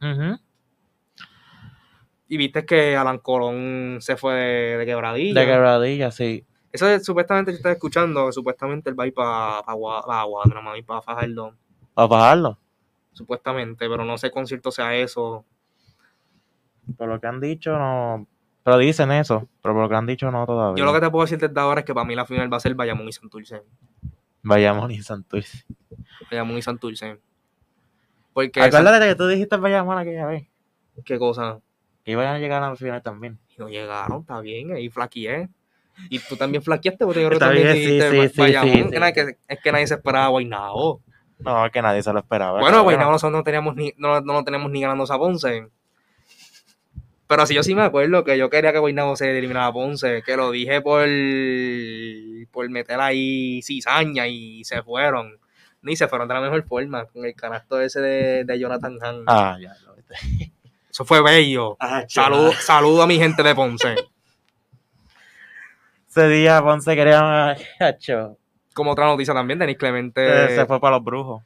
Y 2.26 2.36
viste 2.38 2.64
que 2.64 2.96
Alan 2.96 3.18
Colón 3.18 3.98
se 4.00 4.16
fue 4.16 4.32
de, 4.32 4.76
de 4.78 4.86
quebradilla. 4.86 5.38
De 5.38 5.46
quebradilla, 5.46 6.10
sí. 6.10 6.46
Eso 6.72 6.88
es, 6.88 7.04
supuestamente, 7.04 7.52
si 7.52 7.58
estás 7.58 7.74
escuchando, 7.74 8.24
que 8.26 8.32
supuestamente 8.32 8.88
él 8.88 8.98
va 8.98 9.04
a 9.04 9.06
ir 9.08 9.12
para 9.12 9.60
pa, 9.60 9.66
pa 9.66 9.74
Guadalajara, 9.74 10.62
para 10.86 11.02
Fajardo. 11.02 11.54
Para 11.92 12.08
bajarlo. 12.08 12.58
supuestamente, 13.12 13.86
pero 13.90 14.06
no 14.06 14.16
sé 14.16 14.30
cuán 14.30 14.46
cierto 14.46 14.70
sea 14.70 14.96
eso. 14.96 15.44
Por 16.96 17.08
lo 17.08 17.20
que 17.20 17.26
han 17.26 17.40
dicho, 17.40 17.78
no. 17.78 18.26
Pero 18.62 18.78
dicen 18.78 19.12
eso. 19.12 19.50
Pero 19.60 19.74
por 19.74 19.82
lo 19.82 19.88
que 19.90 19.96
han 19.96 20.06
dicho, 20.06 20.30
no 20.30 20.46
todavía. 20.46 20.80
Yo 20.80 20.86
lo 20.86 20.94
que 20.94 21.00
te 21.00 21.10
puedo 21.10 21.24
decir 21.24 21.38
desde 21.38 21.60
ahora 21.60 21.80
es 21.80 21.84
que 21.84 21.92
para 21.92 22.06
mí 22.06 22.14
la 22.14 22.24
final 22.24 22.50
va 22.50 22.56
a 22.56 22.60
ser 22.60 22.74
Bayamón 22.74 23.08
y 23.08 23.12
Santurce. 23.12 23.62
Bayamón 24.42 24.90
y 24.90 25.00
Santurce. 25.02 25.64
Bayamón 26.30 26.58
y 26.58 26.62
Santurce. 26.62 27.18
Porque 28.32 28.60
Acuérdate 28.60 29.08
que 29.08 29.14
tú 29.14 29.26
dijiste 29.28 29.56
Bayamón 29.56 29.98
aquella 29.98 30.26
vez. 30.26 30.48
qué 31.04 31.18
cosa. 31.18 31.60
Que 32.04 32.12
iban 32.12 32.26
a 32.26 32.38
llegar 32.38 32.62
a 32.62 32.70
la 32.70 32.76
final 32.76 33.02
también. 33.02 33.38
Y 33.48 33.60
no 33.60 33.68
llegaron, 33.68 34.22
está 34.22 34.40
bien, 34.40 34.72
ahí 34.72 34.88
flaqueé. 34.88 35.48
Y 36.08 36.18
tú 36.18 36.36
también 36.36 36.62
flaqueaste 36.62 37.04
porque 37.04 37.22
yo 37.22 37.28
creo 37.28 37.38
que 37.38 37.44
también 37.44 37.72
sí, 37.72 37.78
dijiste 37.78 38.10
sí, 38.10 38.28
sí, 38.28 38.40
Bayamón. 38.40 38.90
que 38.90 39.36
es 39.46 39.60
que 39.60 39.72
nadie 39.72 39.86
se 39.86 39.94
esperaba 39.94 40.26
a 40.26 40.28
Guaynabo. 40.28 41.02
No, 41.38 41.70
que 41.70 41.82
nadie 41.82 42.02
se 42.02 42.12
lo 42.12 42.18
esperaba. 42.18 42.60
Bueno. 42.60 42.82
Guaynabo 42.82 43.12
nosotros 43.12 43.38
no 43.38 43.44
teníamos 43.44 43.76
ni, 43.76 43.92
no, 43.96 44.20
no 44.20 44.32
lo 44.32 44.44
tenemos 44.44 44.70
ni 44.70 44.80
ganando 44.80 45.04
a 45.04 45.18
Ponce. 45.18 45.68
Pero 47.32 47.46
sí, 47.46 47.54
yo 47.54 47.62
sí 47.62 47.74
me 47.74 47.80
acuerdo 47.80 48.24
que 48.24 48.36
yo 48.36 48.50
quería 48.50 48.72
que 48.74 48.78
Guaynabo 48.78 49.16
se 49.16 49.30
eliminara 49.38 49.68
a 49.68 49.72
Ponce, 49.72 50.22
que 50.22 50.36
lo 50.36 50.50
dije 50.50 50.82
por, 50.82 51.06
por 52.50 52.68
meter 52.68 53.00
ahí 53.00 53.62
cizaña 53.62 54.28
y 54.28 54.62
se 54.64 54.82
fueron. 54.82 55.38
Ni 55.80 55.96
se 55.96 56.08
fueron 56.08 56.28
de 56.28 56.34
la 56.34 56.42
mejor 56.42 56.62
forma, 56.64 57.06
con 57.06 57.24
el 57.24 57.34
canasto 57.34 57.80
ese 57.80 58.02
de, 58.02 58.44
de 58.44 58.58
Jonathan 58.58 58.98
Han. 59.00 59.24
Ah, 59.26 59.56
ya 59.58 59.72
lo 59.86 59.94
viste. 59.94 60.52
Eso 60.90 61.06
fue 61.06 61.22
bello. 61.22 61.78
Ah, 61.80 62.04
Saludo, 62.06 62.52
saludo 62.52 63.02
a 63.02 63.06
mi 63.06 63.16
gente 63.16 63.42
de 63.42 63.54
Ponce. 63.54 63.94
Ese 66.06 66.28
día 66.28 66.60
Ponce 66.60 66.94
quería. 66.94 67.56
Hacho, 67.80 68.36
Como 68.74 68.90
otra 68.90 69.06
noticia 69.06 69.32
también, 69.32 69.58
Denis 69.58 69.78
Clemente. 69.78 70.54
se 70.54 70.66
fue 70.66 70.78
para 70.78 70.96
los 70.96 71.04
brujos. 71.06 71.42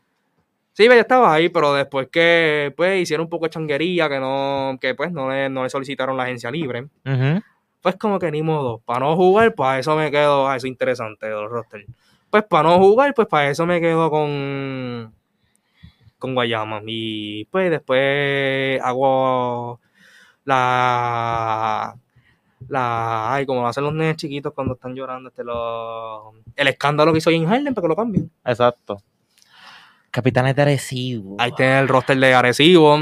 Sí, 0.77 0.85
yo 0.85 0.93
estaba 0.93 1.33
ahí, 1.33 1.49
pero 1.49 1.73
después 1.73 2.09
que 2.13 2.71
pues 2.77 3.01
hicieron 3.01 3.25
un 3.25 3.31
poco 3.31 3.47
de 3.47 3.51
changuería, 3.51 4.11
que 4.11 4.21
no, 4.21 4.77
que 4.79 4.95
pues 4.95 5.11
no 5.11 5.31
le, 5.31 5.49
no 5.49 5.63
le 5.63 5.71
solicitaron 5.71 6.19
la 6.19 6.25
agencia 6.25 6.51
libre, 6.51 6.89
pues 7.81 7.97
como 7.97 8.19
que 8.19 8.31
ni 8.31 8.43
modo, 8.43 8.83
para 8.85 9.01
no 9.01 9.17
jugar, 9.17 9.55
pues 9.55 9.67
a 9.71 9.79
eso 9.79 9.97
me 9.97 10.11
quedo, 10.11 10.47
a 10.47 10.57
eso 10.57 10.67
interesante 10.67 11.25
de 11.25 11.33
los 11.33 11.51
rosters. 11.51 11.87
Pues 12.29 12.45
para 12.45 12.69
no 12.69 12.79
jugar, 12.79 13.15
pues 13.15 13.27
para 13.27 13.49
eso 13.49 13.65
me 13.65 13.81
quedo 13.81 14.11
con 14.11 15.15
con 16.19 16.35
Guayama. 16.35 16.83
Y 16.87 17.47
pues 17.47 17.71
después 17.71 18.79
hago 18.83 19.81
la 20.45 21.97
la 22.69 23.33
ay, 23.33 23.47
como 23.47 23.63
lo 23.63 23.69
hacen 23.69 23.85
los 23.85 23.95
nenes 23.95 24.17
chiquitos 24.17 24.53
cuando 24.53 24.75
están 24.75 24.95
llorando, 24.95 25.31
este 25.31 25.43
lo, 25.43 26.35
el 26.55 26.69
escándalo 26.69 27.13
que 27.13 27.19
hizo 27.19 27.31
en 27.31 27.47
Harlem 27.47 27.73
para 27.73 27.85
que 27.87 27.89
lo 27.89 27.97
cambien. 27.97 28.31
Exacto. 28.45 29.01
Capitanes 30.17 30.57
de 30.57 30.63
Arecibo. 30.63 31.37
Ahí 31.39 31.53
tiene 31.53 31.79
el 31.79 31.89
roster 31.89 32.17
de 32.17 32.33
Arecibo. 32.33 32.97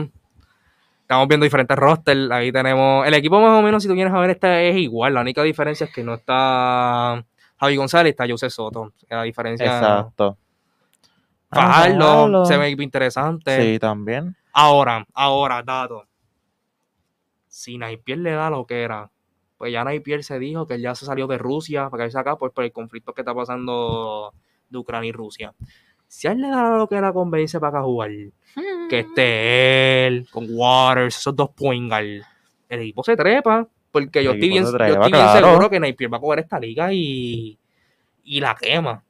Estamos 1.03 1.29
viendo 1.29 1.45
diferentes 1.45 1.79
rosters. 1.79 2.29
Ahí 2.33 2.51
tenemos. 2.51 3.07
El 3.07 3.15
equipo 3.15 3.41
más 3.41 3.57
o 3.57 3.63
menos, 3.63 3.85
si 3.85 3.89
tú 3.89 3.95
vienes 3.95 4.13
a 4.13 4.19
ver, 4.19 4.31
este 4.31 4.69
es 4.69 4.77
igual. 4.79 5.15
La 5.15 5.21
única 5.21 5.41
diferencia 5.45 5.87
es 5.87 5.93
que 5.93 6.03
no 6.03 6.15
está 6.15 7.25
Javi 7.61 7.77
González, 7.77 8.11
está 8.11 8.29
José 8.29 8.51
Soto. 8.51 8.93
La 9.09 9.23
diferencia. 9.23 9.65
Exacto. 9.65 10.37
Fajardo, 11.53 12.45
se 12.47 12.57
ve 12.57 12.67
equipo 12.67 12.83
interesante. 12.83 13.63
Sí, 13.63 13.79
también. 13.79 14.35
Ahora, 14.53 15.07
ahora, 15.15 15.63
dato. 15.63 16.09
Si 17.47 17.79
Napier 17.79 18.19
le 18.19 18.33
da 18.33 18.51
lo 18.51 18.67
que 18.67 18.83
era, 18.83 19.09
pues 19.57 19.73
ya 19.73 19.85
Napier 19.85 20.25
se 20.25 20.41
dijo 20.41 20.67
que 20.67 20.75
él 20.75 20.83
ya 20.83 20.97
se 20.97 21.07
salió 21.07 21.29
de 21.29 21.39
Rusia 21.39 21.91
para 21.91 22.07
irse 22.07 22.19
acá 22.19 22.35
pues, 22.35 22.51
por 22.51 22.65
el 22.65 22.73
conflicto 22.73 23.13
que 23.13 23.21
está 23.21 23.33
pasando 23.33 24.35
de 24.69 24.79
Ucrania 24.79 25.11
y 25.11 25.13
Rusia. 25.13 25.55
Si 26.17 26.29
a 26.29 26.33
él 26.33 26.41
le 26.43 26.49
da 26.49 26.77
lo 26.77 26.89
que 26.89 26.95
era 26.95 27.13
con 27.13 27.29
venirse 27.29 27.59
para 27.59 27.79
acá 27.79 27.83
jugar, 27.83 28.11
que 28.89 28.99
esté 29.01 30.07
él, 30.07 30.29
con 30.31 30.47
Waters, 30.49 31.17
esos 31.19 31.35
dos 31.35 31.51
point 31.51 31.89
guard, 31.91 32.23
el 32.69 32.81
equipo 32.81 33.03
se 33.03 33.17
trepa, 33.17 33.67
porque 33.91 34.23
yo 34.23 34.31
estoy 34.31 34.49
bien, 34.49 34.65
se 34.65 34.71
yo 34.71 34.79
trepa, 34.79 35.07
estoy 35.07 35.13
bien 35.13 35.25
claro. 35.29 35.47
seguro 35.49 35.71
que 35.71 35.81
Napier 35.81 36.13
va 36.13 36.19
a 36.19 36.21
coger 36.21 36.39
esta 36.39 36.61
liga 36.61 36.93
y, 36.93 37.59
y 38.23 38.41
la 38.41 38.55
quema. 38.55 39.03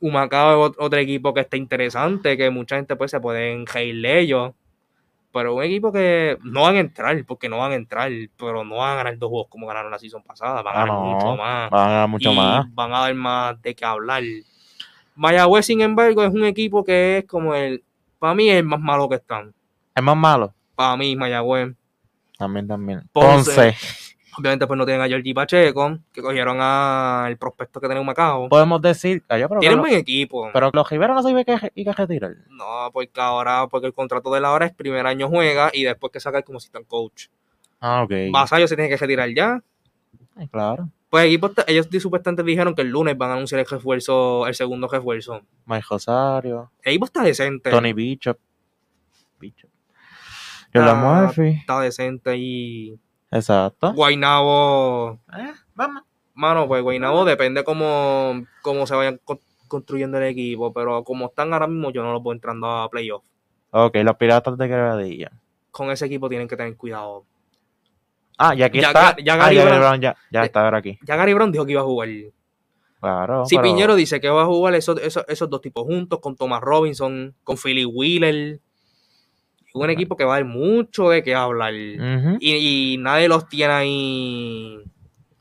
Humacao 0.00 0.66
es 0.66 0.70
ot- 0.72 0.76
otro 0.78 0.98
equipo 0.98 1.32
que 1.32 1.40
está 1.40 1.56
interesante, 1.56 2.36
que 2.36 2.50
mucha 2.50 2.76
gente 2.76 2.94
pues 2.96 3.10
se 3.10 3.18
pueden 3.20 3.64
reír 3.66 4.00
de 4.02 4.20
ellos. 4.20 4.52
Pero 5.32 5.54
un 5.54 5.62
equipo 5.62 5.90
que 5.92 6.36
no 6.44 6.62
van 6.62 6.76
a 6.76 6.80
entrar, 6.80 7.24
porque 7.26 7.48
no 7.48 7.58
van 7.58 7.72
a 7.72 7.76
entrar, 7.76 8.10
pero 8.36 8.64
no 8.64 8.76
van 8.76 8.92
a 8.92 8.96
ganar 8.96 9.18
dos 9.18 9.30
juegos 9.30 9.48
como 9.48 9.66
ganaron 9.66 9.90
la 9.90 9.98
season 9.98 10.22
pasada, 10.22 10.60
van 10.62 10.76
a 10.76 10.82
Ah, 10.82 10.84
ganar 10.86 11.00
no. 11.00 11.04
mucho 11.14 11.36
más. 11.36 11.70
Van 11.70 11.80
a 11.80 11.90
ganar 11.90 12.08
mucho 12.08 12.32
y 12.32 12.36
más. 12.36 12.74
van 12.74 12.92
a 12.94 13.00
dar 13.00 13.14
más 13.14 13.62
de 13.62 13.74
qué 13.74 13.84
hablar. 13.86 14.22
Mayagüez, 15.16 15.66
sin 15.66 15.80
embargo, 15.80 16.22
es 16.22 16.32
un 16.32 16.44
equipo 16.44 16.84
que 16.84 17.18
es 17.18 17.24
como 17.24 17.54
el, 17.54 17.82
para 18.18 18.34
mí 18.34 18.48
es 18.48 18.56
el 18.56 18.64
más 18.64 18.80
malo 18.80 19.08
que 19.08 19.16
están. 19.16 19.52
Es 19.94 20.02
más 20.02 20.16
malo. 20.16 20.54
Para 20.74 20.96
mí, 20.96 21.16
Mayagüez. 21.16 21.74
También, 22.38 22.68
también. 22.68 23.02
Ponce. 23.12 23.54
Ponce. 23.54 23.76
Obviamente, 24.38 24.66
pues 24.66 24.76
no 24.76 24.84
tienen 24.84 25.02
a 25.02 25.08
Georgie 25.08 25.32
Pacheco, 25.32 25.98
que 26.12 26.20
cogieron 26.20 26.58
al 26.60 27.38
prospecto 27.38 27.80
que 27.80 27.88
tenía 27.88 28.00
un 28.00 28.06
Macao. 28.06 28.50
Podemos 28.50 28.82
decir. 28.82 29.22
ah, 29.28 29.38
yo, 29.38 29.48
pero, 29.48 29.60
Tienen 29.60 29.78
que 29.78 29.88
buen 29.88 29.94
equipo. 29.94 30.50
pero 30.52 30.70
los 30.74 30.90
Rivera 30.90 31.14
no 31.14 31.22
se 31.22 31.30
iba 31.30 31.42
que 31.42 31.92
retirar. 31.92 32.34
No, 32.50 32.90
porque 32.92 33.18
ahora, 33.18 33.66
porque 33.68 33.86
el 33.86 33.94
contrato 33.94 34.30
de 34.34 34.40
la 34.42 34.52
hora 34.52 34.66
es 34.66 34.74
primer 34.74 35.06
año 35.06 35.28
juega 35.28 35.70
y 35.72 35.84
después 35.84 36.12
que 36.12 36.20
saca 36.20 36.42
como 36.42 36.58
assistant 36.58 36.86
coach. 36.86 37.28
Ah, 37.80 38.02
ok. 38.02 38.12
Vasallo 38.30 38.68
se 38.68 38.76
tiene 38.76 38.90
que 38.90 38.98
retirar 38.98 39.30
ya. 39.34 39.62
Ay, 40.36 40.48
claro. 40.48 40.90
Pues 41.16 41.24
el 41.24 41.28
equipo, 41.30 41.46
está- 41.46 41.64
ellos 41.66 41.88
supuestamente 41.98 42.42
dijeron 42.42 42.74
que 42.74 42.82
el 42.82 42.88
lunes 42.90 43.16
van 43.16 43.30
a 43.30 43.34
anunciar 43.36 43.58
el 43.60 43.66
refuerzo, 43.66 44.46
el 44.46 44.54
segundo 44.54 44.86
refuerzo. 44.86 45.40
Mike 45.64 45.86
Rosario. 45.88 46.70
El 46.82 46.90
equipo 46.90 47.06
está 47.06 47.22
decente. 47.22 47.70
Tony 47.70 47.94
Bishop. 47.94 48.38
Bishop. 49.40 49.70
Murphy. 50.74 51.48
Está 51.60 51.80
decente 51.80 52.36
y 52.36 53.00
Exacto. 53.30 53.94
Guainabo, 53.94 55.18
Eh, 55.38 55.52
vamos. 55.74 56.02
mano, 56.34 56.68
pues 56.68 56.82
Guainabo 56.82 57.24
depende 57.24 57.64
cómo, 57.64 58.44
cómo 58.60 58.86
se 58.86 58.94
vayan 58.94 59.18
co- 59.24 59.40
construyendo 59.68 60.18
el 60.18 60.24
equipo, 60.24 60.72
pero 60.74 61.02
como 61.02 61.26
están 61.28 61.52
ahora 61.54 61.66
mismo 61.66 61.90
yo 61.92 62.02
no 62.02 62.12
los 62.12 62.22
voy 62.22 62.34
entrando 62.34 62.66
a 62.68 62.90
playoff. 62.90 63.24
Ok, 63.70 63.96
los 64.02 64.16
piratas 64.16 64.58
de 64.58 64.68
Quebradilla. 64.68 65.32
Con 65.70 65.90
ese 65.90 66.04
equipo 66.04 66.28
tienen 66.28 66.46
que 66.46 66.56
tener 66.58 66.76
cuidado. 66.76 67.24
Ah, 68.38 68.54
y 68.54 68.62
aquí 68.62 68.80
Ya- 68.80 68.88
está. 68.88 69.16
ya- 69.16 69.24
ya 69.24 69.34
ah, 69.34 69.36
Gary 69.38 69.56
ya 69.56 69.64
Brown- 69.64 69.78
Brown 69.80 70.00
ya, 70.00 70.16
ya 70.30 70.44
está 70.44 70.64
ahora 70.64 70.78
aquí. 70.78 70.98
Ya 71.06 71.16
Gary 71.16 71.32
Brown 71.34 71.52
dijo 71.52 71.64
que 71.64 71.72
iba 71.72 71.80
a 71.80 71.84
jugar. 71.84 72.08
Claro. 73.00 73.46
Si 73.46 73.56
pero- 73.56 73.62
Piñero 73.68 73.94
dice 73.94 74.20
que 74.20 74.28
va 74.28 74.42
a 74.42 74.46
jugar 74.46 74.74
esos, 74.74 75.00
esos, 75.00 75.24
esos 75.28 75.48
dos 75.48 75.60
tipos 75.60 75.84
juntos, 75.84 76.18
con 76.20 76.34
Thomas 76.36 76.60
Robinson, 76.60 77.34
con 77.44 77.56
Philly 77.56 77.84
Wheeler. 77.84 78.58
Un 79.74 79.90
equipo 79.90 80.16
que 80.16 80.24
va 80.24 80.36
a 80.36 80.38
dar 80.38 80.46
mucho 80.46 81.10
de 81.10 81.22
qué 81.22 81.34
hablar. 81.34 81.74
Y, 81.74 81.96
y 82.40 82.96
nadie 82.98 83.28
los 83.28 83.46
tiene 83.48 83.72
ahí. 83.74 84.78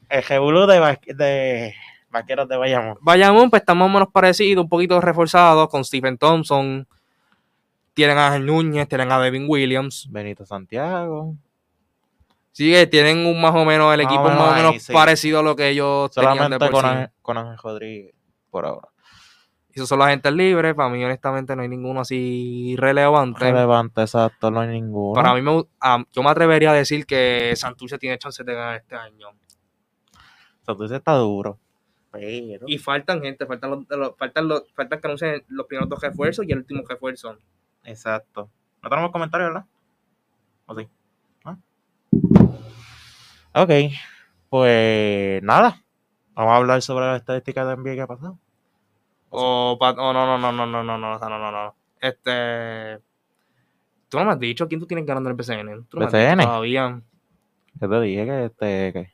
El 0.09 0.23
Jebulú 0.23 0.65
de, 0.67 0.79
va- 0.79 0.99
de 1.07 1.73
Vaqueros 2.11 2.47
de 2.49 2.57
Bayamón. 2.57 2.97
Bayamón, 3.01 3.49
pues 3.49 3.61
está 3.61 3.73
más 3.73 3.85
o 3.87 3.89
menos 3.93 4.09
parecido, 4.11 4.61
un 4.61 4.69
poquito 4.69 4.99
reforzado 4.99 5.67
con 5.69 5.83
Stephen 5.85 6.17
Thompson. 6.17 6.85
Tienen 7.93 8.17
a 8.17 8.27
Ángel 8.27 8.45
Núñez, 8.45 8.87
tienen 8.89 9.09
a 9.11 9.19
Devin 9.21 9.45
Williams. 9.47 10.07
Benito 10.11 10.45
Santiago. 10.45 11.35
Sí, 12.55 12.71
que 12.71 12.87
tienen 12.87 13.25
un 13.25 13.41
más 13.41 13.53
o 13.53 13.65
menos, 13.65 13.93
el 13.93 14.01
Más 14.01 14.09
equipo 14.13 14.23
menos 14.23 14.39
más 14.39 14.47
o 14.47 14.51
ahí, 14.53 14.63
menos 14.63 14.81
sí. 14.81 14.93
parecido 14.93 15.39
a 15.39 15.43
lo 15.43 15.57
que 15.57 15.67
ellos 15.67 16.09
tenían 16.11 16.49
de 16.51 16.57
por 16.57 16.71
con, 16.71 16.81
sí. 16.81 16.87
Ángel, 16.87 17.09
con 17.21 17.37
Ángel 17.37 17.57
Rodríguez. 17.61 18.15
Por 18.49 18.65
ahora. 18.65 18.87
Esos 19.73 19.89
son 19.89 19.99
los 19.99 20.07
agentes 20.07 20.31
libres. 20.31 20.73
Para 20.73 20.87
mí, 20.87 21.03
honestamente, 21.03 21.53
no 21.53 21.63
hay 21.63 21.67
ninguno 21.67 21.99
así 21.99 22.77
relevante. 22.77 23.41
Relevante, 23.41 23.99
exacto, 24.03 24.49
no 24.51 24.61
hay 24.61 24.69
ninguno. 24.69 25.15
Para 25.15 25.33
mí, 25.33 25.41
me 25.41 25.65
ah, 25.81 26.01
yo 26.13 26.23
me 26.23 26.29
atrevería 26.29 26.71
a 26.71 26.73
decir 26.73 27.05
que 27.05 27.51
Santurce 27.57 27.97
tiene 27.97 28.17
chances 28.17 28.45
de 28.45 28.53
ganar 28.53 28.77
este 28.77 28.95
año. 28.95 29.27
Santurce 30.65 30.95
está 30.95 31.11
duro. 31.15 31.59
Pero. 32.09 32.65
Y 32.69 32.77
faltan 32.77 33.21
gente, 33.21 33.45
faltan 33.45 33.69
los, 33.71 33.79
los- 33.89 34.15
faltan 34.17 34.47
los, 34.47 34.63
faltan 34.73 35.01
que 35.01 35.07
anuncien 35.07 35.43
los 35.49 35.67
primeros 35.67 35.89
dos 35.89 35.99
refuerzos 36.01 36.45
y 36.47 36.53
el 36.53 36.59
último 36.59 36.83
refuerzo. 36.87 37.37
Exacto. 37.83 38.49
No 38.81 38.89
tenemos 38.89 39.11
comentarios, 39.11 39.49
¿verdad? 39.49 39.65
¿O 40.67 40.75
sí? 40.79 40.87
Ok. 43.53 43.69
Pues 44.49 45.41
nada. 45.43 45.81
Vamos 46.33 46.51
a 46.53 46.55
hablar 46.57 46.81
sobre 46.81 47.05
las 47.05 47.21
estadísticas 47.21 47.67
de 47.67 47.75
NBA 47.77 47.95
que 47.95 48.01
ha 48.01 48.07
pasado. 48.07 48.37
O, 49.29 49.77
pa- 49.79 49.91
oh, 49.97 50.13
no, 50.13 50.25
no, 50.25 50.37
no, 50.37 50.51
no, 50.51 50.65
no, 50.65 50.83
no, 50.83 50.97
no, 50.97 51.17
no, 51.19 51.39
no, 51.39 51.51
no. 51.51 51.75
Este. 51.99 53.01
Tú 54.09 54.17
no 54.19 54.25
me 54.25 54.31
has 54.31 54.39
dicho 54.39 54.67
quién 54.67 54.79
tú 54.79 54.85
tienes 54.85 55.05
ganando 55.05 55.29
el 55.29 55.35
BCN. 55.35 55.85
Tú 55.89 55.99
no 55.99 56.05
dicho 56.05 56.11
todavía. 56.43 57.01
Yo 57.81 57.89
te 57.89 58.01
dije 58.01 58.25
que 58.25 58.45
este. 58.45 58.93
Que. 58.93 59.11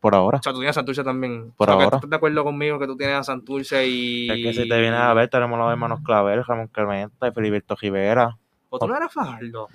Por 0.00 0.14
ahora. 0.14 0.38
O 0.38 0.42
sea, 0.42 0.52
tú 0.52 0.58
tienes 0.60 0.76
a 0.76 0.80
Santurce 0.80 1.02
también. 1.02 1.50
Por 1.56 1.68
O 1.68 1.72
sea, 1.72 1.84
ahora. 1.84 1.96
estás 1.96 2.10
de 2.10 2.16
acuerdo 2.16 2.44
conmigo 2.44 2.78
que 2.78 2.86
tú 2.86 2.96
tienes 2.96 3.16
a 3.16 3.24
Santurce 3.24 3.86
y. 3.88 4.30
Es 4.30 4.36
que 4.36 4.62
si 4.62 4.68
te 4.68 4.78
vienes 4.80 5.00
a 5.00 5.12
ver, 5.14 5.28
tenemos 5.28 5.58
los 5.58 5.70
hermanos 5.70 6.00
Clavel, 6.04 6.44
Ramón 6.44 6.68
Clemente, 6.68 7.32
Filiberto 7.32 7.74
Rivera. 7.76 8.36
O 8.68 8.78
tú 8.78 8.86
no 8.86 8.96
eras 8.96 9.12
Fajardo. 9.12 9.68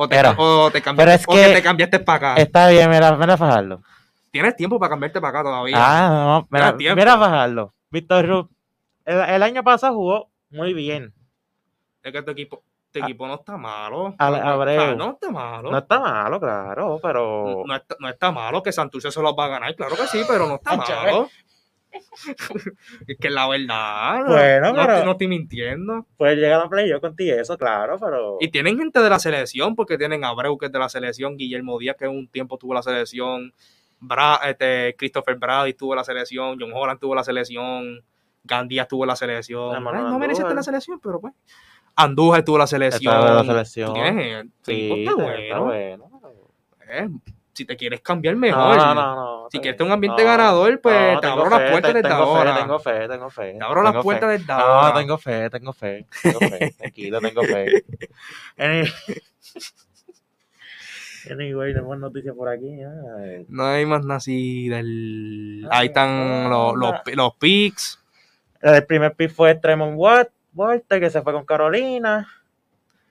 O 0.00 0.08
te, 0.08 0.16
Era. 0.16 0.32
o 0.38 0.70
te 0.70 0.80
cambiaste, 0.80 1.04
Pero 1.10 1.16
es 1.16 1.24
o 1.26 1.32
que 1.32 1.48
que- 1.48 1.54
te 1.56 1.62
cambiaste 1.62 1.98
para 1.98 2.30
acá. 2.32 2.40
Está 2.40 2.68
bien, 2.68 2.88
mira, 2.88 3.16
mira 3.16 3.36
Fajardo. 3.36 3.82
Tienes 4.30 4.54
tiempo 4.54 4.78
para 4.78 4.90
cambiarte 4.90 5.20
para 5.20 5.40
acá 5.40 5.42
todavía. 5.48 5.74
Ah, 5.76 6.08
no, 6.08 6.48
mira, 6.50 6.94
mira 6.94 7.18
Fajardo. 7.18 7.74
Víctor 7.90 8.26
Ruth. 8.28 8.50
El, 9.04 9.18
el 9.18 9.42
año 9.42 9.64
pasado 9.64 9.94
jugó 9.94 10.30
muy 10.50 10.72
bien. 10.72 11.12
Es 12.02 12.12
que 12.12 12.22
tu 12.22 12.30
equipo, 12.30 12.62
tu 12.92 13.00
Ah. 13.00 13.06
equipo 13.06 13.26
no 13.26 13.34
está 13.34 13.56
malo. 13.56 14.14
Ale- 14.18 14.36
O 14.38 14.40
sea, 14.42 14.52
Abreu. 14.52 14.96
no 14.96 15.10
está 15.12 15.30
malo. 15.30 15.70
No 15.72 15.78
está 15.78 15.98
malo, 15.98 16.38
claro, 16.38 17.00
pero. 17.02 17.64
No 17.66 17.74
está, 17.74 17.96
no 17.98 18.08
está 18.08 18.30
malo 18.30 18.62
que 18.62 18.70
Santurce 18.70 19.10
se 19.10 19.20
los 19.20 19.32
va 19.36 19.46
a 19.46 19.48
ganar, 19.48 19.74
claro 19.74 19.96
que 19.96 20.06
sí, 20.06 20.22
pero 20.28 20.46
no 20.46 20.54
está 20.56 20.76
malo. 20.76 21.28
Es 23.06 23.16
que 23.20 23.30
la 23.30 23.48
verdad, 23.48 24.20
no- 24.24 24.32
Bueno, 24.32 24.72
no, 24.72 24.86
pero- 24.86 25.04
no 25.04 25.12
estoy 25.12 25.28
mintiendo. 25.28 26.06
Puede 26.16 26.36
llegar 26.36 26.60
a 26.60 26.68
playoff 26.68 27.00
contigo, 27.00 27.36
eso, 27.36 27.56
claro, 27.56 27.98
pero. 27.98 28.36
Y 28.40 28.48
tienen 28.48 28.78
gente 28.78 29.00
de 29.00 29.10
la 29.10 29.18
selección, 29.18 29.74
porque 29.74 29.96
tienen 29.98 30.24
a 30.24 30.28
Abreu, 30.28 30.56
que 30.58 30.66
es 30.66 30.72
de 30.72 30.78
la 30.78 30.88
selección, 30.88 31.36
Guillermo 31.36 31.78
Díaz, 31.78 31.96
que 31.98 32.06
un 32.08 32.28
tiempo 32.28 32.58
tuvo 32.58 32.74
la 32.74 32.82
selección, 32.82 33.52
Bra- 34.00 34.40
este, 34.48 34.94
Christopher 34.96 35.36
Brady 35.36 35.74
tuvo 35.74 35.94
la 35.94 36.04
selección, 36.04 36.56
John 36.60 36.70
Holland 36.72 37.00
tuvo 37.00 37.14
la 37.14 37.24
selección, 37.24 38.04
Gandía 38.44 38.86
tuvo 38.86 39.04
la 39.04 39.16
selección. 39.16 39.74
Ay, 39.74 39.82
no 39.82 39.90
Andújar. 39.90 40.54
la 40.54 40.62
selección, 40.62 41.00
pero 41.02 41.20
pues. 41.20 41.34
Andújar 41.96 42.44
tuvo 42.44 42.58
la 42.58 42.66
selección. 42.68 43.12
Está 43.12 43.42
la 43.42 43.64
Sí, 43.64 43.80
está 43.82 43.92
está 44.72 45.14
bueno. 45.14 45.64
bueno. 45.64 46.10
Eh, 46.88 47.08
si 47.58 47.64
te 47.64 47.76
quieres 47.76 48.00
cambiar, 48.00 48.36
mejor. 48.36 48.76
no, 48.76 48.94
no, 48.94 49.14
no. 49.16 49.48
Si 49.50 49.58
quieres 49.60 49.80
un 49.80 49.90
ambiente 49.92 50.22
ganador, 50.24 50.80
pues 50.80 51.20
te 51.20 51.26
abro 51.26 51.50
las 51.50 51.70
puertas 51.70 51.92
te- 51.92 51.98
desde 51.98 52.08
tengo 52.08 52.22
ahora. 52.22 52.54
Fe, 52.54 52.60
tengo 52.60 52.78
fe, 52.78 53.08
tengo 53.08 53.30
fe. 53.30 53.54
Te 53.58 53.64
abro 53.64 53.82
las 53.82 54.02
puertas 54.02 54.28
fe. 54.28 54.38
desde 54.38 54.46
No, 54.52 54.58
ahora. 54.58 54.98
tengo 54.98 55.18
fe, 55.18 55.50
tengo 55.50 55.72
fe, 55.72 56.06
tengo 56.22 56.38
fe. 56.40 56.74
Tranquilo, 56.78 57.20
tengo 57.20 57.42
fe. 57.42 57.84
Any- 58.56 58.88
Anyway, 61.30 61.74
tenemos 61.74 61.98
noticias 61.98 62.34
por 62.34 62.48
aquí. 62.48 62.80
ay. 62.82 63.44
No 63.48 63.66
hay 63.66 63.84
más 63.84 64.04
del... 64.24 65.66
Ah, 65.70 65.78
Ahí 65.80 65.88
están 65.88 66.48
los, 66.48 66.74
los, 66.76 67.34
picks. 67.38 67.98
El 68.62 68.84
primer 68.86 69.14
pick 69.14 69.30
fue 69.30 69.54
Tremont 69.56 69.94
Watt, 69.96 70.28
Walter, 70.54 71.00
que 71.00 71.10
se 71.10 71.20
fue 71.22 71.32
con 71.32 71.44
Carolina. 71.44 72.26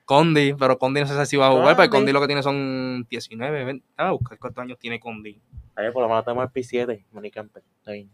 Condi, 0.08 0.54
pero 0.54 0.78
Condi 0.78 1.02
no 1.02 1.06
sé 1.06 1.26
si 1.26 1.36
va 1.36 1.48
a 1.48 1.50
jugar, 1.50 1.76
porque 1.76 1.90
Condi. 1.90 2.12
Lo 2.12 2.20
que 2.22 2.28
tiene 2.28 2.42
son 2.42 3.06
19, 3.10 3.64
20. 3.66 3.86
Ah, 3.98 4.12
buscar 4.12 4.38
cuántos 4.38 4.62
años 4.62 4.78
tiene 4.78 4.98
Condi. 4.98 5.38
Ahí 5.76 5.92
por 5.92 6.00
lo 6.00 6.08
menos 6.08 6.24
tenemos 6.24 6.46
el 6.46 6.50
P7, 6.50 7.04
Moni 7.12 7.30
Camper. 7.30 7.62
Está 7.80 7.92
bien. 7.92 8.10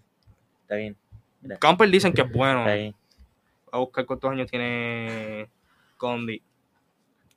Está 0.63 0.75
bien. 0.75 0.97
Mira, 1.41 1.57
Camper 1.57 1.89
dicen 1.89 2.13
que 2.13 2.23
es 2.23 2.33
bueno. 2.33 2.63
está 2.63 2.75
bien. 2.75 2.97
A 3.71 3.79
buscar 3.79 4.05
cuántos 4.07 4.29
años 4.29 4.51
tiene 4.51 5.49
Condi. 5.97 6.43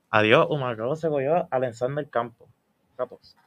Adiós, 0.09 0.47
Humacao 0.49 0.95
se 0.95 1.07
cogió 1.07 1.35
a 1.35 1.47
Alexander 1.51 2.09
Campo. 2.09 2.49
Capos. 2.95 3.37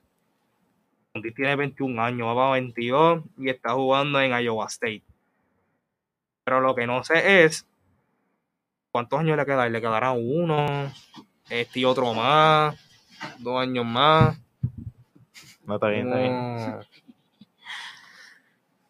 Condi 1.12 1.32
tiene 1.32 1.56
21 1.56 2.00
años, 2.00 2.28
va 2.28 2.34
para 2.36 2.52
22 2.52 3.24
y 3.36 3.50
está 3.50 3.72
jugando 3.72 4.20
en 4.20 4.30
Iowa 4.40 4.66
State. 4.66 5.02
Pero 6.44 6.60
lo 6.60 6.76
que 6.76 6.86
no 6.86 7.02
sé 7.02 7.42
es 7.42 7.66
cuántos 8.90 9.18
años 9.20 9.36
le 9.36 9.44
queda. 9.46 9.68
Le 9.68 9.80
quedará 9.80 10.12
uno, 10.12 10.66
este 11.48 11.80
y 11.80 11.84
otro 11.84 12.12
más, 12.14 12.76
dos 13.38 13.60
años 13.60 13.84
más. 13.84 14.38
No, 15.64 15.74
está 15.74 15.88
bien, 15.88 16.06
está 16.08 16.18
bien. 16.18 16.78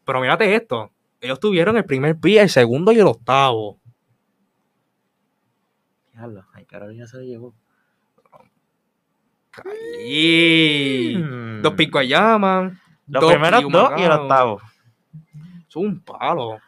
Pero 0.04 0.20
mírate 0.20 0.54
esto. 0.54 0.90
Ellos 1.20 1.38
tuvieron 1.38 1.76
el 1.76 1.84
primer 1.84 2.18
pick, 2.18 2.38
el 2.38 2.48
segundo 2.48 2.92
y 2.92 2.98
el 2.98 3.06
octavo. 3.06 3.78
Diablo, 6.12 6.44
ay, 6.54 6.64
Carolina 6.64 7.06
se 7.06 7.18
lo 7.18 7.22
llevó. 7.22 7.54
Y 10.06 11.16
Mm. 11.18 11.62
dos 11.62 11.74
picos 11.74 12.06
llaman. 12.06 12.80
Los 13.06 13.24
primeros 13.24 13.62
dos 13.70 13.92
y 13.98 14.02
el 14.02 14.12
octavo. 14.12 14.60
Es 15.68 15.76
un 15.76 16.00
palo. 16.00 16.58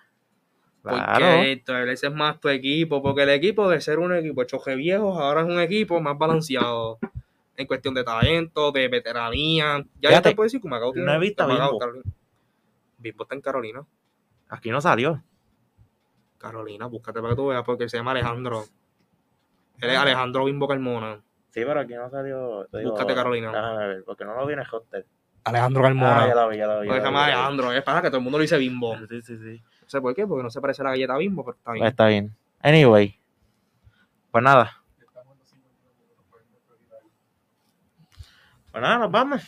Claro. 0.82 1.12
Porque 1.26 1.52
esto, 1.52 1.76
ese 1.78 2.06
es 2.08 2.12
más 2.14 2.40
tu 2.40 2.48
equipo. 2.48 3.00
Porque 3.02 3.22
el 3.22 3.30
equipo 3.30 3.68
de 3.68 3.80
ser 3.80 3.98
un 3.98 4.14
equipo 4.14 4.40
de 4.40 4.46
choque 4.48 4.74
viejos, 4.74 5.16
ahora 5.18 5.42
es 5.42 5.46
un 5.46 5.60
equipo 5.60 6.00
más 6.00 6.18
balanceado. 6.18 6.98
En 7.56 7.66
cuestión 7.66 7.94
de 7.94 8.02
talento, 8.02 8.72
de 8.72 8.88
veteranía. 8.88 9.84
Ya 10.00 10.08
Fíjate, 10.08 10.30
te 10.30 10.34
puedo 10.34 10.46
decir 10.46 10.60
que 10.60 10.68
Macao 10.68 10.92
tiene- 10.92 11.06
no 11.06 11.14
he 11.14 11.18
visto 11.18 11.42
a 11.44 11.46
Bimbo. 11.46 11.78
Carolina. 11.78 12.04
Bimbo 12.98 13.22
está 13.24 13.34
en 13.34 13.40
Carolina. 13.40 13.84
Aquí 14.48 14.70
no 14.70 14.80
salió. 14.80 15.22
Carolina, 16.38 16.86
búscate 16.86 17.20
para 17.20 17.32
que 17.32 17.36
tú 17.36 17.46
veas, 17.48 17.62
porque 17.62 17.88
se 17.88 17.96
llama 17.98 18.10
Alejandro. 18.12 18.64
Él 19.80 19.90
es 19.90 19.96
Alejandro 19.98 20.44
Bimbo 20.44 20.66
Carmona. 20.66 21.20
Sí, 21.50 21.60
pero 21.64 21.80
aquí 21.80 21.94
no 21.94 22.08
salió. 22.10 22.66
te 22.70 22.82
Búscate, 22.84 23.14
Carolina. 23.14 23.48
Déjame 23.52 23.86
ver, 23.86 24.04
porque 24.04 24.24
no 24.24 24.34
lo 24.34 24.46
vi 24.46 24.54
en 24.54 24.60
el 24.60 24.66
hostel. 24.70 25.04
Alejandro 25.44 25.82
Ah, 25.82 25.86
Carmona. 25.86 26.28
ya 26.28 26.34
lo 26.34 26.48
vi, 26.48 26.56
ya 26.56 26.66
lo 26.66 26.80
vi. 26.80 26.86
ya 26.86 26.92
Porque 26.92 27.00
se 27.00 27.04
lo 27.04 27.12
llama 27.12 27.26
vi, 27.26 27.30
ya 27.30 27.36
lo 27.36 27.40
Alejandro. 27.42 27.72
Es 27.72 27.82
para 27.82 28.02
que 28.02 28.08
todo 28.08 28.18
el 28.18 28.22
mundo 28.24 28.38
le 28.38 28.42
dice 28.42 28.58
Bimbo. 28.58 28.96
Sí, 29.08 29.22
sí, 29.22 29.36
sí. 29.38 29.62
No 29.92 29.98
sé 29.98 30.00
por 30.00 30.14
qué, 30.14 30.26
porque 30.26 30.42
no 30.42 30.48
se 30.48 30.58
parece 30.58 30.80
a 30.80 30.86
la 30.86 30.90
galleta 30.92 31.18
Bimbo, 31.18 31.44
pero 31.44 31.58
está 31.58 31.72
bien. 31.72 31.86
Está 31.86 32.06
bien. 32.06 32.34
Anyway. 32.62 33.20
Pues 34.30 34.42
nada. 34.42 34.82
Estamos 34.98 35.34
en 35.34 35.38
los 35.38 35.48
50 35.48 35.90
minutos, 36.00 36.24
pueden 36.30 36.50
despedir 36.50 36.94
ahí. 36.94 37.10
Pues 38.70 38.82
nada, 38.82 38.98
nos 39.00 39.10
vamos. 39.10 39.42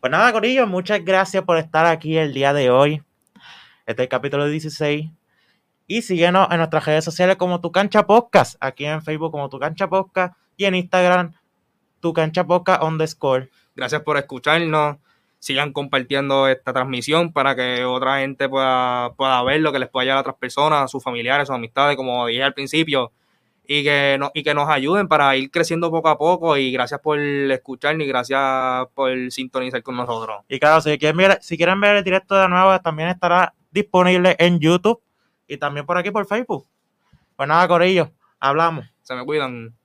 Pues 0.00 0.10
nada, 0.10 0.32
Corillo, 0.32 0.66
muchas 0.66 1.04
gracias 1.04 1.44
por 1.44 1.58
estar 1.58 1.84
aquí 1.84 2.16
el 2.16 2.32
día 2.32 2.54
de 2.54 2.70
hoy. 2.70 3.02
Este 3.84 4.04
es 4.04 4.06
el 4.06 4.08
capítulo 4.08 4.46
16. 4.46 5.10
Y 5.86 6.00
síguenos 6.00 6.48
en 6.50 6.56
nuestras 6.56 6.86
redes 6.86 7.04
sociales 7.04 7.36
como 7.36 7.60
Tu 7.60 7.70
Cancha 7.70 8.06
Podcast. 8.06 8.56
Aquí 8.60 8.86
en 8.86 9.02
Facebook 9.02 9.32
como 9.32 9.50
Tu 9.50 9.58
Cancha 9.58 9.86
Podcast. 9.86 10.34
Y 10.56 10.64
en 10.64 10.76
Instagram, 10.76 11.34
Tu 12.00 12.14
Cancha 12.14 12.46
Podcast 12.46 12.82
underscore. 12.82 13.50
Gracias 13.76 14.00
por 14.00 14.16
escucharnos. 14.16 14.96
Sigan 15.38 15.72
compartiendo 15.72 16.48
esta 16.48 16.72
transmisión 16.72 17.32
para 17.32 17.54
que 17.54 17.84
otra 17.84 18.20
gente 18.20 18.48
pueda, 18.48 19.12
pueda 19.14 19.42
verlo, 19.44 19.72
que 19.72 19.78
les 19.78 19.88
pueda 19.88 20.04
llegar 20.04 20.18
a 20.18 20.20
otras 20.20 20.36
personas, 20.36 20.82
a 20.82 20.88
sus 20.88 21.02
familiares, 21.02 21.44
a 21.44 21.46
sus 21.46 21.54
amistades, 21.54 21.96
como 21.96 22.26
dije 22.26 22.42
al 22.42 22.54
principio, 22.54 23.12
y 23.64 23.84
que, 23.84 24.16
no, 24.18 24.30
y 24.34 24.42
que 24.42 24.54
nos 24.54 24.68
ayuden 24.68 25.06
para 25.06 25.36
ir 25.36 25.50
creciendo 25.50 25.90
poco 25.90 26.08
a 26.08 26.18
poco. 26.18 26.56
Y 26.56 26.72
gracias 26.72 27.00
por 27.00 27.20
escucharnos 27.20 28.04
y 28.04 28.08
gracias 28.08 28.88
por 28.94 29.12
sintonizar 29.30 29.82
con 29.82 29.96
nosotros. 29.96 30.42
Y 30.48 30.58
claro, 30.58 30.80
si 30.80 30.98
quieren, 30.98 31.16
ver, 31.16 31.38
si 31.40 31.56
quieren 31.56 31.80
ver 31.80 31.96
el 31.96 32.04
directo 32.04 32.34
de 32.34 32.48
nuevo, 32.48 32.78
también 32.80 33.10
estará 33.10 33.54
disponible 33.70 34.34
en 34.38 34.58
YouTube 34.58 35.00
y 35.46 35.56
también 35.56 35.86
por 35.86 35.98
aquí 35.98 36.10
por 36.10 36.26
Facebook. 36.26 36.66
Pues 37.36 37.48
nada, 37.48 37.68
Corillo, 37.68 38.10
hablamos. 38.40 38.86
Se 39.02 39.14
me 39.14 39.24
cuidan. 39.24 39.77